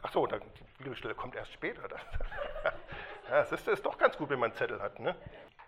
Ach 0.02 0.12
so, 0.12 0.26
die 0.26 0.38
Bibelstelle 0.78 1.14
kommt 1.14 1.34
erst 1.34 1.52
später. 1.52 1.82
ja, 2.64 2.72
das 3.28 3.52
ist, 3.52 3.68
ist 3.68 3.84
doch 3.84 3.98
ganz 3.98 4.16
gut, 4.16 4.30
wenn 4.30 4.38
man 4.38 4.50
einen 4.50 4.58
Zettel 4.58 4.80
hat. 4.80 5.00
Ne? 5.00 5.16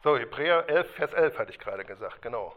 So, 0.03 0.17
Hebräer 0.17 0.69
11, 0.69 0.95
Vers 0.95 1.13
11 1.13 1.39
hatte 1.39 1.51
ich 1.51 1.59
gerade 1.59 1.85
gesagt, 1.85 2.23
genau. 2.23 2.55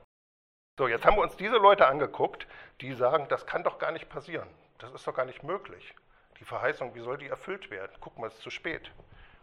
So, 0.77 0.87
jetzt 0.87 1.05
haben 1.05 1.17
wir 1.17 1.23
uns 1.23 1.35
diese 1.37 1.57
Leute 1.57 1.87
angeguckt, 1.87 2.47
die 2.81 2.93
sagen, 2.93 3.27
das 3.29 3.45
kann 3.45 3.63
doch 3.63 3.77
gar 3.77 3.91
nicht 3.91 4.09
passieren. 4.09 4.47
Das 4.79 4.91
ist 4.93 5.05
doch 5.05 5.13
gar 5.13 5.25
nicht 5.25 5.43
möglich. 5.43 5.93
Die 6.39 6.45
Verheißung, 6.45 6.95
wie 6.95 7.01
soll 7.01 7.17
die 7.17 7.27
erfüllt 7.27 7.69
werden? 7.69 7.91
Guck 8.01 8.17
mal, 8.17 8.27
es 8.27 8.35
ist 8.35 8.41
zu 8.41 8.49
spät. 8.49 8.91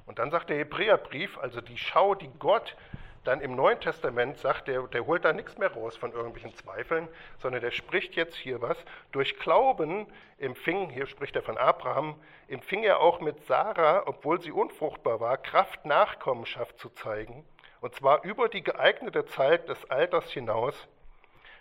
Und 0.07 0.19
dann 0.19 0.31
sagt 0.31 0.51
der 0.51 0.57
Hebräerbrief, 0.57 1.39
also 1.39 1.61
die 1.61 1.79
Schau, 1.79 2.15
die 2.15 2.31
Gott 2.39 2.77
dann 3.25 3.41
im 3.41 3.55
Neuen 3.55 3.81
Testament 3.81 4.39
sagt, 4.39 4.69
der, 4.69 4.83
der 4.89 5.07
holt 5.07 5.25
da 5.25 5.33
nichts 5.33 5.59
mehr 5.59 5.73
raus 5.73 5.97
von 5.97 6.13
irgendwelchen 6.13 6.55
Zweifeln, 6.55 7.09
sondern 7.39 7.61
der 7.61 7.71
spricht 7.71 8.15
jetzt 8.15 8.37
hier 8.37 8.63
was. 8.63 8.79
Durch 9.13 9.39
Glauben 9.39 10.07
empfing, 10.39 10.89
hier 10.89 11.07
spricht 11.07 11.37
er 11.37 11.43
von 11.43 11.59
Abraham, 11.59 12.15
empfing 12.49 12.83
er 12.83 13.01
auch 13.01 13.21
mit 13.21 13.45
Sarah, 13.45 14.05
obwohl 14.07 14.41
sie 14.41 14.53
unfruchtbar 14.53 15.21
war, 15.21 15.37
Kraft 15.37 15.85
Nachkommenschaft 15.85 16.79
zu 16.79 16.89
zeigen, 16.91 17.45
und 17.81 17.95
zwar 17.95 18.25
über 18.25 18.49
die 18.49 18.63
geeignete 18.63 19.27
Zeit 19.27 19.69
des 19.69 19.91
Alters 19.91 20.31
hinaus, 20.31 20.89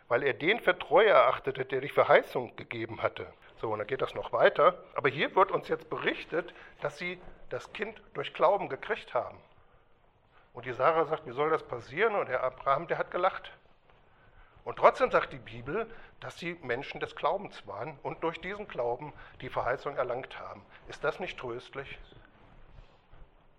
weil 0.08 0.24
er 0.24 0.34
den 0.34 0.60
für 0.60 0.78
treu 0.78 1.04
erachtete, 1.04 1.66
der 1.66 1.82
die 1.82 1.90
Verheißung 1.90 2.56
gegeben 2.56 3.02
hatte. 3.02 3.28
So, 3.58 3.72
und 3.72 3.80
dann 3.80 3.88
geht 3.88 4.02
das 4.02 4.16
noch 4.16 4.32
weiter. 4.32 4.82
Aber 4.96 5.10
hier 5.10 5.36
wird 5.36 5.52
uns 5.52 5.68
jetzt 5.68 5.90
berichtet, 5.90 6.54
dass 6.82 6.98
sie 6.98 7.20
das 7.50 7.72
Kind 7.74 8.02
durch 8.14 8.34
Glauben 8.34 8.70
gekriegt 8.70 9.14
haben. 9.14 9.38
Und 10.60 10.66
die 10.66 10.74
Sarah 10.74 11.06
sagt, 11.06 11.26
wie 11.26 11.32
soll 11.32 11.50
das 11.50 11.64
passieren? 11.64 12.16
Und 12.16 12.28
der 12.28 12.44
Abraham, 12.44 12.86
der 12.86 12.98
hat 12.98 13.12
gelacht. 13.12 13.50
Und 14.66 14.76
trotzdem 14.76 15.10
sagt 15.10 15.32
die 15.32 15.38
Bibel, 15.38 15.90
dass 16.20 16.38
sie 16.38 16.60
Menschen 16.64 17.00
des 17.00 17.16
Glaubens 17.16 17.66
waren 17.66 17.98
und 18.04 18.22
durch 18.26 18.42
diesen 18.42 18.68
Glauben 18.68 19.14
die 19.40 19.48
Verheißung 19.48 19.96
erlangt 19.96 20.38
haben. 20.38 20.62
Ist 20.90 21.02
das 21.06 21.22
nicht 21.22 21.40
tröstlich? 21.40 21.98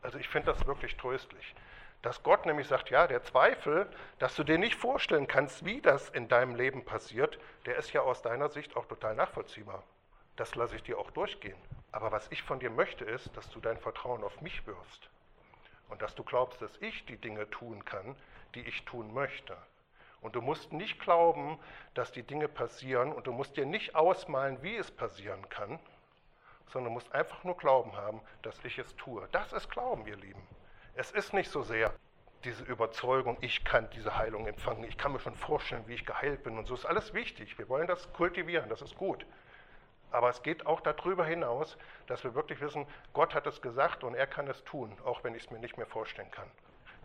Also 0.02 0.18
ich 0.18 0.28
finde 0.28 0.52
das 0.52 0.66
wirklich 0.66 0.94
tröstlich. 0.98 1.54
Dass 2.02 2.22
Gott 2.22 2.44
nämlich 2.44 2.68
sagt, 2.68 2.90
ja, 2.90 3.06
der 3.06 3.22
Zweifel, 3.22 3.88
dass 4.18 4.36
du 4.36 4.44
dir 4.44 4.58
nicht 4.58 4.74
vorstellen 4.74 5.26
kannst, 5.26 5.64
wie 5.64 5.80
das 5.80 6.10
in 6.10 6.28
deinem 6.28 6.54
Leben 6.54 6.84
passiert, 6.84 7.38
der 7.64 7.76
ist 7.76 7.94
ja 7.94 8.02
aus 8.02 8.20
deiner 8.20 8.50
Sicht 8.50 8.76
auch 8.76 8.84
total 8.84 9.14
nachvollziehbar. 9.14 9.84
Das 10.36 10.54
lasse 10.54 10.76
ich 10.76 10.82
dir 10.82 10.98
auch 10.98 11.12
durchgehen. 11.12 11.56
Aber 11.92 12.12
was 12.12 12.30
ich 12.30 12.42
von 12.42 12.60
dir 12.60 12.68
möchte, 12.68 13.06
ist, 13.06 13.34
dass 13.38 13.48
du 13.48 13.58
dein 13.58 13.78
Vertrauen 13.78 14.22
auf 14.22 14.42
mich 14.42 14.66
wirfst 14.66 15.08
und 15.90 16.02
dass 16.02 16.14
du 16.14 16.24
glaubst, 16.24 16.60
dass 16.62 16.76
ich 16.78 17.04
die 17.06 17.16
Dinge 17.16 17.48
tun 17.50 17.84
kann, 17.84 18.16
die 18.54 18.62
ich 18.62 18.84
tun 18.84 19.12
möchte. 19.12 19.56
Und 20.20 20.34
du 20.36 20.42
musst 20.42 20.72
nicht 20.72 21.00
glauben, 21.00 21.58
dass 21.94 22.12
die 22.12 22.22
Dinge 22.22 22.48
passieren 22.48 23.12
und 23.12 23.26
du 23.26 23.32
musst 23.32 23.56
dir 23.56 23.66
nicht 23.66 23.94
ausmalen, 23.94 24.62
wie 24.62 24.76
es 24.76 24.90
passieren 24.90 25.48
kann, 25.48 25.78
sondern 26.68 26.92
du 26.92 26.94
musst 26.94 27.12
einfach 27.12 27.42
nur 27.44 27.56
Glauben 27.56 27.96
haben, 27.96 28.20
dass 28.42 28.62
ich 28.64 28.78
es 28.78 28.94
tue. 28.96 29.26
Das 29.32 29.52
ist 29.52 29.70
Glauben, 29.70 30.06
ihr 30.06 30.16
Lieben. 30.16 30.42
Es 30.94 31.10
ist 31.10 31.32
nicht 31.32 31.50
so 31.50 31.62
sehr 31.62 31.94
diese 32.44 32.64
Überzeugung, 32.64 33.36
ich 33.40 33.64
kann 33.64 33.88
diese 33.90 34.16
Heilung 34.16 34.46
empfangen, 34.46 34.84
ich 34.84 34.96
kann 34.96 35.12
mir 35.12 35.20
schon 35.20 35.34
vorstellen, 35.34 35.84
wie 35.86 35.94
ich 35.94 36.06
geheilt 36.06 36.42
bin 36.42 36.56
und 36.56 36.66
so 36.66 36.74
ist 36.74 36.86
alles 36.86 37.12
wichtig. 37.12 37.58
Wir 37.58 37.68
wollen 37.68 37.86
das 37.86 38.12
kultivieren, 38.14 38.68
das 38.68 38.82
ist 38.82 38.96
gut. 38.96 39.26
Aber 40.10 40.28
es 40.28 40.42
geht 40.42 40.66
auch 40.66 40.80
darüber 40.80 41.24
hinaus, 41.24 41.76
dass 42.06 42.24
wir 42.24 42.34
wirklich 42.34 42.60
wissen, 42.60 42.86
Gott 43.12 43.34
hat 43.34 43.46
es 43.46 43.62
gesagt 43.62 44.04
und 44.04 44.14
er 44.14 44.26
kann 44.26 44.48
es 44.48 44.64
tun, 44.64 44.96
auch 45.04 45.22
wenn 45.24 45.34
ich 45.34 45.44
es 45.44 45.50
mir 45.50 45.58
nicht 45.58 45.76
mehr 45.76 45.86
vorstellen 45.86 46.30
kann. 46.30 46.50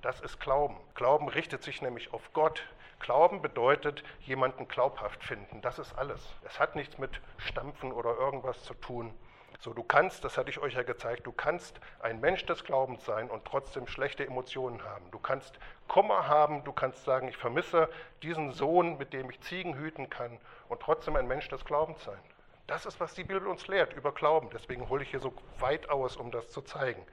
Das 0.02 0.22
ist 0.22 0.39
Glauben. 0.39 0.78
Glauben 0.94 1.30
richtet 1.30 1.63
sich 1.63 1.82
nämlich 1.82 2.13
auf 2.13 2.32
Gott. 2.34 2.63
Glauben 3.00 3.41
bedeutet, 3.41 4.04
jemanden 4.22 4.68
glaubhaft 4.68 5.24
finden. 5.24 5.62
Das 5.62 5.80
ist 5.80 5.98
alles. 5.98 6.22
Es 6.44 6.60
hat 6.60 6.76
nichts 6.76 6.98
mit 6.98 7.22
Stampfen 7.38 7.91
oder 7.91 8.15
irgendwas 8.18 8.63
zu 8.63 8.74
tun. 8.76 9.13
So, 9.60 9.74
du 9.74 9.84
kannst, 9.84 10.24
das 10.24 10.38
hatte 10.38 10.50
ich 10.50 10.60
euch 10.60 10.76
ja 10.76 10.84
gezeigt, 10.84 11.26
du 11.26 11.32
kannst 11.32 11.80
ein 12.00 12.20
Mensch 12.20 12.46
des 12.46 12.63
Glaubens 12.63 13.06
sein 13.06 13.30
und 13.30 13.46
trotzdem 13.46 13.88
schlechte 13.88 14.26
Emotionen 14.26 14.84
haben. 14.84 15.10
Du 15.12 15.20
kannst 15.20 15.58
Kummer 15.88 16.28
haben, 16.28 16.63
du 16.63 16.72
kannst 16.72 17.04
sagen, 17.04 17.28
ich 17.28 17.38
vermisse 17.38 17.89
diesen 18.22 18.52
Sohn, 18.52 18.98
mit 18.98 19.13
dem 19.13 19.30
ich 19.30 19.39
Ziegen 19.41 19.76
hüten 19.76 20.10
kann 20.10 20.38
und 20.70 20.82
trotzdem 20.82 21.15
ein 21.15 21.28
Mensch 21.28 21.48
des 21.50 21.65
Glaubens 21.65 22.04
sein. 22.04 22.20
Das 22.67 22.86
ist, 22.86 22.99
was 22.99 23.13
die 23.13 23.23
Bibel 23.23 23.47
uns 23.47 23.67
lehrt 23.67 23.93
über 23.93 24.12
Glauben. 24.12 24.49
Deswegen 24.51 24.89
hole 24.89 25.04
ich 25.04 25.10
hier 25.10 25.19
so 25.19 25.34
weit 25.60 25.89
aus, 25.89 26.17
um 26.17 26.32
das 26.32 26.51
zu 26.51 26.62
zeigen. 26.62 27.06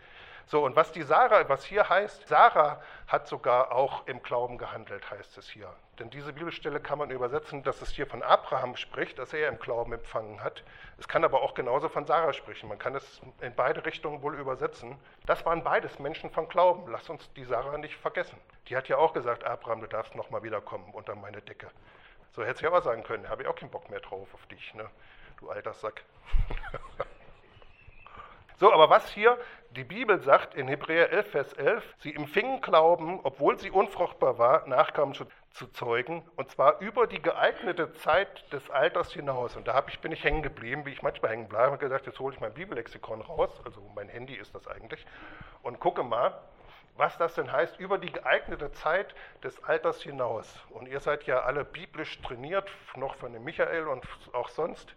So, 0.47 0.65
und 0.65 0.75
was 0.77 0.93
die 0.93 1.03
Sarah, 1.03 1.49
was 1.49 1.65
hier 1.65 1.89
heißt, 1.89 2.27
Sarah 2.27 2.83
hat 3.07 3.29
sogar 3.29 3.73
auch 3.73 4.07
im 4.07 4.23
Glauben 4.23 4.59
gehandelt, 4.59 5.09
heißt 5.11 5.39
es 5.39 5.49
hier. 5.49 5.73
Denn 5.99 6.11
diese 6.11 6.33
Bibelstelle 6.33 6.81
kann 6.81 6.99
man 6.99 7.11
übersetzen, 7.11 7.63
dass 7.63 7.81
es 7.81 7.91
hier 7.91 8.07
von 8.07 8.23
Abraham 8.23 8.77
spricht, 8.77 9.19
dass 9.19 9.33
er 9.33 9.49
im 9.49 9.59
Glauben 9.59 9.93
empfangen 9.93 10.43
hat. 10.43 10.65
Es 10.99 11.07
kann 11.07 11.23
aber 11.25 11.43
auch 11.43 11.55
genauso 11.55 11.89
von 11.89 12.07
Sarah 12.07 12.33
sprechen. 12.33 12.69
Man 12.69 12.79
kann 12.79 12.95
es 12.95 13.21
in 13.41 13.55
beide 13.55 13.85
Richtungen 13.85 14.23
wohl 14.23 14.35
übersetzen. 14.35 14.99
Das 15.27 15.45
waren 15.47 15.63
beides 15.63 15.99
Menschen 15.99 16.31
von 16.31 16.49
Glauben. 16.49 16.91
Lass 16.91 17.09
uns 17.09 17.31
die 17.35 17.45
Sarah 17.45 17.79
nicht 17.79 17.97
vergessen. 17.97 18.39
Die 18.69 18.77
hat 18.77 18.89
ja 18.89 18.97
auch 18.97 19.13
gesagt, 19.13 19.45
Abraham, 19.45 19.83
du 19.83 19.87
darfst 19.87 20.15
nochmal 20.15 20.43
wiederkommen 20.43 20.93
unter 20.93 21.15
meine 21.15 21.43
Decke. 21.43 21.69
So 22.33 22.43
hätte 22.43 22.61
sie 22.61 22.67
aber 22.67 22.81
sagen 22.81 23.05
können, 23.05 23.29
habe 23.29 23.43
ich 23.43 23.49
auch 23.49 23.55
keinen 23.55 23.71
Bock 23.71 23.91
mehr 23.91 24.01
drauf 24.01 24.29
auf 24.33 24.47
dich. 24.47 24.75
Ne? 24.75 24.89
Du 25.43 25.51
alter 25.51 25.75
Sack. 25.75 26.03
so, 28.59 28.73
aber 28.73 28.89
was 28.89 29.11
hier 29.11 29.39
die 29.71 29.85
Bibel 29.85 30.21
sagt 30.21 30.55
in 30.55 30.69
Hebräer 30.69 31.11
11, 31.11 31.31
Vers 31.31 31.53
11, 31.55 31.95
sie 31.99 32.15
empfingen 32.15 32.61
Glauben, 32.61 33.21
obwohl 33.23 33.59
sie 33.59 33.71
unfruchtbar 33.71 34.39
war, 34.39 34.67
Nachkommen 34.69 35.15
zu, 35.15 35.27
zeugen, 35.73 36.23
und 36.37 36.51
zwar 36.51 36.81
über 36.81 37.07
die 37.07 37.21
geeignete 37.21 37.93
Zeit 37.95 38.53
des 38.53 38.71
Alters 38.71 39.13
hinaus. 39.13 39.57
Und 39.57 39.69
da 39.69 39.85
ich, 39.89 40.01
bin 40.01 40.13
ich 40.13 40.25
hängen 40.25 40.43
geblieben, 40.43 40.87
wie 40.87 40.91
ich 40.91 41.03
manchmal 41.03 41.33
hängen 41.33 41.49
bleibe, 41.49 41.73
und 41.73 41.79
gesagt, 41.79 42.07
jetzt 42.07 42.19
hole 42.21 42.35
ich 42.35 42.41
mein 42.41 42.55
Bibellexikon 42.55 43.21
raus, 43.21 43.51
also 43.65 43.83
mein 43.95 44.09
Handy 44.09 44.35
ist 44.35 44.55
das 44.55 44.67
eigentlich, 44.67 45.05
und 45.63 45.81
gucke 45.81 46.03
mal, 46.03 46.41
was 46.97 47.17
das 47.17 47.35
denn 47.35 47.51
heißt, 47.51 47.79
über 47.81 47.99
die 47.99 48.13
geeignete 48.13 48.71
Zeit 48.73 49.15
des 49.43 49.63
Alters 49.65 50.03
hinaus. 50.03 50.55
Und 50.71 50.87
ihr 50.87 51.01
seid 51.01 51.25
ja 51.25 51.41
alle 51.41 51.65
biblisch 51.65 52.21
trainiert, 52.21 52.71
noch 52.97 53.15
von 53.17 53.33
dem 53.33 53.45
Michael 53.45 53.89
und 53.89 54.07
auch 54.33 54.49
sonst. 54.49 54.95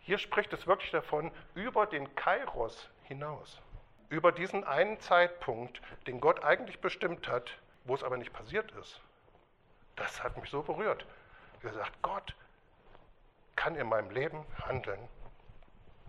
Hier 0.00 0.18
spricht 0.18 0.52
es 0.52 0.66
wirklich 0.66 0.90
davon, 0.90 1.30
über 1.54 1.86
den 1.86 2.14
Kairos 2.14 2.88
hinaus. 3.04 3.60
Über 4.08 4.32
diesen 4.32 4.64
einen 4.64 4.98
Zeitpunkt, 5.00 5.80
den 6.06 6.20
Gott 6.20 6.42
eigentlich 6.42 6.80
bestimmt 6.80 7.28
hat, 7.28 7.50
wo 7.84 7.94
es 7.94 8.02
aber 8.02 8.16
nicht 8.16 8.32
passiert 8.32 8.72
ist. 8.72 9.00
Das 9.96 10.22
hat 10.22 10.36
mich 10.36 10.50
so 10.50 10.62
berührt. 10.62 11.06
Ich 11.58 11.64
habe 11.64 11.74
gesagt, 11.74 12.02
Gott, 12.02 12.34
kann 13.56 13.76
in 13.76 13.88
meinem 13.88 14.10
Leben 14.10 14.44
handeln, 14.66 15.08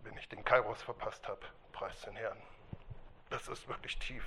wenn 0.03 0.17
ich 0.17 0.29
den 0.29 0.45
Kairos 0.45 0.81
verpasst 0.81 1.27
habe. 1.27 1.41
Preis 1.73 2.01
den 2.01 2.15
Herrn. 2.15 2.41
Das 3.29 3.47
ist 3.47 3.67
wirklich 3.67 3.99
tief. 3.99 4.23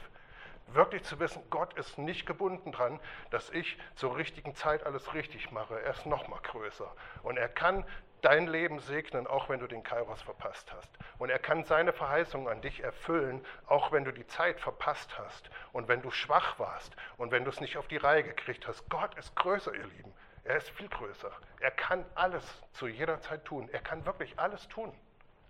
Wirklich 0.68 1.04
zu 1.04 1.18
wissen, 1.20 1.42
Gott 1.50 1.74
ist 1.74 1.98
nicht 1.98 2.26
gebunden 2.26 2.72
dran, 2.72 3.00
dass 3.30 3.50
ich 3.50 3.78
zur 3.96 4.16
richtigen 4.16 4.54
Zeit 4.54 4.84
alles 4.84 5.14
richtig 5.14 5.50
mache. 5.50 5.80
Er 5.80 5.92
ist 5.92 6.06
noch 6.06 6.28
mal 6.28 6.40
größer. 6.40 6.94
Und 7.22 7.36
er 7.36 7.48
kann 7.48 7.84
dein 8.24 8.46
Leben 8.46 8.78
segnen, 8.80 9.26
auch 9.26 9.48
wenn 9.48 9.60
du 9.60 9.66
den 9.66 9.82
Kairos 9.82 10.22
verpasst 10.22 10.72
hast. 10.72 10.90
Und 11.18 11.30
er 11.30 11.38
kann 11.38 11.64
seine 11.64 11.92
Verheißung 11.92 12.48
an 12.48 12.62
dich 12.62 12.82
erfüllen, 12.82 13.44
auch 13.66 13.92
wenn 13.92 14.04
du 14.04 14.12
die 14.12 14.26
Zeit 14.26 14.60
verpasst 14.60 15.18
hast 15.18 15.50
und 15.72 15.88
wenn 15.88 16.00
du 16.00 16.10
schwach 16.10 16.58
warst 16.58 16.96
und 17.18 17.30
wenn 17.30 17.44
du 17.44 17.50
es 17.50 17.60
nicht 17.60 17.76
auf 17.76 17.86
die 17.86 17.98
Reihe 17.98 18.24
gekriegt 18.24 18.66
hast. 18.66 18.88
Gott 18.88 19.14
ist 19.16 19.36
größer, 19.36 19.74
ihr 19.74 19.86
Lieben. 19.86 20.12
Er 20.44 20.56
ist 20.56 20.70
viel 20.70 20.88
größer. 20.88 21.30
Er 21.60 21.70
kann 21.70 22.04
alles 22.14 22.44
zu 22.72 22.86
jeder 22.86 23.20
Zeit 23.20 23.44
tun. 23.44 23.68
Er 23.72 23.80
kann 23.80 24.04
wirklich 24.06 24.38
alles 24.38 24.68
tun. 24.68 24.92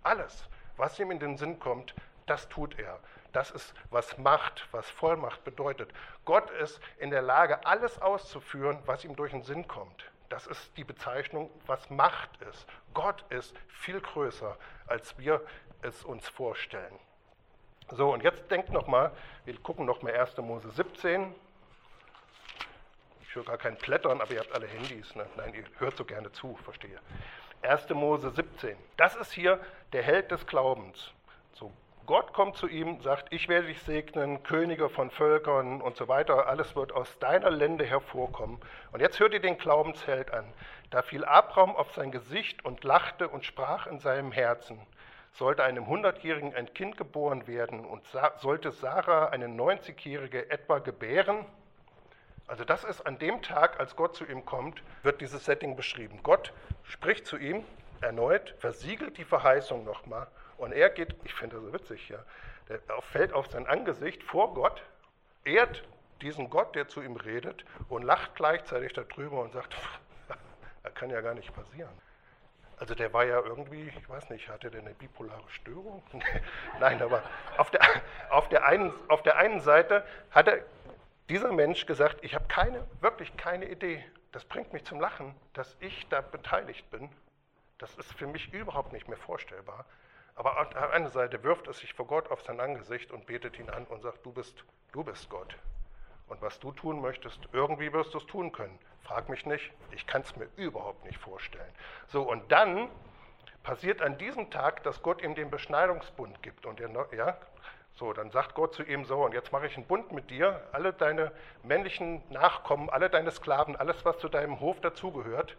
Alles, 0.03 0.47
was 0.77 0.99
ihm 0.99 1.11
in 1.11 1.19
den 1.19 1.37
Sinn 1.37 1.59
kommt, 1.59 1.95
das 2.25 2.49
tut 2.49 2.77
er. 2.77 2.99
Das 3.31 3.51
ist, 3.51 3.73
was 3.89 4.17
Macht, 4.17 4.67
was 4.71 4.89
Vollmacht 4.89 5.43
bedeutet. 5.43 5.93
Gott 6.23 6.49
ist 6.51 6.79
in 6.97 7.09
der 7.09 7.21
Lage, 7.21 7.65
alles 7.65 8.01
auszuführen, 8.01 8.79
was 8.85 9.03
ihm 9.03 9.15
durch 9.15 9.31
den 9.31 9.43
Sinn 9.43 9.67
kommt. 9.67 10.09
Das 10.29 10.47
ist 10.47 10.75
die 10.77 10.83
Bezeichnung, 10.83 11.49
was 11.65 11.89
Macht 11.89 12.41
ist. 12.41 12.65
Gott 12.93 13.23
ist 13.29 13.55
viel 13.67 14.01
größer, 14.01 14.57
als 14.87 15.17
wir 15.17 15.41
es 15.81 16.03
uns 16.03 16.27
vorstellen. 16.27 16.99
So, 17.91 18.11
und 18.11 18.23
jetzt 18.23 18.49
denkt 18.49 18.69
nochmal, 18.69 19.11
wir 19.45 19.55
gucken 19.59 19.85
nochmal 19.85 20.15
1. 20.15 20.37
Mose 20.37 20.71
17. 20.71 21.35
Ich 23.21 23.35
höre 23.35 23.43
gar 23.43 23.57
kein 23.57 23.77
Plättern, 23.77 24.21
aber 24.21 24.31
ihr 24.31 24.39
habt 24.39 24.53
alle 24.53 24.65
Handys. 24.65 25.13
Ne? 25.15 25.27
Nein, 25.35 25.53
ihr 25.53 25.65
hört 25.77 25.95
so 25.95 26.05
gerne 26.05 26.31
zu, 26.31 26.55
verstehe. 26.63 26.99
1. 27.61 27.89
Mose 27.89 28.31
17. 28.31 28.75
Das 28.97 29.15
ist 29.15 29.31
hier 29.31 29.59
der 29.93 30.01
Held 30.01 30.31
des 30.31 30.47
Glaubens. 30.47 31.11
So, 31.53 31.71
Gott 32.05 32.33
kommt 32.33 32.55
zu 32.55 32.67
ihm, 32.67 33.01
sagt, 33.01 33.33
ich 33.33 33.47
werde 33.47 33.67
dich 33.67 33.81
segnen, 33.81 34.43
Könige 34.43 34.89
von 34.89 35.09
Völkern 35.09 35.81
und 35.81 35.97
so 35.97 36.07
weiter, 36.07 36.47
alles 36.47 36.75
wird 36.75 36.91
aus 36.91 37.17
deiner 37.17 37.49
Lände 37.49 37.83
hervorkommen. 37.83 38.59
Und 38.91 38.99
jetzt 38.99 39.19
hört 39.19 39.33
ihr 39.33 39.39
den 39.39 39.57
Glaubensheld 39.57 40.31
an. 40.31 40.45
Da 40.91 41.01
fiel 41.01 41.25
Abraham 41.25 41.75
auf 41.75 41.93
sein 41.93 42.11
Gesicht 42.11 42.63
und 42.63 42.83
lachte 42.83 43.27
und 43.27 43.43
sprach 43.43 43.87
in 43.87 43.97
seinem 43.99 44.31
Herzen, 44.31 44.79
sollte 45.31 45.63
einem 45.63 45.87
Hundertjährigen 45.87 46.53
ein 46.53 46.71
Kind 46.75 46.95
geboren 46.95 47.47
werden 47.47 47.83
und 47.83 48.03
sollte 48.37 48.71
Sarah 48.71 49.29
eine 49.29 49.47
90-jährige 49.47 50.51
etwa 50.51 50.79
gebären? 50.79 51.43
Also 52.45 52.65
das 52.65 52.83
ist 52.83 53.01
an 53.07 53.17
dem 53.17 53.41
Tag, 53.41 53.79
als 53.79 53.95
Gott 53.95 54.15
zu 54.15 54.25
ihm 54.25 54.45
kommt, 54.45 54.83
wird 55.01 55.21
dieses 55.21 55.45
Setting 55.45 55.75
beschrieben. 55.75 56.19
Gott 56.21 56.53
spricht 56.83 57.25
zu 57.25 57.37
ihm 57.37 57.63
erneut, 58.01 58.53
versiegelt 58.59 59.17
die 59.17 59.23
Verheißung 59.23 59.83
nochmal 59.83 60.27
und 60.57 60.71
er 60.71 60.89
geht, 60.89 61.15
ich 61.23 61.33
finde 61.33 61.57
das 61.57 61.65
so 61.65 61.73
witzig 61.73 62.01
hier, 62.07 62.25
der 62.69 62.79
fällt 63.11 63.33
auf 63.33 63.47
sein 63.47 63.67
Angesicht 63.67 64.23
vor 64.23 64.53
Gott, 64.53 64.81
ehrt 65.43 65.83
diesen 66.21 66.49
Gott, 66.49 66.75
der 66.75 66.87
zu 66.87 67.01
ihm 67.01 67.15
redet 67.15 67.65
und 67.89 68.03
lacht 68.03 68.35
gleichzeitig 68.35 68.93
darüber 68.93 69.41
und 69.41 69.53
sagt, 69.53 69.75
das 70.83 70.93
kann 70.93 71.09
ja 71.09 71.21
gar 71.21 71.33
nicht 71.33 71.53
passieren. 71.53 71.91
Also 72.77 72.93
der 72.93 73.13
war 73.13 73.23
ja 73.23 73.39
irgendwie, 73.39 73.91
ich 73.97 74.09
weiß 74.09 74.29
nicht, 74.29 74.49
hatte 74.49 74.69
der 74.69 74.81
eine 74.81 74.93
bipolare 74.93 75.49
Störung? 75.49 76.03
Nein, 76.79 77.01
aber 77.01 77.23
auf 77.57 77.71
der, 77.71 77.81
auf, 78.29 78.49
der 78.49 78.65
einen, 78.65 78.91
auf 79.07 79.23
der 79.23 79.37
einen 79.37 79.61
Seite 79.61 80.05
hat 80.31 80.47
er, 80.47 80.63
dieser 81.29 81.51
Mensch 81.51 81.85
gesagt, 81.85 82.17
ich 82.21 82.35
habe 82.35 82.45
keine, 82.47 82.85
wirklich 82.99 83.35
keine 83.37 83.65
Idee. 83.69 84.03
Das 84.31 84.43
bringt 84.43 84.73
mich 84.73 84.83
zum 84.83 84.99
Lachen, 84.99 85.33
dass 85.53 85.77
ich 85.79 86.07
da 86.09 86.21
beteiligt 86.21 86.89
bin. 86.91 87.09
Das 87.77 87.95
ist 87.95 88.13
für 88.13 88.27
mich 88.27 88.53
überhaupt 88.53 88.91
nicht 88.91 89.07
mehr 89.07 89.17
vorstellbar. 89.17 89.85
Aber 90.35 90.59
auf 90.59 90.69
der 90.69 90.91
einen 90.91 91.07
Seite 91.07 91.43
wirft 91.43 91.67
es 91.67 91.79
sich 91.79 91.93
vor 91.93 92.07
Gott 92.07 92.29
auf 92.29 92.41
sein 92.41 92.59
Angesicht 92.59 93.11
und 93.11 93.25
betet 93.25 93.57
ihn 93.57 93.69
an 93.69 93.85
und 93.85 94.01
sagt, 94.01 94.25
du 94.25 94.33
bist, 94.33 94.65
du 94.91 95.03
bist 95.03 95.29
Gott. 95.29 95.55
Und 96.27 96.41
was 96.41 96.59
du 96.59 96.71
tun 96.73 97.01
möchtest, 97.01 97.39
irgendwie 97.53 97.93
wirst 97.93 98.13
du 98.13 98.17
es 98.17 98.25
tun 98.25 98.51
können. 98.51 98.77
Frag 99.03 99.29
mich 99.29 99.45
nicht, 99.45 99.71
ich 99.91 100.05
kann 100.07 100.23
es 100.23 100.35
mir 100.35 100.49
überhaupt 100.57 101.05
nicht 101.05 101.19
vorstellen. 101.19 101.71
So, 102.07 102.23
und 102.23 102.51
dann 102.51 102.89
passiert 103.63 104.01
an 104.01 104.17
diesem 104.17 104.49
Tag, 104.49 104.83
dass 104.83 105.01
Gott 105.01 105.21
ihm 105.21 105.35
den 105.35 105.49
Beschneidungsbund 105.49 106.43
gibt. 106.43 106.65
Und 106.65 106.81
er, 106.81 106.89
ja, 107.15 107.37
so, 107.93 108.11
dann 108.11 108.29
sagt 108.31 108.55
Gott 108.55 108.73
zu 108.73 108.83
ihm 108.83 109.05
so, 109.05 109.23
und 109.23 109.33
jetzt 109.33 109.53
mache 109.53 109.67
ich 109.67 109.77
einen 109.77 109.85
Bund 109.85 110.11
mit 110.11 110.29
dir, 110.31 110.67
alle 110.73 110.91
deine 110.91 111.31
männlichen 111.63 112.23
Nachkommen, 112.29 112.89
alle 112.89 113.09
deine 113.09 113.31
Sklaven, 113.31 113.77
alles, 113.77 114.03
was 114.03 114.17
zu 114.17 114.27
deinem 114.27 114.59
Hof 114.59 114.81
dazugehört, 114.81 115.55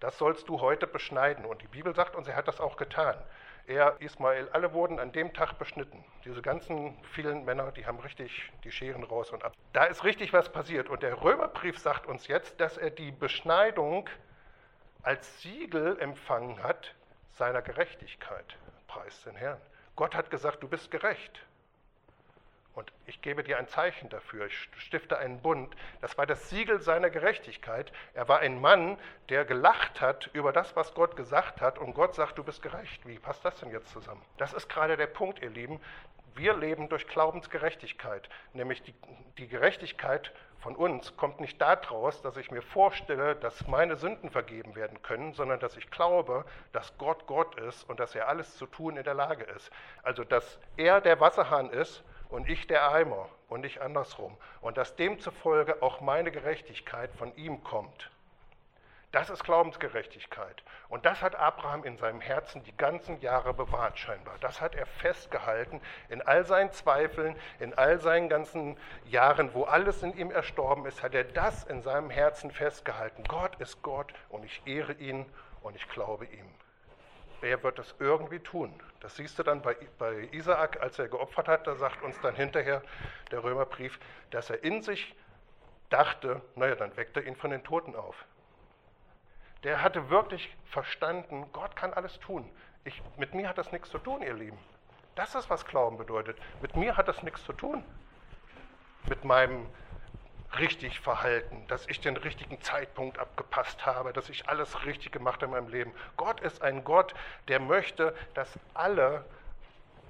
das 0.00 0.18
sollst 0.18 0.48
du 0.48 0.60
heute 0.60 0.88
beschneiden. 0.88 1.44
Und 1.44 1.62
die 1.62 1.68
Bibel 1.68 1.94
sagt 1.94 2.16
uns, 2.16 2.26
er 2.26 2.34
hat 2.34 2.48
das 2.48 2.60
auch 2.60 2.76
getan 2.76 3.16
er, 3.66 4.00
Ismael, 4.00 4.48
alle 4.50 4.72
wurden 4.72 4.98
an 4.98 5.12
dem 5.12 5.32
Tag 5.32 5.58
beschnitten. 5.58 6.04
Diese 6.24 6.42
ganzen 6.42 6.96
vielen 7.12 7.44
Männer, 7.44 7.72
die 7.72 7.86
haben 7.86 7.98
richtig 8.00 8.52
die 8.62 8.70
Scheren 8.70 9.04
raus 9.04 9.30
und 9.30 9.42
ab. 9.44 9.54
Da 9.72 9.84
ist 9.84 10.04
richtig 10.04 10.32
was 10.32 10.52
passiert. 10.52 10.88
Und 10.88 11.02
der 11.02 11.22
Römerbrief 11.22 11.78
sagt 11.78 12.06
uns 12.06 12.26
jetzt, 12.26 12.60
dass 12.60 12.76
er 12.76 12.90
die 12.90 13.10
Beschneidung 13.10 14.08
als 15.02 15.40
Siegel 15.40 15.98
empfangen 16.00 16.62
hat 16.62 16.94
seiner 17.32 17.62
Gerechtigkeit. 17.62 18.56
Preis 18.86 19.22
den 19.24 19.36
Herrn. 19.36 19.60
Gott 19.96 20.14
hat 20.14 20.30
gesagt, 20.30 20.62
du 20.62 20.68
bist 20.68 20.90
gerecht. 20.90 21.40
Und 22.74 22.92
ich 23.06 23.22
gebe 23.22 23.44
dir 23.44 23.58
ein 23.58 23.68
Zeichen 23.68 24.08
dafür. 24.08 24.46
Ich 24.46 24.68
stifte 24.78 25.16
einen 25.18 25.40
Bund. 25.40 25.74
Das 26.00 26.18
war 26.18 26.26
das 26.26 26.50
Siegel 26.50 26.80
seiner 26.80 27.08
Gerechtigkeit. 27.08 27.92
Er 28.14 28.28
war 28.28 28.40
ein 28.40 28.60
Mann, 28.60 28.98
der 29.28 29.44
gelacht 29.44 30.00
hat 30.00 30.28
über 30.32 30.52
das, 30.52 30.74
was 30.74 30.94
Gott 30.94 31.16
gesagt 31.16 31.60
hat. 31.60 31.78
Und 31.78 31.94
Gott 31.94 32.14
sagt, 32.14 32.36
du 32.36 32.42
bist 32.42 32.62
gerecht. 32.62 33.06
Wie 33.06 33.18
passt 33.18 33.44
das 33.44 33.60
denn 33.60 33.70
jetzt 33.70 33.90
zusammen? 33.90 34.22
Das 34.38 34.52
ist 34.52 34.68
gerade 34.68 34.96
der 34.96 35.06
Punkt, 35.06 35.40
ihr 35.40 35.50
Lieben. 35.50 35.80
Wir 36.34 36.56
leben 36.56 36.88
durch 36.88 37.06
Glaubensgerechtigkeit. 37.06 38.28
Nämlich 38.54 38.82
die, 38.82 38.94
die 39.38 39.46
Gerechtigkeit 39.46 40.32
von 40.58 40.74
uns 40.74 41.16
kommt 41.16 41.40
nicht 41.40 41.60
daraus, 41.60 42.22
dass 42.22 42.36
ich 42.36 42.50
mir 42.50 42.62
vorstelle, 42.62 43.36
dass 43.36 43.68
meine 43.68 43.96
Sünden 43.96 44.30
vergeben 44.30 44.74
werden 44.74 45.00
können, 45.02 45.32
sondern 45.34 45.60
dass 45.60 45.76
ich 45.76 45.90
glaube, 45.90 46.44
dass 46.72 46.98
Gott 46.98 47.26
Gott 47.26 47.54
ist 47.60 47.88
und 47.88 48.00
dass 48.00 48.16
er 48.16 48.26
alles 48.28 48.56
zu 48.56 48.66
tun 48.66 48.96
in 48.96 49.04
der 49.04 49.14
Lage 49.14 49.44
ist. 49.44 49.70
Also, 50.02 50.24
dass 50.24 50.58
er 50.76 51.00
der 51.00 51.20
Wasserhahn 51.20 51.70
ist 51.70 52.02
und 52.28 52.48
ich 52.48 52.66
der 52.66 52.90
Eimer 52.90 53.28
und 53.48 53.60
nicht 53.60 53.80
andersrum. 53.80 54.36
Und 54.60 54.76
dass 54.76 54.96
demzufolge 54.96 55.82
auch 55.82 56.00
meine 56.00 56.30
Gerechtigkeit 56.30 57.10
von 57.14 57.34
ihm 57.36 57.62
kommt. 57.62 58.10
Das 59.12 59.30
ist 59.30 59.44
Glaubensgerechtigkeit. 59.44 60.64
Und 60.88 61.06
das 61.06 61.22
hat 61.22 61.36
Abraham 61.36 61.84
in 61.84 61.96
seinem 61.96 62.20
Herzen 62.20 62.64
die 62.64 62.76
ganzen 62.76 63.20
Jahre 63.20 63.54
bewahrt, 63.54 63.96
scheinbar. 63.96 64.34
Das 64.40 64.60
hat 64.60 64.74
er 64.74 64.86
festgehalten 64.86 65.80
in 66.08 66.20
all 66.20 66.44
seinen 66.44 66.72
Zweifeln, 66.72 67.36
in 67.60 67.74
all 67.74 68.00
seinen 68.00 68.28
ganzen 68.28 68.76
Jahren, 69.04 69.54
wo 69.54 69.62
alles 69.62 70.02
in 70.02 70.16
ihm 70.16 70.32
erstorben 70.32 70.84
ist, 70.86 71.04
hat 71.04 71.14
er 71.14 71.22
das 71.22 71.62
in 71.62 71.82
seinem 71.82 72.10
Herzen 72.10 72.50
festgehalten. 72.50 73.22
Gott 73.28 73.54
ist 73.60 73.82
Gott 73.82 74.12
und 74.30 74.44
ich 74.44 74.62
ehre 74.66 74.94
ihn 74.94 75.26
und 75.62 75.76
ich 75.76 75.88
glaube 75.90 76.24
ihm 76.24 76.52
wer 77.44 77.62
wird 77.62 77.78
das 77.78 77.94
irgendwie 77.98 78.38
tun? 78.38 78.72
Das 79.00 79.16
siehst 79.16 79.38
du 79.38 79.42
dann 79.42 79.60
bei, 79.60 79.76
bei 79.98 80.30
Isaak, 80.32 80.80
als 80.80 80.98
er 80.98 81.08
geopfert 81.08 81.46
hat, 81.46 81.66
da 81.66 81.74
sagt 81.76 82.02
uns 82.02 82.18
dann 82.22 82.34
hinterher 82.34 82.82
der 83.30 83.44
Römerbrief, 83.44 84.00
dass 84.30 84.48
er 84.48 84.64
in 84.64 84.82
sich 84.82 85.14
dachte, 85.90 86.40
naja, 86.56 86.74
dann 86.74 86.96
weckt 86.96 87.18
er 87.18 87.26
ihn 87.26 87.36
von 87.36 87.50
den 87.50 87.62
Toten 87.62 87.94
auf. 87.94 88.24
Der 89.62 89.82
hatte 89.82 90.08
wirklich 90.08 90.56
verstanden, 90.64 91.44
Gott 91.52 91.76
kann 91.76 91.92
alles 91.92 92.18
tun. 92.20 92.50
Ich, 92.84 93.02
mit 93.18 93.34
mir 93.34 93.46
hat 93.50 93.58
das 93.58 93.72
nichts 93.72 93.90
zu 93.90 93.98
tun, 93.98 94.22
ihr 94.22 94.32
Lieben. 94.32 94.58
Das 95.14 95.34
ist, 95.34 95.50
was 95.50 95.66
Glauben 95.66 95.98
bedeutet. 95.98 96.38
Mit 96.62 96.74
mir 96.76 96.96
hat 96.96 97.08
das 97.08 97.22
nichts 97.22 97.44
zu 97.44 97.52
tun. 97.52 97.84
Mit 99.06 99.22
meinem 99.22 99.68
richtig 100.58 101.00
verhalten, 101.00 101.64
dass 101.68 101.86
ich 101.86 102.00
den 102.00 102.16
richtigen 102.16 102.60
Zeitpunkt 102.60 103.18
abgepasst 103.18 103.86
habe, 103.86 104.12
dass 104.12 104.28
ich 104.28 104.48
alles 104.48 104.84
richtig 104.84 105.12
gemacht 105.12 105.42
habe 105.42 105.56
in 105.56 105.64
meinem 105.64 105.72
Leben. 105.72 105.92
Gott 106.16 106.40
ist 106.40 106.62
ein 106.62 106.84
Gott, 106.84 107.14
der 107.48 107.60
möchte, 107.60 108.14
dass 108.34 108.58
alle 108.72 109.24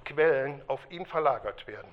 Quellen 0.04 0.62
auf 0.66 0.80
ihn 0.90 1.06
verlagert 1.06 1.66
werden. 1.66 1.90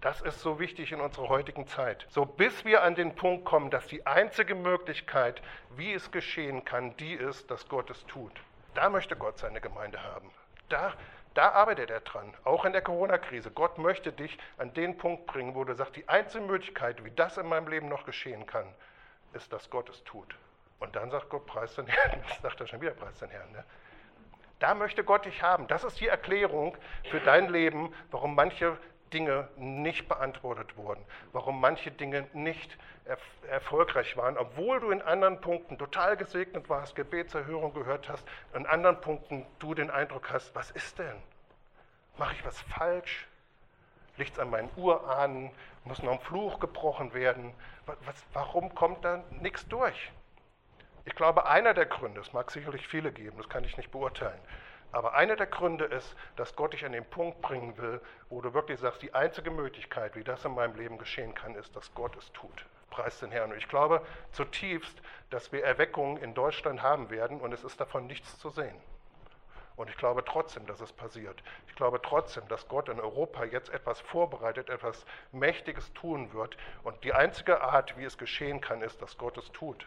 Das 0.00 0.20
ist 0.20 0.40
so 0.40 0.60
wichtig 0.60 0.92
in 0.92 1.00
unserer 1.00 1.28
heutigen 1.28 1.66
Zeit. 1.66 2.06
So 2.10 2.24
bis 2.24 2.64
wir 2.64 2.84
an 2.84 2.94
den 2.94 3.16
Punkt 3.16 3.44
kommen, 3.44 3.70
dass 3.70 3.86
die 3.88 4.06
einzige 4.06 4.54
Möglichkeit, 4.54 5.42
wie 5.76 5.92
es 5.92 6.12
geschehen 6.12 6.64
kann, 6.64 6.96
die 6.98 7.14
ist, 7.14 7.50
dass 7.50 7.68
Gott 7.68 7.90
es 7.90 8.06
tut. 8.06 8.32
Da 8.74 8.90
möchte 8.90 9.16
Gott 9.16 9.38
seine 9.38 9.60
Gemeinde 9.60 10.00
haben. 10.02 10.30
Da 10.68 10.92
da 11.34 11.50
arbeitet 11.50 11.90
er 11.90 12.00
dran, 12.00 12.34
auch 12.44 12.64
in 12.64 12.72
der 12.72 12.82
Corona-Krise. 12.82 13.50
Gott 13.50 13.78
möchte 13.78 14.12
dich 14.12 14.38
an 14.56 14.72
den 14.74 14.98
Punkt 14.98 15.26
bringen, 15.26 15.54
wo 15.54 15.64
du 15.64 15.74
sagst, 15.74 15.96
die 15.96 16.08
einzige 16.08 16.44
Möglichkeit, 16.44 17.04
wie 17.04 17.10
das 17.10 17.36
in 17.38 17.46
meinem 17.46 17.68
Leben 17.68 17.88
noch 17.88 18.04
geschehen 18.04 18.46
kann, 18.46 18.66
ist, 19.32 19.52
dass 19.52 19.70
Gott 19.70 19.88
es 19.88 20.02
tut. 20.04 20.34
Und 20.80 20.96
dann 20.96 21.10
sagt 21.10 21.28
Gott, 21.28 21.46
preis 21.46 21.74
den 21.74 21.86
Herrn. 21.86 22.22
Das 22.28 22.40
sagt 22.40 22.60
er 22.60 22.66
schon 22.66 22.80
wieder, 22.80 22.92
preis 22.92 23.18
den 23.18 23.30
Herrn. 23.30 23.50
Ne? 23.52 23.64
Da 24.58 24.74
möchte 24.74 25.04
Gott 25.04 25.24
dich 25.24 25.42
haben. 25.42 25.66
Das 25.68 25.84
ist 25.84 26.00
die 26.00 26.08
Erklärung 26.08 26.76
für 27.10 27.20
dein 27.20 27.48
Leben, 27.48 27.94
warum 28.10 28.34
manche 28.34 28.76
Dinge 29.10 29.48
nicht 29.56 30.08
beantwortet 30.08 30.76
wurden, 30.76 31.04
warum 31.32 31.60
manche 31.60 31.90
Dinge 31.90 32.26
nicht 32.32 32.76
erf 33.04 33.20
erfolgreich 33.48 34.16
waren, 34.16 34.36
obwohl 34.36 34.80
du 34.80 34.90
in 34.90 35.00
anderen 35.00 35.40
Punkten 35.40 35.78
total 35.78 36.16
gesegnet 36.16 36.68
warst, 36.68 36.94
Gebetserhörung 36.94 37.72
gehört 37.72 38.08
hast, 38.08 38.26
in 38.54 38.66
anderen 38.66 39.00
Punkten 39.00 39.46
du 39.58 39.74
den 39.74 39.90
Eindruck 39.90 40.30
hast, 40.30 40.54
was 40.54 40.70
ist 40.72 40.98
denn? 40.98 41.16
Mache 42.18 42.34
ich 42.34 42.44
was 42.44 42.60
falsch? 42.60 43.26
Liegt 44.18 44.32
es 44.32 44.38
an 44.38 44.50
meinen 44.50 44.68
Urahnen? 44.76 45.50
Muss 45.84 46.02
noch 46.02 46.12
ein 46.12 46.20
Fluch 46.20 46.60
gebrochen 46.60 47.14
werden? 47.14 47.54
Was, 47.86 48.24
warum 48.34 48.74
kommt 48.74 49.04
da 49.04 49.22
nichts 49.30 49.66
durch? 49.68 50.10
Ich 51.04 51.14
glaube, 51.14 51.46
einer 51.46 51.72
der 51.72 51.86
Gründe, 51.86 52.20
es 52.20 52.34
mag 52.34 52.50
sicherlich 52.50 52.86
viele 52.86 53.12
geben, 53.12 53.38
das 53.38 53.48
kann 53.48 53.64
ich 53.64 53.78
nicht 53.78 53.90
beurteilen, 53.90 54.38
aber 54.92 55.14
einer 55.14 55.36
der 55.36 55.46
Gründe 55.46 55.84
ist, 55.84 56.16
dass 56.36 56.56
Gott 56.56 56.72
dich 56.72 56.84
an 56.84 56.92
den 56.92 57.04
Punkt 57.04 57.42
bringen 57.42 57.76
will, 57.76 58.00
wo 58.30 58.40
du 58.40 58.54
wirklich 58.54 58.80
sagst, 58.80 59.02
die 59.02 59.14
einzige 59.14 59.50
Möglichkeit, 59.50 60.16
wie 60.16 60.24
das 60.24 60.44
in 60.44 60.54
meinem 60.54 60.76
Leben 60.76 60.98
geschehen 60.98 61.34
kann, 61.34 61.54
ist, 61.54 61.76
dass 61.76 61.94
Gott 61.94 62.16
es 62.16 62.32
tut. 62.32 62.64
Preis 62.90 63.20
den 63.20 63.30
Herrn. 63.30 63.52
Und 63.52 63.58
ich 63.58 63.68
glaube 63.68 64.00
zutiefst, 64.32 64.96
dass 65.30 65.52
wir 65.52 65.62
Erweckungen 65.62 66.16
in 66.16 66.34
Deutschland 66.34 66.82
haben 66.82 67.10
werden 67.10 67.40
und 67.40 67.52
es 67.52 67.64
ist 67.64 67.78
davon 67.78 68.06
nichts 68.06 68.38
zu 68.38 68.48
sehen. 68.48 68.74
Und 69.76 69.88
ich 69.88 69.96
glaube 69.96 70.24
trotzdem, 70.24 70.66
dass 70.66 70.80
es 70.80 70.92
passiert. 70.92 71.40
Ich 71.68 71.76
glaube 71.76 72.00
trotzdem, 72.02 72.48
dass 72.48 72.66
Gott 72.66 72.88
in 72.88 72.98
Europa 72.98 73.44
jetzt 73.44 73.68
etwas 73.68 74.00
vorbereitet, 74.00 74.70
etwas 74.70 75.06
Mächtiges 75.30 75.92
tun 75.92 76.32
wird. 76.32 76.56
Und 76.82 77.04
die 77.04 77.12
einzige 77.12 77.60
Art, 77.60 77.96
wie 77.96 78.04
es 78.04 78.18
geschehen 78.18 78.60
kann, 78.60 78.82
ist, 78.82 79.00
dass 79.00 79.16
Gott 79.18 79.38
es 79.38 79.52
tut. 79.52 79.86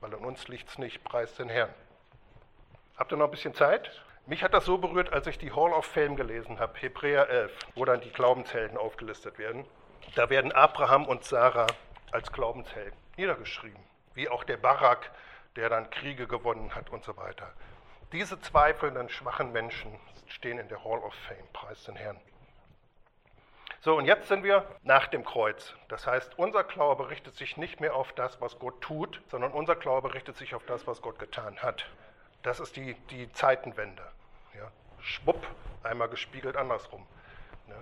Weil 0.00 0.14
an 0.14 0.26
uns 0.26 0.48
liegt 0.48 0.68
es 0.68 0.76
nicht. 0.76 1.02
Preis 1.04 1.36
den 1.36 1.48
Herrn. 1.48 1.72
Habt 2.98 3.12
ihr 3.12 3.16
noch 3.16 3.26
ein 3.26 3.30
bisschen 3.30 3.54
Zeit? 3.54 3.90
Mich 4.30 4.44
hat 4.44 4.54
das 4.54 4.64
so 4.64 4.78
berührt, 4.78 5.12
als 5.12 5.26
ich 5.26 5.38
die 5.38 5.50
Hall 5.50 5.72
of 5.72 5.84
Fame 5.84 6.14
gelesen 6.14 6.60
habe, 6.60 6.78
Hebräer 6.78 7.28
11, 7.28 7.52
wo 7.74 7.84
dann 7.84 8.00
die 8.00 8.12
Glaubenshelden 8.12 8.78
aufgelistet 8.78 9.40
werden. 9.40 9.66
Da 10.14 10.30
werden 10.30 10.52
Abraham 10.52 11.04
und 11.06 11.24
Sarah 11.24 11.66
als 12.12 12.30
Glaubenshelden 12.30 12.96
niedergeschrieben, 13.16 13.82
wie 14.14 14.28
auch 14.28 14.44
der 14.44 14.56
Barak, 14.56 15.10
der 15.56 15.68
dann 15.68 15.90
Kriege 15.90 16.28
gewonnen 16.28 16.76
hat 16.76 16.90
und 16.90 17.02
so 17.02 17.16
weiter. 17.16 17.52
Diese 18.12 18.40
zweifelnden, 18.40 19.08
schwachen 19.08 19.50
Menschen 19.50 19.98
stehen 20.28 20.60
in 20.60 20.68
der 20.68 20.84
Hall 20.84 21.00
of 21.00 21.12
Fame, 21.26 21.48
preis 21.52 21.82
den 21.82 21.96
Herrn. 21.96 22.20
So, 23.80 23.96
und 23.96 24.04
jetzt 24.04 24.28
sind 24.28 24.44
wir 24.44 24.64
nach 24.84 25.08
dem 25.08 25.24
Kreuz. 25.24 25.74
Das 25.88 26.06
heißt, 26.06 26.38
unser 26.38 26.62
Glaube 26.62 27.10
richtet 27.10 27.34
sich 27.34 27.56
nicht 27.56 27.80
mehr 27.80 27.96
auf 27.96 28.12
das, 28.12 28.40
was 28.40 28.60
Gott 28.60 28.80
tut, 28.80 29.20
sondern 29.28 29.50
unser 29.50 29.74
Glaube 29.74 30.14
richtet 30.14 30.36
sich 30.36 30.54
auf 30.54 30.64
das, 30.66 30.86
was 30.86 31.02
Gott 31.02 31.18
getan 31.18 31.58
hat. 31.64 31.84
Das 32.44 32.60
ist 32.60 32.76
die, 32.76 32.94
die 33.10 33.32
Zeitenwende. 33.32 34.04
Schwupp, 35.02 35.46
einmal 35.82 36.08
gespiegelt 36.08 36.56
andersrum. 36.56 37.06
Ne? 37.66 37.76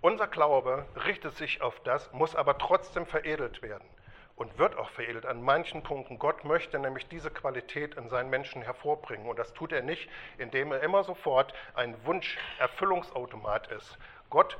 Unser 0.00 0.26
Glaube 0.26 0.86
richtet 1.06 1.36
sich 1.36 1.62
auf 1.62 1.80
das, 1.80 2.12
muss 2.12 2.34
aber 2.34 2.58
trotzdem 2.58 3.06
veredelt 3.06 3.62
werden 3.62 3.88
und 4.36 4.58
wird 4.58 4.76
auch 4.76 4.90
veredelt 4.90 5.26
an 5.26 5.42
manchen 5.42 5.82
Punkten. 5.82 6.18
Gott 6.18 6.44
möchte 6.44 6.78
nämlich 6.78 7.08
diese 7.08 7.30
Qualität 7.30 7.94
in 7.94 8.08
seinen 8.08 8.30
Menschen 8.30 8.62
hervorbringen 8.62 9.28
und 9.28 9.38
das 9.38 9.52
tut 9.52 9.72
er 9.72 9.82
nicht, 9.82 10.08
indem 10.38 10.72
er 10.72 10.82
immer 10.82 11.04
sofort 11.04 11.54
ein 11.74 11.94
Wunscherfüllungsautomat 12.04 13.68
ist. 13.68 13.98
Gott 14.30 14.58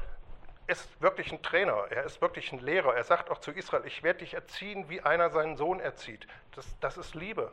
ist 0.66 1.00
wirklich 1.02 1.32
ein 1.32 1.42
Trainer, 1.42 1.86
er 1.90 2.04
ist 2.04 2.20
wirklich 2.20 2.52
ein 2.52 2.60
Lehrer. 2.60 2.94
Er 2.94 3.04
sagt 3.04 3.30
auch 3.30 3.38
zu 3.38 3.50
Israel, 3.50 3.84
ich 3.84 4.02
werde 4.02 4.20
dich 4.20 4.34
erziehen, 4.34 4.88
wie 4.88 5.00
einer 5.00 5.30
seinen 5.30 5.56
Sohn 5.56 5.80
erzieht. 5.80 6.26
Das, 6.54 6.78
das 6.80 6.96
ist 6.96 7.14
Liebe. 7.14 7.52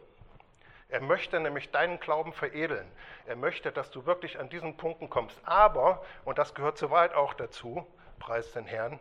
Er 0.90 1.02
möchte 1.02 1.40
nämlich 1.40 1.70
deinen 1.70 2.00
Glauben 2.00 2.34
veredeln. 2.34 2.92
Er 3.28 3.36
möchte, 3.36 3.72
dass 3.72 3.92
du 3.92 4.06
wirklich 4.06 4.40
an 4.40 4.50
diesen 4.50 4.76
Punkten 4.76 5.10
kommst. 5.10 5.40
Aber, 5.46 6.04
und 6.26 6.40
das 6.40 6.56
gehört 6.56 6.80
soweit 6.80 7.14
auch 7.14 7.36
dazu, 7.36 7.86
preis 8.18 8.52
den 8.54 8.66
Herrn, 8.66 9.00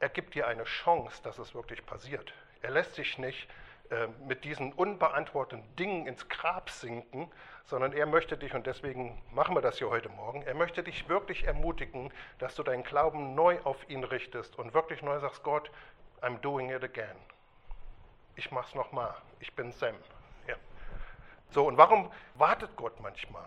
er 0.00 0.08
gibt 0.08 0.34
dir 0.34 0.48
eine 0.48 0.64
Chance, 0.64 1.22
dass 1.22 1.38
es 1.38 1.54
wirklich 1.54 1.86
passiert. 1.86 2.34
Er 2.60 2.72
lässt 2.72 2.96
sich 2.96 3.18
nicht 3.18 3.48
äh, 3.90 4.08
mit 4.26 4.44
diesen 4.44 4.72
unbeantworteten 4.72 5.64
Dingen 5.76 6.08
ins 6.08 6.28
Grab 6.28 6.70
sinken, 6.70 7.30
sondern 7.66 7.92
er 7.92 8.06
möchte 8.06 8.36
dich, 8.36 8.52
und 8.52 8.66
deswegen 8.66 9.22
machen 9.30 9.54
wir 9.54 9.62
das 9.62 9.78
hier 9.78 9.90
heute 9.90 10.08
Morgen, 10.08 10.42
er 10.42 10.54
möchte 10.54 10.82
dich 10.82 11.08
wirklich 11.08 11.44
ermutigen, 11.44 12.12
dass 12.38 12.56
du 12.56 12.64
deinen 12.64 12.82
Glauben 12.82 13.36
neu 13.36 13.60
auf 13.62 13.88
ihn 13.88 14.02
richtest 14.02 14.58
und 14.58 14.74
wirklich 14.74 15.02
neu 15.02 15.20
sagst, 15.20 15.44
Gott, 15.44 15.70
I'm 16.20 16.38
doing 16.38 16.70
it 16.70 16.82
again. 16.82 17.16
Ich 18.34 18.50
mach's 18.50 18.74
nochmal. 18.74 19.14
Ich 19.38 19.54
bin 19.54 19.70
Sam. 19.70 19.94
So, 21.52 21.66
und 21.66 21.76
warum 21.76 22.10
wartet 22.34 22.74
Gott 22.76 22.98
manchmal? 23.00 23.44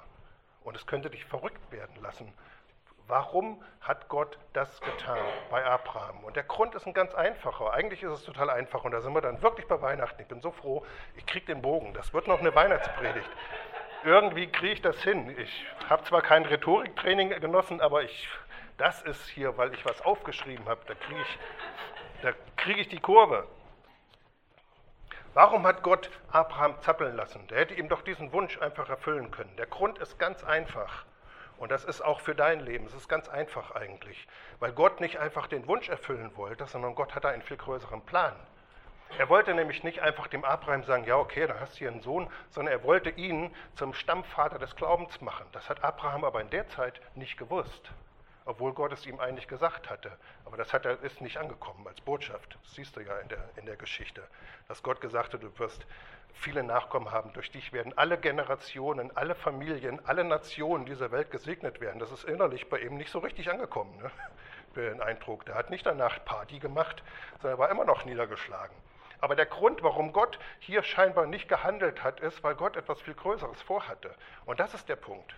Und 0.64 0.76
es 0.76 0.86
könnte 0.86 1.10
dich 1.10 1.26
verrückt 1.26 1.72
werden 1.72 1.96
lassen. 2.02 2.32
Warum 3.08 3.64
hat 3.82 4.08
Gott 4.10 4.38
das 4.54 4.82
getan 4.82 5.20
bei 5.52 5.64
Abraham? 5.64 6.24
Und 6.24 6.36
der 6.36 6.44
Grund 6.44 6.74
ist 6.74 6.88
ein 6.88 6.94
ganz 6.94 7.14
einfacher. 7.14 7.74
Eigentlich 7.74 8.02
ist 8.02 8.12
es 8.12 8.24
total 8.24 8.50
einfach. 8.50 8.84
Und 8.84 8.92
da 8.92 9.02
sind 9.02 9.14
wir 9.14 9.22
dann 9.22 9.42
wirklich 9.42 9.68
bei 9.68 9.80
Weihnachten. 9.82 10.22
Ich 10.22 10.28
bin 10.28 10.42
so 10.42 10.52
froh, 10.52 10.84
ich 11.16 11.26
kriege 11.26 11.46
den 11.48 11.62
Bogen. 11.62 11.94
Das 11.94 12.14
wird 12.14 12.28
noch 12.28 12.40
eine 12.40 12.54
Weihnachtspredigt. 12.54 13.30
Irgendwie 14.04 14.48
kriege 14.48 14.74
ich 14.74 14.82
das 14.82 15.02
hin. 15.04 15.36
Ich 15.40 15.66
habe 15.90 16.04
zwar 16.04 16.22
kein 16.22 16.46
Rhetoriktraining 16.46 17.30
genossen, 17.40 17.82
aber 17.82 18.04
ich, 18.04 18.28
das 18.78 19.02
ist 19.04 19.28
hier, 19.30 19.58
weil 19.58 19.74
ich 19.74 19.84
was 19.86 20.02
aufgeschrieben 20.02 20.68
habe. 20.68 20.82
Da 20.88 20.94
kriege 20.94 21.22
ich, 21.22 22.56
krieg 22.56 22.78
ich 22.78 22.88
die 22.88 23.00
Kurve. 23.00 23.48
Warum 25.36 25.68
hat 25.68 25.84
Gott 25.84 26.10
Abraham 26.32 26.80
zappeln 26.80 27.14
lassen? 27.18 27.46
Der 27.48 27.58
hätte 27.58 27.74
ihm 27.74 27.90
doch 27.90 28.04
diesen 28.04 28.32
Wunsch 28.32 28.58
einfach 28.62 28.88
erfüllen 28.88 29.32
können. 29.32 29.54
Der 29.58 29.66
Grund 29.66 30.00
ist 30.00 30.18
ganz 30.18 30.46
einfach. 30.46 31.04
Und 31.58 31.74
das 31.74 31.84
ist 31.84 32.00
auch 32.00 32.22
für 32.22 32.34
dein 32.34 32.62
Leben. 32.62 32.86
Es 32.86 32.94
ist 32.94 33.10
ganz 33.10 33.28
einfach 33.28 33.72
eigentlich. 33.72 34.30
Weil 34.62 34.72
Gott 34.72 35.02
nicht 35.02 35.20
einfach 35.20 35.48
den 35.48 35.68
Wunsch 35.68 35.90
erfüllen 35.90 36.32
wollte, 36.38 36.66
sondern 36.68 36.96
Gott 36.96 37.16
hatte 37.16 37.28
einen 37.28 37.42
viel 37.42 37.58
größeren 37.58 38.00
Plan. 38.06 38.32
Er 39.18 39.28
wollte 39.28 39.54
nämlich 39.54 39.84
nicht 39.84 40.00
einfach 40.00 40.28
dem 40.28 40.46
Abraham 40.46 40.86
sagen, 40.86 41.04
ja 41.04 41.18
okay, 41.18 41.46
dann 41.46 41.60
hast 41.60 41.74
du 41.74 41.80
hier 41.80 41.92
einen 41.92 42.02
Sohn, 42.02 42.30
sondern 42.52 42.74
er 42.74 42.84
wollte 42.86 43.10
ihn 43.10 43.54
zum 43.76 43.94
Stammvater 43.94 44.58
des 44.58 44.78
Glaubens 44.78 45.20
machen. 45.20 45.46
Das 45.52 45.70
hat 45.70 45.84
Abraham 45.84 46.24
aber 46.24 46.40
in 46.40 46.50
der 46.50 46.70
Zeit 46.70 47.02
nicht 47.14 47.38
gewusst 47.38 47.92
obwohl 48.46 48.74
Gott 48.74 48.94
es 48.94 49.06
ihm 49.06 49.20
eigentlich 49.20 49.48
gesagt 49.48 49.90
hatte. 49.90 50.12
Aber 50.46 50.56
das 50.56 50.72
hat 50.72 50.86
er, 50.86 51.02
ist 51.04 51.22
nicht 51.22 51.38
angekommen 51.38 51.86
als 51.88 52.00
Botschaft. 52.02 52.58
Das 52.62 52.76
siehst 52.76 52.96
du 52.96 53.02
ja 53.02 53.18
in 53.18 53.28
der, 53.28 53.50
in 53.58 53.66
der 53.66 53.76
Geschichte. 53.76 54.24
Dass 54.68 54.84
Gott 54.84 55.02
gesagt 55.02 55.34
hat, 55.34 55.44
du 55.44 55.60
wirst 55.60 55.86
viele 56.34 56.64
Nachkommen 56.64 57.12
haben. 57.12 57.34
Durch 57.34 57.52
dich 57.52 57.74
werden 57.74 57.98
alle 57.98 58.18
Generationen, 58.18 59.16
alle 59.16 59.36
Familien, 59.36 60.00
alle 60.06 60.24
Nationen 60.24 60.86
dieser 60.86 61.12
Welt 61.12 61.32
gesegnet 61.32 61.82
werden. 61.82 62.00
Das 62.00 62.12
ist 62.12 62.24
innerlich 62.24 62.70
bei 62.70 62.80
ihm 62.80 62.98
nicht 62.98 63.12
so 63.12 63.20
richtig 63.20 63.50
angekommen. 63.50 63.98
Ne? 63.98 64.12
Den 64.76 65.02
Eindruck. 65.02 65.46
Der 65.46 65.56
hat 65.56 65.70
nicht 65.70 65.86
danach 65.86 66.24
Party 66.26 66.60
gemacht, 66.60 67.04
sondern 67.42 67.58
er 67.58 67.60
war 67.60 67.72
immer 67.72 67.86
noch 67.86 68.06
niedergeschlagen. 68.06 68.76
Aber 69.22 69.36
der 69.36 69.46
Grund, 69.46 69.82
warum 69.82 70.12
Gott 70.14 70.38
hier 70.60 70.84
scheinbar 70.84 71.26
nicht 71.26 71.48
gehandelt 71.48 72.04
hat, 72.04 72.20
ist, 72.20 72.44
weil 72.44 72.56
Gott 72.56 72.76
etwas 72.76 73.02
viel 73.02 73.14
Größeres 73.14 73.62
vorhatte. 73.62 74.14
Und 74.46 74.60
das 74.60 74.74
ist 74.74 74.90
der 74.90 74.98
Punkt. 74.98 75.34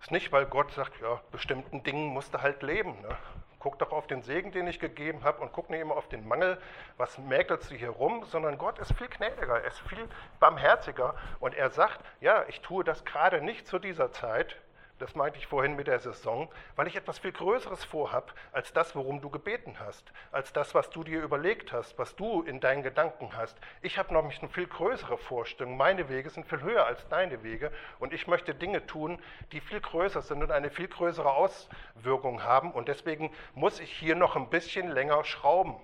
Ist 0.00 0.10
nicht, 0.10 0.32
weil 0.32 0.46
Gott 0.46 0.72
sagt, 0.72 1.00
ja, 1.00 1.20
bestimmten 1.32 1.82
Dingen 1.82 2.08
musst 2.08 2.32
du 2.34 2.40
halt 2.40 2.62
leben. 2.62 3.00
Ne? 3.02 3.16
Guck 3.58 3.78
doch 3.80 3.90
auf 3.90 4.06
den 4.06 4.22
Segen, 4.22 4.52
den 4.52 4.68
ich 4.68 4.78
gegeben 4.78 5.24
habe 5.24 5.42
und 5.42 5.52
guck 5.52 5.68
nicht 5.68 5.80
immer 5.80 5.96
auf 5.96 6.08
den 6.08 6.26
Mangel, 6.28 6.58
was 6.96 7.18
mäkelst 7.18 7.70
du 7.70 7.74
hier 7.74 7.90
rum, 7.90 8.24
sondern 8.26 8.56
Gott 8.56 8.78
ist 8.78 8.92
viel 8.94 9.08
gnädiger, 9.08 9.60
er 9.60 9.66
ist 9.66 9.80
viel 9.80 10.08
barmherziger 10.38 11.14
und 11.40 11.54
er 11.54 11.70
sagt, 11.70 12.00
ja, 12.20 12.44
ich 12.48 12.60
tue 12.60 12.84
das 12.84 13.04
gerade 13.04 13.40
nicht 13.40 13.66
zu 13.66 13.80
dieser 13.80 14.12
Zeit, 14.12 14.56
das 14.98 15.14
meinte 15.14 15.38
ich 15.38 15.46
vorhin 15.46 15.76
mit 15.76 15.86
der 15.86 15.98
Saison, 15.98 16.48
weil 16.76 16.86
ich 16.86 16.96
etwas 16.96 17.18
viel 17.18 17.32
Größeres 17.32 17.84
vorhab 17.84 18.34
als 18.52 18.72
das, 18.72 18.94
worum 18.94 19.20
du 19.20 19.30
gebeten 19.30 19.76
hast, 19.80 20.12
als 20.32 20.52
das, 20.52 20.74
was 20.74 20.90
du 20.90 21.04
dir 21.04 21.22
überlegt 21.22 21.72
hast, 21.72 21.98
was 21.98 22.16
du 22.16 22.42
in 22.42 22.60
deinen 22.60 22.82
Gedanken 22.82 23.36
hast. 23.36 23.56
Ich 23.82 23.98
habe 23.98 24.14
nämlich 24.14 24.40
eine 24.40 24.48
viel 24.48 24.66
größere 24.66 25.18
Vorstellung. 25.18 25.76
Meine 25.76 26.08
Wege 26.08 26.30
sind 26.30 26.46
viel 26.46 26.62
höher 26.62 26.86
als 26.86 27.06
deine 27.08 27.42
Wege 27.42 27.72
und 27.98 28.12
ich 28.12 28.26
möchte 28.26 28.54
Dinge 28.54 28.86
tun, 28.86 29.18
die 29.52 29.60
viel 29.60 29.80
größer 29.80 30.22
sind 30.22 30.42
und 30.42 30.50
eine 30.50 30.70
viel 30.70 30.88
größere 30.88 31.32
Auswirkung 31.32 32.42
haben 32.42 32.72
und 32.72 32.88
deswegen 32.88 33.30
muss 33.54 33.80
ich 33.80 33.92
hier 33.92 34.16
noch 34.16 34.36
ein 34.36 34.50
bisschen 34.50 34.88
länger 34.88 35.24
schrauben 35.24 35.76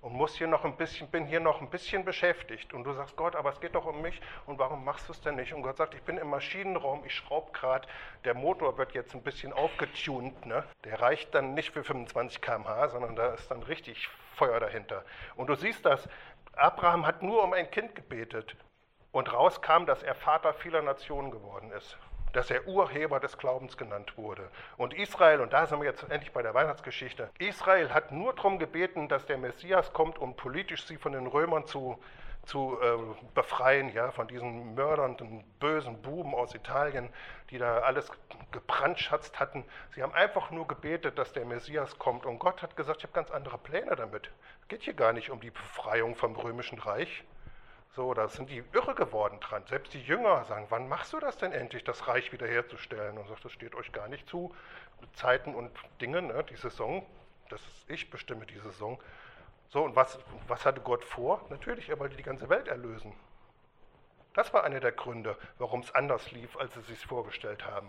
und 0.00 0.12
muss 0.12 0.36
hier 0.36 0.46
noch 0.46 0.64
ein 0.64 0.76
bisschen, 0.76 1.08
bin 1.08 1.26
hier 1.26 1.40
noch 1.40 1.60
ein 1.60 1.70
bisschen 1.70 2.04
beschäftigt. 2.04 2.72
Und 2.72 2.84
du 2.84 2.92
sagst, 2.92 3.16
Gott, 3.16 3.36
aber 3.36 3.50
es 3.50 3.60
geht 3.60 3.74
doch 3.74 3.86
um 3.86 4.00
mich 4.00 4.20
und 4.46 4.58
warum 4.58 4.84
machst 4.84 5.08
du 5.08 5.12
es 5.12 5.20
denn 5.20 5.36
nicht? 5.36 5.52
Und 5.52 5.62
Gott 5.62 5.76
sagt, 5.76 5.94
ich 5.94 6.02
bin 6.02 6.18
im 6.18 6.28
Maschinenraum, 6.28 7.04
ich 7.04 7.14
schraube 7.14 7.52
gerade, 7.52 7.88
der 8.24 8.34
Motor 8.34 8.78
wird 8.78 8.92
jetzt 8.92 9.14
ein 9.14 9.22
bisschen 9.22 9.52
aufgetunt. 9.52 10.46
Ne? 10.46 10.64
Der 10.84 11.00
reicht 11.00 11.34
dann 11.34 11.54
nicht 11.54 11.72
für 11.72 11.84
25 11.84 12.40
km/h, 12.40 12.88
sondern 12.88 13.16
da 13.16 13.34
ist 13.34 13.50
dann 13.50 13.62
richtig 13.62 14.08
Feuer 14.34 14.60
dahinter. 14.60 15.04
Und 15.36 15.48
du 15.48 15.54
siehst 15.54 15.84
das, 15.84 16.08
Abraham 16.54 17.06
hat 17.06 17.22
nur 17.22 17.42
um 17.42 17.52
ein 17.52 17.70
Kind 17.70 17.94
gebetet 17.94 18.56
und 19.12 19.32
rauskam, 19.32 19.86
dass 19.86 20.02
er 20.02 20.14
Vater 20.14 20.52
vieler 20.54 20.82
Nationen 20.82 21.30
geworden 21.30 21.70
ist 21.72 21.96
dass 22.32 22.50
er 22.50 22.66
Urheber 22.66 23.20
des 23.20 23.38
Glaubens 23.38 23.76
genannt 23.76 24.16
wurde. 24.16 24.48
Und 24.76 24.94
Israel, 24.94 25.40
und 25.40 25.52
da 25.52 25.66
sind 25.66 25.80
wir 25.80 25.86
jetzt 25.86 26.08
endlich 26.10 26.32
bei 26.32 26.42
der 26.42 26.54
Weihnachtsgeschichte, 26.54 27.30
Israel 27.38 27.92
hat 27.92 28.12
nur 28.12 28.34
darum 28.34 28.58
gebeten, 28.58 29.08
dass 29.08 29.26
der 29.26 29.38
Messias 29.38 29.92
kommt, 29.92 30.18
um 30.18 30.36
politisch 30.36 30.86
sie 30.86 30.96
von 30.96 31.12
den 31.12 31.26
Römern 31.26 31.66
zu, 31.66 31.98
zu 32.44 32.78
äh, 32.80 32.96
befreien, 33.34 33.92
ja, 33.92 34.10
von 34.10 34.26
diesen 34.26 34.74
mördernden, 34.74 35.44
bösen 35.60 36.00
Buben 36.00 36.34
aus 36.34 36.54
Italien, 36.54 37.10
die 37.50 37.58
da 37.58 37.80
alles 37.80 38.10
gebrandschatzt 38.50 39.38
hatten. 39.38 39.64
Sie 39.94 40.02
haben 40.02 40.12
einfach 40.12 40.50
nur 40.50 40.66
gebetet, 40.66 41.18
dass 41.18 41.32
der 41.32 41.44
Messias 41.44 41.98
kommt. 41.98 42.26
Und 42.26 42.38
Gott 42.38 42.62
hat 42.62 42.76
gesagt, 42.76 42.98
ich 42.98 43.04
habe 43.04 43.12
ganz 43.12 43.30
andere 43.30 43.58
Pläne 43.58 43.96
damit. 43.96 44.30
Es 44.62 44.68
geht 44.68 44.82
hier 44.82 44.94
gar 44.94 45.12
nicht 45.12 45.30
um 45.30 45.40
die 45.40 45.50
Befreiung 45.50 46.14
vom 46.14 46.36
römischen 46.36 46.78
Reich. 46.78 47.24
So, 47.94 48.14
da 48.14 48.28
sind 48.28 48.50
die 48.50 48.62
irre 48.72 48.94
geworden 48.94 49.40
dran. 49.40 49.64
Selbst 49.66 49.94
die 49.94 50.02
Jünger 50.02 50.44
sagen, 50.44 50.66
wann 50.68 50.88
machst 50.88 51.12
du 51.12 51.20
das 51.20 51.36
denn 51.36 51.52
endlich, 51.52 51.84
das 51.84 52.06
Reich 52.06 52.32
wiederherzustellen? 52.32 53.18
Und 53.18 53.26
sagt, 53.28 53.44
das 53.44 53.52
steht 53.52 53.74
euch 53.74 53.92
gar 53.92 54.08
nicht 54.08 54.28
zu. 54.28 54.54
Zeiten 55.14 55.54
und 55.54 55.70
Dinge, 56.00 56.22
ne, 56.22 56.44
die 56.44 56.56
Saison, 56.56 57.04
das 57.48 57.60
ist 57.60 57.78
ich 57.88 58.10
bestimme 58.10 58.46
die 58.46 58.58
Saison. 58.58 59.00
So, 59.68 59.82
und 59.82 59.96
was, 59.96 60.18
was 60.46 60.64
hatte 60.64 60.80
Gott 60.80 61.04
vor? 61.04 61.44
Natürlich, 61.50 61.88
er 61.88 61.98
wollte 61.98 62.16
die 62.16 62.22
ganze 62.22 62.48
Welt 62.48 62.68
erlösen. 62.68 63.12
Das 64.34 64.52
war 64.52 64.64
einer 64.64 64.80
der 64.80 64.92
Gründe, 64.92 65.36
warum 65.58 65.80
es 65.80 65.94
anders 65.94 66.30
lief, 66.30 66.56
als 66.56 66.74
sie 66.74 66.82
sich 66.82 67.04
vorgestellt 67.04 67.66
haben. 67.66 67.88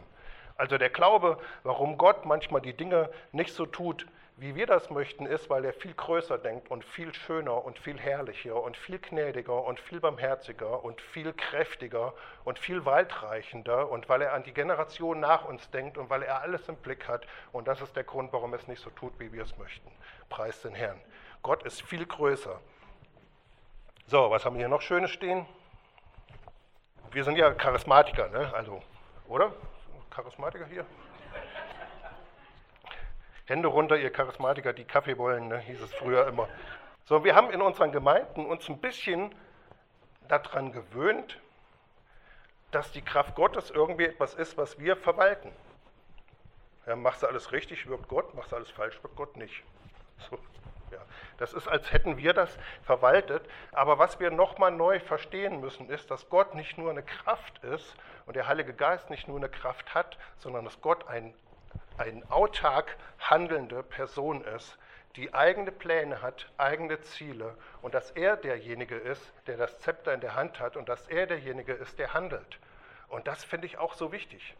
Also 0.58 0.78
der 0.78 0.89
Glaube, 0.89 1.38
warum 1.64 1.97
Gott 1.97 2.26
manchmal 2.26 2.62
die 2.62 2.74
Dinge 2.74 3.10
nicht 3.32 3.54
so 3.54 3.66
tut, 3.66 4.08
wie 4.40 4.56
wir 4.56 4.68
das 4.68 4.90
möchten, 4.90 5.26
ist, 5.26 5.50
weil 5.50 5.66
er 5.66 5.74
viel 5.74 5.94
größer 5.94 6.38
denkt 6.38 6.72
und 6.72 6.86
viel 6.86 7.14
schöner 7.14 7.66
und 7.66 7.78
viel 7.78 8.00
herrlicher 8.00 8.62
und 8.62 8.78
viel 8.78 8.98
gnädiger 8.98 9.66
und 9.66 9.82
viel 9.82 10.00
barmherziger 10.00 10.84
und 10.84 11.02
viel 11.02 11.34
kräftiger 11.34 12.14
und 12.46 12.58
viel 12.58 12.86
weitreichender 12.86 13.90
und 13.90 14.08
weil 14.08 14.22
er 14.22 14.34
an 14.34 14.44
die 14.44 14.54
Generation 14.54 15.20
nach 15.20 15.44
uns 15.44 15.70
denkt 15.72 15.98
und 15.98 16.10
weil 16.10 16.24
er 16.24 16.42
alles 16.42 16.70
im 16.70 16.78
Blick 16.78 17.08
hat. 17.08 17.28
Und 17.52 17.68
das 17.68 17.82
ist 17.82 17.98
der 17.98 18.06
Grund, 18.06 18.32
warum 18.32 18.54
er 18.54 18.60
es 18.60 18.68
nicht 18.68 18.82
so 18.82 18.90
tut, 18.92 19.20
wie 19.20 19.34
wir 19.34 19.44
es 19.44 19.58
möchten. 19.58 19.92
Preis 20.30 20.62
den 20.62 20.74
Herrn. 20.74 21.02
Gott 21.44 21.64
ist 21.64 21.82
viel 21.82 22.06
größer. 22.06 22.62
So, 24.08 24.32
was 24.32 24.46
haben 24.46 24.56
wir 24.56 24.62
hier 24.62 24.70
noch 24.70 24.82
Schönes 24.82 25.12
stehen? 25.12 25.46
Wir 27.12 27.24
sind 27.24 27.36
ja 27.36 27.54
Charismatiker, 27.54 28.30
ne? 28.30 28.54
Also, 28.54 28.82
oder? 29.28 29.52
Charismatiker 30.10 30.66
hier? 30.66 30.86
Hände 33.50 33.68
runter, 33.68 33.97
ihr 33.97 34.12
Charismatiker, 34.12 34.74
die 34.74 34.86
Kaffee 34.86 35.18
wollen, 35.18 35.47
ne? 35.47 35.60
hieß 35.60 35.82
es 35.82 35.93
früher 35.95 36.28
immer. 36.28 36.47
So, 37.06 37.24
wir 37.24 37.36
haben 37.36 37.50
in 37.50 37.62
unseren 37.62 37.91
Gemeinden 37.91 38.45
uns 38.45 38.70
ein 38.70 38.80
bisschen 38.80 39.34
daran 40.28 40.72
gewöhnt, 40.72 41.39
dass 42.72 42.91
die 42.91 43.02
Kraft 43.02 43.36
Gottes 43.36 43.72
irgendwie 43.72 44.06
etwas 44.06 44.36
ist, 44.36 44.58
was 44.58 44.78
wir 44.78 44.95
verwalten. 44.95 45.52
Ja, 46.86 46.95
machst 46.95 47.24
du 47.24 47.28
alles 47.28 47.52
richtig, 47.52 47.88
wirkt 47.88 48.08
Gott, 48.08 48.34
machst 48.36 48.52
du 48.52 48.56
alles 48.56 48.70
falsch, 48.70 49.02
wirkt 49.04 49.16
Gott 49.16 49.36
nicht. 49.38 49.64
So. 50.30 50.38
Ja, 50.91 51.00
das 51.38 51.54
ist, 51.54 51.68
als 51.68 51.91
hätten 51.91 52.18
wir 52.18 52.34
das 52.34 52.58
verwaltet. 52.84 53.47
Aber 53.72 54.00
was 54.00 54.20
wir 54.20 54.32
nochmal 54.32 54.72
neu 54.72 55.00
verstehen 55.00 55.62
müssen, 55.62 55.89
ist, 55.89 56.10
dass 56.10 56.30
Gott 56.30 56.56
nicht 56.56 56.78
nur 56.78 56.89
eine 56.89 57.04
Kraft 57.04 57.64
ist 57.64 57.95
und 58.26 58.36
der 58.36 58.47
Heilige 58.47 58.74
Geist 58.74 59.10
nicht 59.10 59.28
nur 59.28 59.38
eine 59.38 59.50
Kraft 59.50 59.93
hat, 59.93 60.18
sondern 60.38 60.66
dass 60.66 60.82
Gott 60.82 61.08
ein, 61.08 61.34
ein 62.00 62.24
autark 62.30 62.97
handelnde 63.20 63.84
Person 63.84 64.43
ist, 64.43 64.78
die 65.16 65.34
eigene 65.34 65.72
Pläne 65.72 66.22
hat, 66.22 66.52
eigene 66.58 67.02
Ziele 67.02 67.58
und 67.82 67.93
dass 67.93 68.12
er 68.12 68.38
derjenige 68.38 68.95
ist, 68.95 69.34
der 69.47 69.58
das 69.58 69.80
Zepter 69.80 70.14
in 70.14 70.22
der 70.22 70.36
Hand 70.36 70.60
hat 70.60 70.78
und 70.78 70.88
dass 70.88 71.08
er 71.08 71.28
derjenige 71.28 71.74
ist, 71.74 72.00
der 72.00 72.14
handelt. 72.14 72.60
Und 73.10 73.28
das 73.28 73.43
finde 73.43 73.68
ich 73.68 73.78
auch 73.78 73.95
so 73.95 74.12
wichtig. 74.12 74.56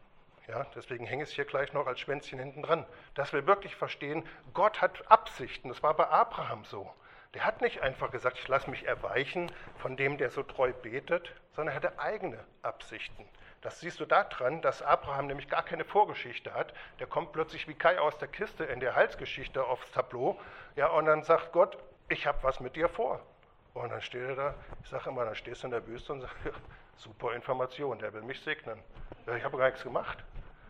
Ja, 0.48 0.66
deswegen 0.76 1.06
hänge 1.06 1.24
ich 1.24 1.30
es 1.30 1.36
hier 1.36 1.46
gleich 1.46 1.74
noch 1.74 1.86
als 1.86 2.00
Schwänzchen 2.00 2.40
hinten 2.40 2.64
dran. 2.64 2.86
Dass 3.14 3.32
wir 3.34 3.46
wirklich 3.46 3.76
verstehen, 3.76 4.28
Gott 4.54 4.82
hat 4.82 5.10
Absichten. 5.10 5.70
Das 5.70 5.84
war 5.84 5.94
bei 5.94 6.08
Abraham 6.08 6.66
so. 6.66 6.92
Der 7.36 7.46
hat 7.46 7.62
nicht 7.62 7.82
einfach 7.82 8.10
gesagt, 8.10 8.40
ich 8.40 8.48
lasse 8.48 8.70
mich 8.72 8.88
erweichen 8.88 9.52
von 9.78 9.96
dem, 9.96 10.18
der 10.18 10.32
so 10.32 10.42
treu 10.42 10.74
betet, 10.74 11.36
sondern 11.52 11.74
er 11.74 11.76
hatte 11.76 12.00
eigene 12.00 12.44
Absichten. 12.64 13.30
Das 13.62 13.82
siehst 13.82 14.00
du 14.00 14.06
daran, 14.06 14.62
dass 14.62 14.82
Abraham 14.82 15.28
nämlich 15.28 15.50
gar 15.50 15.64
keine 15.64 15.84
Vorgeschichte 15.84 16.54
hat. 16.54 16.74
Der 17.00 17.08
kommt 17.08 17.34
plötzlich 17.34 17.68
wie 17.68 17.74
Kai 17.74 18.00
aus 18.00 18.18
der 18.18 18.30
Kiste 18.30 18.64
in 18.64 18.80
der 18.80 18.96
Halsgeschichte 18.96 19.66
aufs 19.66 19.92
Tableau. 19.92 20.40
Ja, 20.76 20.88
und 20.88 21.06
dann 21.06 21.24
sagt 21.24 21.52
Gott, 21.52 21.78
ich 22.08 22.26
habe 22.26 22.42
was 22.42 22.60
mit 22.62 22.76
dir 22.76 22.88
vor. 22.88 23.22
Und 23.74 23.90
dann 23.90 24.02
steht 24.02 24.24
er 24.24 24.36
da, 24.36 24.56
ich 24.84 24.90
sage 24.90 25.10
immer, 25.10 25.26
dann 25.26 25.36
stehst 25.36 25.64
du 25.64 25.68
in 25.68 25.72
der 25.72 25.86
Wüste 25.88 26.14
und 26.14 26.22
sagst, 26.22 26.38
ja, 26.46 26.52
super 26.96 27.34
Information, 27.34 28.00
der 28.00 28.14
will 28.14 28.22
mich 28.22 28.42
segnen. 28.42 28.80
Ich 29.38 29.44
habe 29.44 29.58
gar 29.58 29.68
nichts 29.68 29.84
gemacht. 29.84 30.18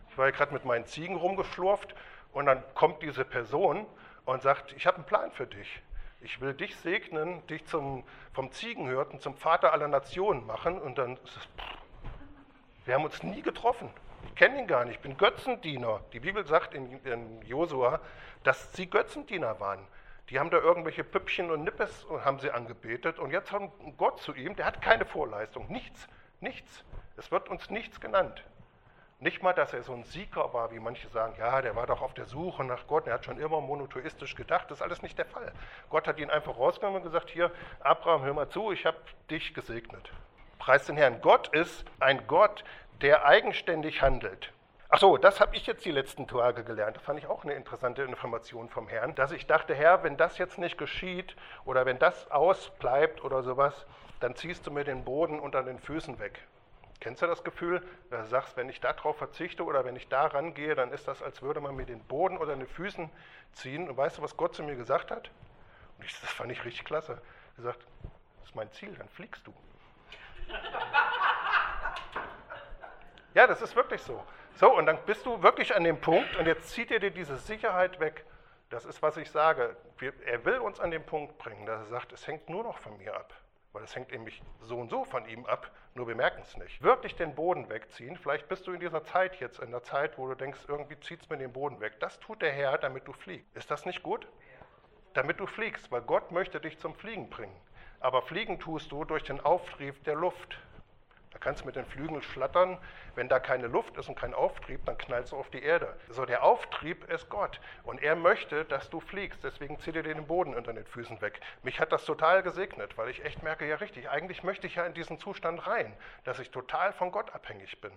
Ich 0.10 0.18
war 0.18 0.26
ja 0.26 0.32
gerade 0.32 0.54
mit 0.54 0.66
meinen 0.66 0.86
Ziegen 0.86 1.16
rumgeschlurft 1.16 1.96
und 2.34 2.48
dann 2.48 2.64
kommt 2.74 3.02
diese 3.04 3.24
Person 3.24 3.86
und 4.26 4.42
sagt, 4.42 4.74
ich 4.74 4.86
habe 4.86 4.98
einen 4.98 5.06
Plan 5.06 5.32
für 5.32 5.48
dich. 5.48 5.82
Ich 6.22 6.42
will 6.42 6.54
dich 6.54 6.76
segnen, 6.76 7.46
dich 7.48 7.66
zum, 7.66 8.04
vom 8.34 8.52
Ziegenhirten 8.52 9.20
zum 9.20 9.36
Vater 9.36 9.72
aller 9.72 9.88
Nationen 9.88 10.46
machen. 10.46 10.80
Und 10.82 10.98
dann 10.98 11.16
ist 11.18 11.38
es, 11.38 11.48
wir 12.90 12.96
haben 12.96 13.06
uns 13.06 13.22
nie 13.22 13.44
getroffen. 13.44 13.88
Ich 14.26 14.34
kenne 14.34 14.58
ihn 14.58 14.66
gar 14.66 14.84
nicht. 14.84 14.96
Ich 14.96 15.02
bin 15.02 15.16
Götzendiener. 15.16 16.02
Die 16.12 16.20
Bibel 16.20 16.44
sagt 16.48 16.74
in, 16.74 17.00
in 17.06 17.40
Josua, 17.44 18.00
dass 18.42 18.74
sie 18.74 18.90
Götzendiener 18.90 19.60
waren. 19.60 19.86
Die 20.30 20.40
haben 20.40 20.50
da 20.50 20.58
irgendwelche 20.58 21.04
Püppchen 21.04 21.52
und 21.52 21.64
Nippes 21.64 22.04
und 22.06 22.26
haben 22.26 22.40
sie 22.40 22.50
angebetet. 22.50 23.20
Und 23.20 23.30
jetzt 23.30 23.52
haben 23.52 23.72
Gott 23.96 24.20
zu 24.22 24.34
ihm, 24.34 24.56
der 24.56 24.66
hat 24.66 24.82
keine 24.82 25.06
Vorleistung, 25.06 25.72
nichts, 25.72 26.08
nichts. 26.40 26.84
Es 27.16 27.30
wird 27.30 27.48
uns 27.48 27.70
nichts 27.70 28.02
genannt. 28.02 28.44
Nicht 29.20 29.44
mal, 29.44 29.54
dass 29.54 29.72
er 29.72 29.84
so 29.84 29.94
ein 29.94 30.04
Sieger 30.06 30.52
war, 30.52 30.72
wie 30.72 30.80
manche 30.80 31.10
sagen, 31.10 31.36
ja, 31.38 31.62
der 31.62 31.76
war 31.76 31.86
doch 31.86 32.02
auf 32.02 32.16
der 32.16 32.26
Suche 32.26 32.64
nach 32.64 32.88
Gott, 32.88 33.06
er 33.06 33.14
hat 33.14 33.26
schon 33.26 33.40
immer 33.40 33.62
monotheistisch 33.62 34.34
gedacht. 34.34 34.72
Das 34.72 34.80
ist 34.80 34.82
alles 34.82 35.04
nicht 35.04 35.20
der 35.20 35.26
Fall. 35.26 35.54
Gott 35.92 36.08
hat 36.08 36.18
ihn 36.18 36.32
einfach 36.32 36.58
rausgenommen 36.58 37.04
und 37.04 37.08
gesagt, 37.08 37.30
hier, 37.30 37.52
Abraham, 37.82 38.24
hör 38.24 38.34
mal 38.34 38.50
zu, 38.50 38.72
ich 38.72 38.88
habe 38.88 38.98
dich 39.30 39.54
gesegnet. 39.54 40.12
Preis 40.60 40.86
den 40.86 40.98
Herrn. 40.98 41.22
Gott 41.22 41.48
ist 41.50 41.86
ein 42.00 42.28
Gott, 42.28 42.64
der 43.02 43.26
eigenständig 43.26 44.02
handelt. 44.02 44.52
Ach 44.90 45.00
so, 45.00 45.18
das 45.18 45.40
habe 45.40 45.56
ich 45.56 45.66
jetzt 45.68 45.86
die 45.86 45.92
letzten 45.92 46.28
Tage 46.28 46.64
gelernt. 46.64 46.98
Das 46.98 47.04
fand 47.04 47.20
ich 47.20 47.28
auch 47.28 47.44
eine 47.44 47.54
interessante 47.54 48.02
Information 48.04 48.70
vom 48.70 48.88
Herrn, 48.88 49.16
dass 49.16 49.32
ich 49.32 49.48
dachte, 49.48 49.74
Herr, 49.74 50.04
wenn 50.04 50.18
das 50.18 50.38
jetzt 50.38 50.58
nicht 50.58 50.78
geschieht 50.78 51.36
oder 51.64 51.86
wenn 51.86 52.00
das 52.00 52.30
ausbleibt 52.32 53.24
oder 53.24 53.44
sowas, 53.44 53.86
dann 54.20 54.36
ziehst 54.36 54.68
du 54.68 54.72
mir 54.72 54.84
den 54.84 55.06
Boden 55.06 55.40
unter 55.40 55.64
den 55.64 55.80
Füßen 55.80 56.20
weg. 56.20 56.40
Kennst 57.00 57.22
du 57.22 57.28
das 57.28 57.44
Gefühl, 57.44 57.82
dass 58.10 58.26
du 58.26 58.30
sagst, 58.30 58.58
wenn 58.58 58.68
ich 58.68 58.82
darauf 58.82 59.18
verzichte 59.18 59.64
oder 59.64 59.86
wenn 59.86 59.96
ich 59.96 60.10
da 60.10 60.26
rangehe, 60.26 60.76
dann 60.76 60.92
ist 60.92 61.08
das, 61.08 61.24
als 61.24 61.42
würde 61.42 61.62
man 61.62 61.76
mir 61.76 61.86
den 61.86 62.02
Boden 62.02 62.38
oder 62.38 62.56
den 62.56 62.68
Füßen 62.68 63.10
ziehen. 63.54 63.88
Und 63.88 63.96
weißt 63.96 64.18
du, 64.18 64.22
was 64.22 64.36
Gott 64.36 64.56
zu 64.56 64.64
mir 64.64 64.76
gesagt 64.76 65.10
hat? 65.10 65.32
Und 65.98 66.06
ich, 66.06 66.20
das 66.20 66.32
fand 66.32 66.52
ich 66.52 66.66
richtig 66.66 66.84
klasse. 66.84 67.14
Er 67.14 67.56
gesagt, 67.56 67.80
das 68.40 68.50
ist 68.50 68.56
mein 68.56 68.72
Ziel, 68.72 68.94
dann 68.98 69.08
fliegst 69.08 69.48
du. 69.48 69.54
ja, 73.34 73.48
das 73.48 73.62
ist 73.62 73.76
wirklich 73.76 74.02
so. 74.02 74.24
So, 74.56 74.76
und 74.76 74.86
dann 74.86 75.00
bist 75.06 75.26
du 75.26 75.42
wirklich 75.42 75.76
an 75.76 75.84
dem 75.84 76.02
Punkt 76.02 76.36
und 76.36 76.46
jetzt 76.46 76.70
zieht 76.70 76.92
er 76.92 77.00
dir 77.00 77.12
diese 77.12 77.38
Sicherheit 77.38 78.00
weg. 78.00 78.26
Das 78.70 78.86
ist, 78.86 79.02
was 79.02 79.18
ich 79.18 79.32
sage. 79.32 79.76
er 80.26 80.46
will 80.46 80.60
uns 80.60 80.80
an 80.80 80.92
den 80.92 81.06
Punkt 81.06 81.38
bringen, 81.38 81.66
dass 81.66 81.82
er 81.82 81.88
sagt, 81.88 82.14
es 82.14 82.28
hängt 82.28 82.50
nur 82.50 82.64
noch 82.64 82.78
von 82.78 82.98
mir 82.98 83.16
ab 83.16 83.34
weil 83.72 83.84
es 83.84 83.96
hängt 83.96 84.12
nämlich 84.12 84.42
so 84.62 84.80
und 84.80 84.90
so 84.90 85.06
von 85.06 85.28
ihm 85.28 85.46
ab, 85.46 85.72
nur 85.94 86.08
wir 86.08 86.16
merken 86.16 86.42
es 86.42 86.58
nicht. 86.58 86.82
Wirklich 86.82 87.16
den 87.16 87.36
Boden 87.36 87.70
wegziehen, 87.70 88.18
vielleicht 88.18 88.48
bist 88.48 88.66
du 88.68 88.74
in 88.74 88.80
dieser 88.80 89.04
Zeit 89.04 89.40
jetzt, 89.40 89.60
in 89.60 89.72
der 89.72 89.84
Zeit, 89.84 90.18
wo 90.18 90.28
du 90.28 90.36
denkst, 90.36 90.62
irgendwie 90.68 91.00
zieht 91.00 91.22
es 91.22 91.30
mir 91.30 91.38
den 91.38 91.54
Boden 91.54 91.80
weg. 91.80 92.00
Das 92.00 92.20
tut 92.20 92.42
der 92.42 92.52
Herr, 92.52 92.78
damit 92.78 93.08
du 93.08 93.14
fliegst. 93.14 93.56
Ist 93.56 93.70
das 93.70 93.86
nicht 93.86 94.02
gut? 94.02 94.28
Damit 95.14 95.40
du 95.40 95.46
fliegst, 95.46 95.92
weil 95.92 96.02
Gott 96.02 96.32
möchte 96.32 96.60
dich 96.60 96.80
zum 96.80 96.96
Fliegen 96.96 97.30
bringen. 97.30 97.56
Aber 98.00 98.22
fliegen 98.22 98.60
tust 98.60 98.92
du 98.92 99.04
durch 99.04 99.24
den 99.24 99.42
Auftrieb 99.42 100.04
der 100.06 100.16
Luft. 100.16 100.58
Da 101.32 101.38
kannst 101.40 101.62
du 101.62 101.66
mit 101.66 101.76
den 101.76 101.86
Flügeln 101.86 102.22
flattern. 102.22 102.78
Wenn 103.16 103.28
da 103.28 103.40
keine 103.40 103.68
Luft 103.68 103.98
ist 103.98 104.08
und 104.08 104.18
kein 104.18 104.34
Auftrieb, 104.34 104.86
dann 104.86 104.98
knallst 104.98 105.32
du 105.34 105.38
auf 105.38 105.50
die 105.50 105.62
Erde. 105.62 105.94
So, 106.10 106.26
der 106.26 106.44
Auftrieb 106.44 107.10
ist 107.12 107.30
Gott. 107.30 107.60
Und 107.84 108.02
er 108.02 108.16
möchte, 108.16 108.64
dass 108.66 108.90
du 108.90 109.00
fliegst. 109.00 109.44
Deswegen 109.44 109.80
zieht 109.80 109.96
er 109.96 110.04
dir 110.04 110.14
den 110.14 110.28
Boden 110.28 110.56
unter 110.56 110.74
den 110.74 110.86
Füßen 110.86 111.22
weg. 111.22 111.42
Mich 111.62 111.80
hat 111.80 111.92
das 111.92 112.06
total 112.06 112.42
gesegnet, 112.42 112.98
weil 112.98 113.10
ich 113.10 113.26
echt 113.26 113.44
merke, 113.44 113.68
ja 113.68 113.76
richtig, 113.76 114.10
eigentlich 114.10 114.44
möchte 114.44 114.68
ich 114.68 114.76
ja 114.76 114.86
in 114.86 114.94
diesen 114.94 115.20
Zustand 115.20 115.68
rein, 115.68 115.94
dass 116.24 116.40
ich 116.40 116.52
total 116.52 116.94
von 116.94 117.12
Gott 117.12 117.34
abhängig 117.36 117.82
bin 117.82 117.92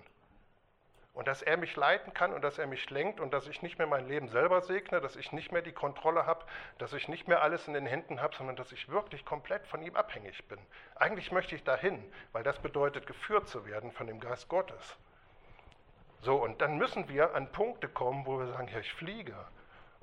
und 1.15 1.29
dass 1.29 1.43
er 1.43 1.57
mich 1.57 1.77
leiten 1.77 2.15
kann 2.15 2.33
und 2.33 2.43
dass 2.43 2.59
er 2.59 2.67
mich 2.67 2.89
lenkt 2.91 3.21
und 3.21 3.33
dass 3.35 3.47
ich 3.47 3.63
nicht 3.63 3.79
mehr 3.79 3.87
mein 3.87 4.09
Leben 4.09 4.29
selber 4.29 4.63
segne, 4.63 5.01
dass 5.01 5.17
ich 5.17 5.33
nicht 5.33 5.53
mehr 5.53 5.63
die 5.63 5.73
Kontrolle 5.73 6.27
habe, 6.27 6.45
dass 6.79 6.93
ich 6.93 7.09
nicht 7.09 7.29
mehr 7.29 7.43
alles 7.43 7.69
in 7.69 7.75
den 7.75 7.87
Händen 7.87 8.23
habe, 8.23 8.35
sondern 8.35 8.57
dass 8.57 8.73
ich 8.73 8.89
wirklich 8.89 9.25
komplett 9.25 9.67
von 9.67 9.83
ihm 9.83 9.95
abhängig 9.95 10.47
bin. 10.49 10.59
Eigentlich 10.97 11.31
möchte 11.31 11.55
ich 11.55 11.65
dahin, 11.65 12.03
weil 12.33 12.43
das 12.43 12.59
bedeutet, 12.59 13.07
geführt 13.07 13.49
zu 13.49 13.67
werden 13.67 13.93
von 13.93 14.07
dem 14.07 14.21
Geist 14.21 14.49
Gottes. 14.49 14.97
So, 16.21 16.37
und 16.37 16.61
dann 16.61 16.79
müssen 16.79 17.09
wir 17.09 17.35
an 17.35 17.51
Punkte 17.51 17.89
kommen, 17.89 18.25
wo 18.27 18.39
wir 18.39 18.47
sagen, 18.47 18.69
ja, 18.69 18.79
ich 18.79 18.93
fliege. 18.95 19.35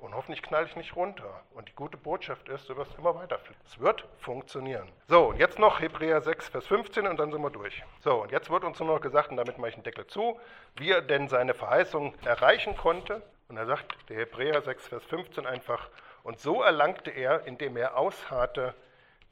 Und 0.00 0.14
hoffentlich 0.14 0.42
knall 0.42 0.64
ich 0.64 0.76
nicht 0.76 0.96
runter. 0.96 1.42
Und 1.52 1.68
die 1.68 1.74
gute 1.74 1.96
Botschaft 1.96 2.48
ist, 2.48 2.68
du 2.68 2.76
wirst 2.76 2.96
immer 2.96 3.14
weiter 3.14 3.38
fliegen. 3.38 3.60
Es 3.66 3.78
wird 3.78 4.06
funktionieren. 4.18 4.88
So, 5.08 5.26
und 5.26 5.38
jetzt 5.38 5.58
noch 5.58 5.80
Hebräer 5.80 6.22
6, 6.22 6.48
Vers 6.48 6.66
15 6.66 7.06
und 7.06 7.18
dann 7.18 7.30
sind 7.30 7.42
wir 7.42 7.50
durch. 7.50 7.82
So, 8.00 8.22
und 8.22 8.32
jetzt 8.32 8.48
wird 8.50 8.64
uns 8.64 8.78
nur 8.80 8.88
noch 8.88 9.00
gesagt, 9.00 9.30
und 9.30 9.36
damit 9.36 9.58
mache 9.58 9.70
ich 9.70 9.74
einen 9.74 9.84
Deckel 9.84 10.06
zu, 10.06 10.40
wie 10.76 10.90
er 10.90 11.02
denn 11.02 11.28
seine 11.28 11.52
Verheißung 11.52 12.14
erreichen 12.24 12.76
konnte. 12.76 13.22
Und 13.48 13.58
er 13.58 13.66
sagt, 13.66 14.08
der 14.08 14.16
Hebräer 14.16 14.62
6, 14.62 14.88
Vers 14.88 15.04
15 15.04 15.46
einfach, 15.46 15.88
und 16.22 16.38
so 16.40 16.62
erlangte 16.62 17.10
er, 17.10 17.46
indem 17.46 17.76
er 17.76 17.96
ausharrte, 17.96 18.74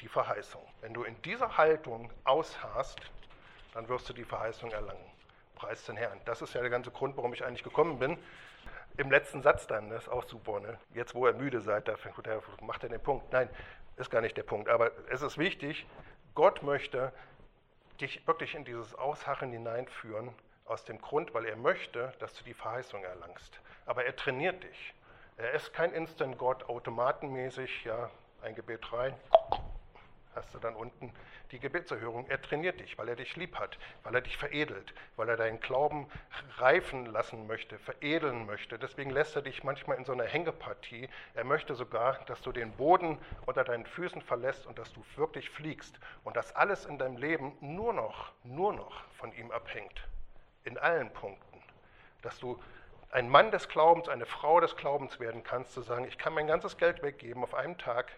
die 0.01 0.09
Verheißung. 0.09 0.63
Wenn 0.81 0.95
du 0.95 1.03
in 1.03 1.21
dieser 1.23 1.57
Haltung 1.57 2.11
ausharrst, 2.25 3.01
dann 3.75 3.89
wirst 3.89 4.09
du 4.09 4.13
die 4.13 4.25
Verheißung 4.25 4.71
erlangen. 4.71 5.05
Preis 5.55 5.85
den 5.87 5.97
Herrn. 5.97 6.21
Das 6.25 6.41
ist 6.41 6.55
ja 6.55 6.61
der 6.61 6.71
ganze 6.71 6.91
Grund, 6.91 7.17
warum 7.17 7.33
ich 7.33 7.45
eigentlich 7.45 7.65
gekommen 7.65 7.99
bin. 7.99 8.17
Im 8.99 9.13
letzten 9.13 9.43
Satz 9.43 9.69
dann, 9.69 9.91
das 9.91 10.03
ist 10.03 10.09
auch 10.09 10.25
super, 10.25 10.59
ne? 10.59 10.77
jetzt 10.93 11.15
wo 11.15 11.27
ihr 11.27 11.33
müde 11.33 11.61
seid, 11.61 11.87
da 11.87 11.95
macht 12.61 12.83
er 12.83 12.89
den 12.89 13.01
Punkt. 13.01 13.33
Nein, 13.33 13.49
ist 13.97 14.11
gar 14.11 14.21
nicht 14.21 14.37
der 14.37 14.43
Punkt, 14.43 14.69
aber 14.69 14.91
es 15.09 15.23
ist 15.23 15.39
wichtig, 15.39 15.87
Gott 16.35 16.65
möchte 16.65 17.13
dich 18.01 18.27
wirklich 18.27 18.57
in 18.57 18.65
dieses 18.65 18.97
Ausharren 18.97 19.53
hineinführen, 19.53 20.35
aus 20.65 20.85
dem 20.85 21.01
Grund, 21.01 21.33
weil 21.33 21.47
er 21.47 21.55
möchte, 21.55 22.13
dass 22.19 22.35
du 22.35 22.43
die 22.43 22.55
Verheißung 22.55 23.05
erlangst. 23.05 23.61
Aber 23.87 24.05
er 24.05 24.15
trainiert 24.17 24.65
dich. 24.65 24.95
Er 25.37 25.53
ist 25.53 25.73
kein 25.73 25.93
Instant-Gott, 25.93 26.69
automatenmäßig, 26.69 27.85
ja, 27.85 28.11
ein 28.43 28.57
Gebet 28.57 28.93
rein, 28.93 29.15
hast 30.39 30.55
du 30.55 30.59
dann 30.59 30.75
unten 30.75 31.13
die 31.51 31.59
Gebetserhörung. 31.59 32.27
Er 32.29 32.41
trainiert 32.41 32.81
dich, 32.81 32.97
weil 32.97 33.09
er 33.09 33.17
dich 33.17 33.37
lieb 33.37 33.59
hat, 33.59 33.79
weil 34.05 34.15
er 34.15 34.21
dich 34.21 34.37
veredelt, 34.37 34.95
weil 35.17 35.29
er 35.29 35.37
deinen 35.37 35.61
Glauben 35.61 36.09
reifen 36.59 37.07
lassen 37.07 37.47
möchte, 37.47 37.79
veredeln 37.79 38.47
möchte. 38.47 38.79
Deswegen 38.79 39.11
lässt 39.11 39.37
er 39.37 39.43
dich 39.43 39.65
manchmal 39.65 39.99
in 39.99 40.05
so 40.05 40.13
einer 40.13 40.25
Hängepartie. 40.25 41.09
Er 41.35 41.45
möchte 41.45 41.75
sogar, 41.75 42.25
dass 42.27 42.41
du 42.41 42.53
den 42.53 42.73
Boden 42.73 43.19
unter 43.47 43.65
deinen 43.65 43.87
Füßen 43.87 44.23
verlässt 44.23 44.67
und 44.67 44.79
dass 44.79 44.93
du 44.93 45.05
wirklich 45.17 45.51
fliegst 45.51 45.99
und 46.25 46.37
dass 46.37 46.55
alles 46.55 46.87
in 46.87 46.99
deinem 46.99 47.17
Leben 47.17 47.57
nur 47.61 47.93
noch, 47.93 48.33
nur 48.45 48.73
noch 48.73 49.03
von 49.19 49.33
ihm 49.33 49.51
abhängt. 49.51 50.07
In 50.65 50.79
allen 50.79 51.13
Punkten. 51.13 51.63
Dass 52.23 52.39
du 52.39 52.61
ein 53.11 53.29
Mann 53.29 53.51
des 53.51 53.69
Glaubens, 53.69 54.09
eine 54.09 54.27
Frau 54.27 54.61
des 54.61 54.77
Glaubens 54.77 55.19
werden 55.19 55.43
kannst, 55.43 55.73
zu 55.73 55.81
sagen, 55.81 56.05
ich 56.05 56.19
kann 56.19 56.35
mein 56.35 56.47
ganzes 56.47 56.77
Geld 56.77 57.03
weggeben 57.03 57.43
auf 57.43 57.55
einem 57.55 57.79
Tag, 57.79 58.13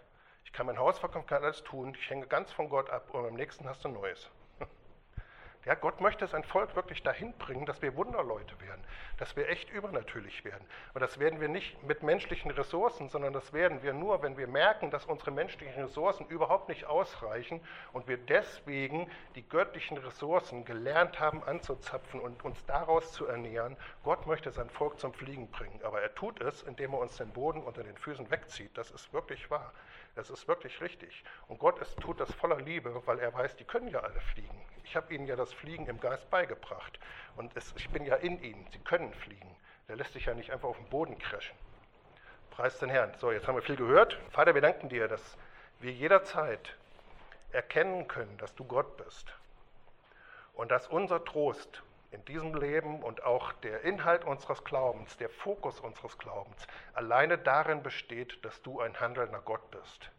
ich 0.45 0.53
kann 0.53 0.67
mein 0.67 0.79
Haus 0.79 0.99
verkaufen, 0.99 1.27
kann 1.27 1.45
alles 1.45 1.63
tun, 1.63 1.97
ich 1.99 2.11
hänge 2.11 2.27
ganz 2.27 2.53
von 2.53 2.69
Gott 2.69 2.91
ab 2.91 3.11
und 3.13 3.27
am 3.27 3.35
nächsten 3.35 3.69
hast 3.69 3.85
du 3.85 3.89
Neues. 3.89 4.31
Ja, 5.67 5.75
Gott 5.75 6.01
möchte 6.01 6.27
sein 6.27 6.43
Volk 6.43 6.75
wirklich 6.75 7.03
dahin 7.03 7.35
bringen, 7.35 7.67
dass 7.67 7.83
wir 7.83 7.95
Wunderleute 7.95 8.59
werden, 8.63 8.83
dass 9.19 9.37
wir 9.37 9.51
echt 9.51 9.69
übernatürlich 9.69 10.43
werden. 10.43 10.67
Und 10.95 11.03
das 11.03 11.19
werden 11.19 11.39
wir 11.39 11.49
nicht 11.49 11.83
mit 11.83 12.03
menschlichen 12.03 12.51
Ressourcen, 12.51 13.11
sondern 13.11 13.35
das 13.35 13.53
werden 13.53 13.83
wir 13.83 13.93
nur, 13.93 14.23
wenn 14.23 14.39
wir 14.39 14.47
merken, 14.47 14.91
dass 14.91 15.05
unsere 15.05 15.33
menschlichen 15.33 15.83
Ressourcen 15.83 16.25
überhaupt 16.29 16.71
nicht 16.71 16.87
ausreichen 16.87 17.61
und 17.93 18.09
wir 18.09 18.17
deswegen 18.17 19.11
die 19.35 19.47
göttlichen 19.47 19.99
Ressourcen 19.99 20.65
gelernt 20.65 21.21
haben 21.21 21.45
anzuzapfen 21.45 22.21
und 22.21 22.43
uns 22.43 22.65
daraus 22.65 23.13
zu 23.13 23.27
ernähren. 23.27 23.77
Gott 24.03 24.27
möchte 24.27 24.51
sein 24.53 24.71
Volk 24.71 24.99
zum 24.99 25.13
Fliegen 25.13 25.51
bringen, 25.51 25.81
aber 25.85 26.01
er 26.01 26.15
tut 26.15 26.41
es, 26.41 26.63
indem 26.63 26.95
er 26.95 27.01
uns 27.01 27.19
den 27.19 27.33
Boden 27.33 27.63
unter 27.63 27.85
den 27.85 27.99
Füßen 27.99 28.31
wegzieht. 28.31 28.71
Das 28.79 28.91
ist 28.91 29.13
wirklich 29.13 29.51
wahr. 29.51 29.75
Das 30.15 30.31
ist 30.31 30.49
wirklich 30.49 30.81
richtig. 30.81 31.25
Und 31.49 31.59
Gott 31.59 31.79
ist, 31.81 31.99
tut 32.01 32.21
das 32.21 32.33
voller 32.33 32.61
Liebe, 32.61 33.03
weil 33.07 33.19
er 33.21 33.33
weiß, 33.33 33.57
die 33.57 33.65
können 33.65 33.89
ja 33.89 34.01
alle 34.01 34.21
fliegen. 34.21 34.61
Ich 34.85 34.97
habe 34.97 35.15
ihnen 35.15 35.27
ja 35.27 35.37
das 35.37 35.53
Fliegen 35.53 35.87
im 35.87 36.01
Geist 36.01 36.29
beigebracht. 36.31 36.99
Und 37.37 37.57
es, 37.57 37.73
ich 37.77 37.89
bin 37.91 38.05
ja 38.05 38.17
in 38.17 38.43
ihnen. 38.43 38.67
Sie 38.73 38.81
können 38.81 39.15
fliegen. 39.15 39.57
Der 39.89 39.97
lässt 39.97 40.13
sich 40.13 40.27
ja 40.27 40.35
nicht 40.35 40.53
einfach 40.53 40.69
auf 40.69 40.77
den 40.77 40.89
Boden 40.89 41.19
crashen. 41.19 41.57
Preis 42.51 42.79
den 42.79 42.91
Herrn. 42.91 43.13
So, 43.19 43.33
jetzt 43.33 43.47
haben 43.47 43.55
wir 43.55 43.63
viel 43.63 43.77
gehört. 43.77 44.19
Vater, 44.31 44.55
wir 44.55 44.63
danken 44.63 44.89
dir, 44.89 45.09
dass 45.09 45.37
wir 45.79 45.93
jederzeit 45.93 46.77
erkennen 47.53 48.09
können, 48.09 48.37
dass 48.39 48.55
du 48.55 48.65
Gott 48.65 48.97
bist. 48.97 49.33
Und 50.55 50.71
dass 50.71 50.89
unser 50.89 51.25
Trost 51.25 51.83
in 52.11 52.25
diesem 52.25 52.55
Leben 52.55 53.03
und 53.03 53.23
auch 53.23 53.53
der 53.53 53.83
Inhalt 53.83 54.25
unseres 54.25 54.65
Glaubens, 54.65 55.17
der 55.17 55.31
Fokus 55.31 55.81
unseres 55.81 56.19
Glaubens 56.19 56.67
alleine 56.95 57.39
darin 57.39 57.83
besteht, 57.83 58.45
dass 58.45 58.63
du 58.63 58.81
ein 58.81 58.99
handelnder 58.99 59.41
Gott 59.41 59.71
bist. 59.71 60.11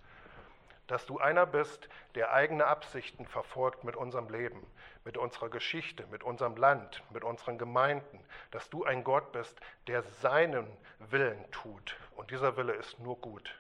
Dass 0.88 1.06
du 1.06 1.20
einer 1.20 1.46
bist, 1.46 1.90
der 2.16 2.34
eigene 2.34 2.66
Absichten 2.66 3.26
verfolgt 3.26 3.84
mit 3.84 3.96
unserem 3.96 4.30
Leben, 4.30 4.66
mit 5.06 5.18
unserer 5.18 5.50
Geschichte, 5.50 6.06
mit 6.08 6.24
unserem 6.24 6.56
Land, 6.58 7.04
mit 7.12 7.24
unseren 7.24 7.58
Gemeinden. 7.58 8.20
Dass 8.52 8.70
du 8.70 8.84
ein 8.84 9.04
Gott 9.04 9.32
bist, 9.32 9.60
der 9.88 10.04
seinen 10.04 10.68
Willen 11.00 11.50
tut. 11.52 11.96
Und 12.16 12.32
dieser 12.32 12.58
Wille 12.58 12.74
ist 12.74 13.00
nur 13.00 13.18
gut 13.18 13.58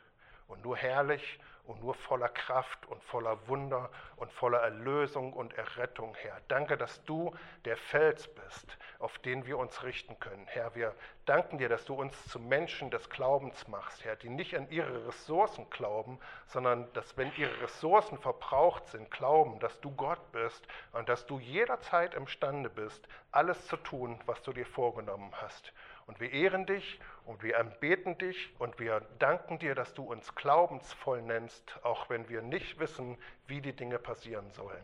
und 0.47 0.63
nur 0.63 0.75
herrlich 0.75 1.39
und 1.66 1.82
nur 1.82 1.93
voller 1.93 2.30
Kraft 2.30 2.86
und 2.88 3.03
voller 3.03 3.47
Wunder 3.47 3.89
und 4.16 4.32
voller 4.32 4.59
Erlösung 4.59 5.34
und 5.34 5.53
Errettung, 5.53 6.16
Herr. 6.16 6.41
Danke, 6.47 6.78
dass 6.78 7.03
du 7.05 7.36
der 7.66 7.78
Fels 7.78 8.28
bist, 8.28 8.78
auf 8.99 9.18
den 9.20 9.45
wir 9.45 9.57
uns 9.57 9.84
richten 9.84 10.20
können. 10.20 10.45
Herr, 10.47 10.76
wir 10.76 10.95
danken 11.26 11.57
dir, 11.57 11.70
dass 11.70 11.86
du 11.86 11.93
uns 11.93 12.26
zu 12.26 12.39
Menschen 12.39 12.91
des 12.91 13.09
Glaubens 13.09 13.68
machst, 13.68 14.03
Herr, 14.03 14.16
die 14.16 14.30
nicht 14.30 14.55
an 14.55 14.70
ihre 14.70 15.07
Ressourcen 15.07 15.70
glauben, 15.70 16.20
sondern 16.47 16.91
dass, 16.93 17.16
wenn 17.18 17.32
ihre 17.36 17.62
Ressourcen 17.62 18.18
verbraucht 18.18 18.88
sind, 18.88 19.09
glauben, 19.12 19.59
dass 19.59 19.80
du 19.82 19.91
Gott 19.91 20.32
bist 20.32 20.68
und 20.93 21.09
dass 21.09 21.26
du 21.26 21.39
jederzeit 21.39 22.14
imstande 22.14 22.70
bist, 22.70 23.07
alles 23.32 23.68
zu 23.68 23.78
tun, 23.78 24.20
was 24.26 24.41
du 24.41 24.51
dir 24.51 24.66
vorgenommen 24.66 25.32
hast. 25.41 25.74
Und 26.12 26.20
wir 26.20 26.34
ehren 26.34 26.66
dich 26.66 26.99
und 27.26 27.41
wir 27.41 27.57
anbeten 27.57 28.18
dich 28.18 28.53
und 28.59 28.80
wir 28.80 28.99
danken 29.20 29.59
dir, 29.59 29.76
dass 29.76 29.93
du 29.93 30.03
uns 30.03 30.36
glaubensvoll 30.36 31.22
nennst, 31.22 31.80
auch 31.84 32.09
wenn 32.09 32.28
wir 32.28 32.41
nicht 32.41 32.80
wissen, 32.80 33.18
wie 33.47 33.62
die 33.62 33.72
Dinge 33.72 33.97
passieren 33.97 34.51
sollen. 34.51 34.84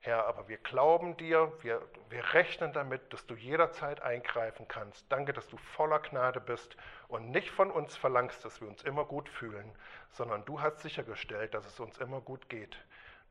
Herr, 0.00 0.24
aber 0.24 0.48
wir 0.48 0.56
glauben 0.56 1.18
dir, 1.18 1.52
wir, 1.60 1.86
wir 2.08 2.32
rechnen 2.32 2.72
damit, 2.72 3.12
dass 3.12 3.26
du 3.26 3.34
jederzeit 3.34 4.00
eingreifen 4.00 4.66
kannst. 4.66 5.04
Danke, 5.12 5.34
dass 5.34 5.46
du 5.48 5.58
voller 5.58 5.98
Gnade 5.98 6.40
bist 6.40 6.74
und 7.08 7.30
nicht 7.30 7.50
von 7.50 7.70
uns 7.70 7.94
verlangst, 7.94 8.46
dass 8.46 8.62
wir 8.62 8.68
uns 8.68 8.82
immer 8.82 9.04
gut 9.04 9.28
fühlen, 9.28 9.70
sondern 10.12 10.42
du 10.46 10.62
hast 10.62 10.80
sichergestellt, 10.80 11.52
dass 11.52 11.66
es 11.66 11.78
uns 11.80 11.98
immer 11.98 12.22
gut 12.22 12.48
geht. 12.48 12.78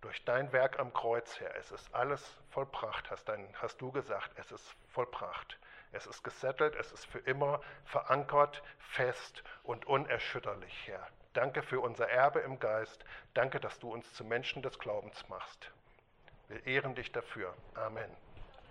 Durch 0.02 0.24
dein 0.26 0.54
Werk 0.54 0.78
am 0.78 0.94
Kreuz, 0.94 1.40
Herr, 1.40 1.56
es 1.56 1.72
ist 1.72 1.92
alles 1.96 2.38
vollbracht, 2.52 3.10
hast, 3.10 3.28
dein, 3.28 3.52
hast 3.56 3.82
du 3.82 3.92
gesagt, 3.92 4.30
es 4.36 4.52
ist 4.52 4.76
vollbracht. 4.90 5.58
Es 5.94 6.08
ist 6.08 6.24
gesettelt, 6.24 6.76
es 6.76 6.92
ist 6.92 7.06
für 7.06 7.20
immer 7.20 7.62
verankert, 7.86 8.62
fest 8.80 9.44
und 9.64 9.86
unerschütterlich, 9.86 10.88
Herr. 10.88 11.08
Danke 11.34 11.64
für 11.64 11.80
unser 11.80 12.10
Erbe 12.10 12.40
im 12.40 12.60
Geist. 12.60 13.06
Danke, 13.34 13.60
dass 13.60 13.80
du 13.80 13.92
uns 13.92 14.12
zu 14.14 14.24
Menschen 14.24 14.62
des 14.62 14.78
Glaubens 14.78 15.28
machst. 15.30 15.72
Wir 16.48 16.66
ehren 16.66 16.96
dich 16.96 17.12
dafür. 17.12 17.56
Amen. 17.76 18.10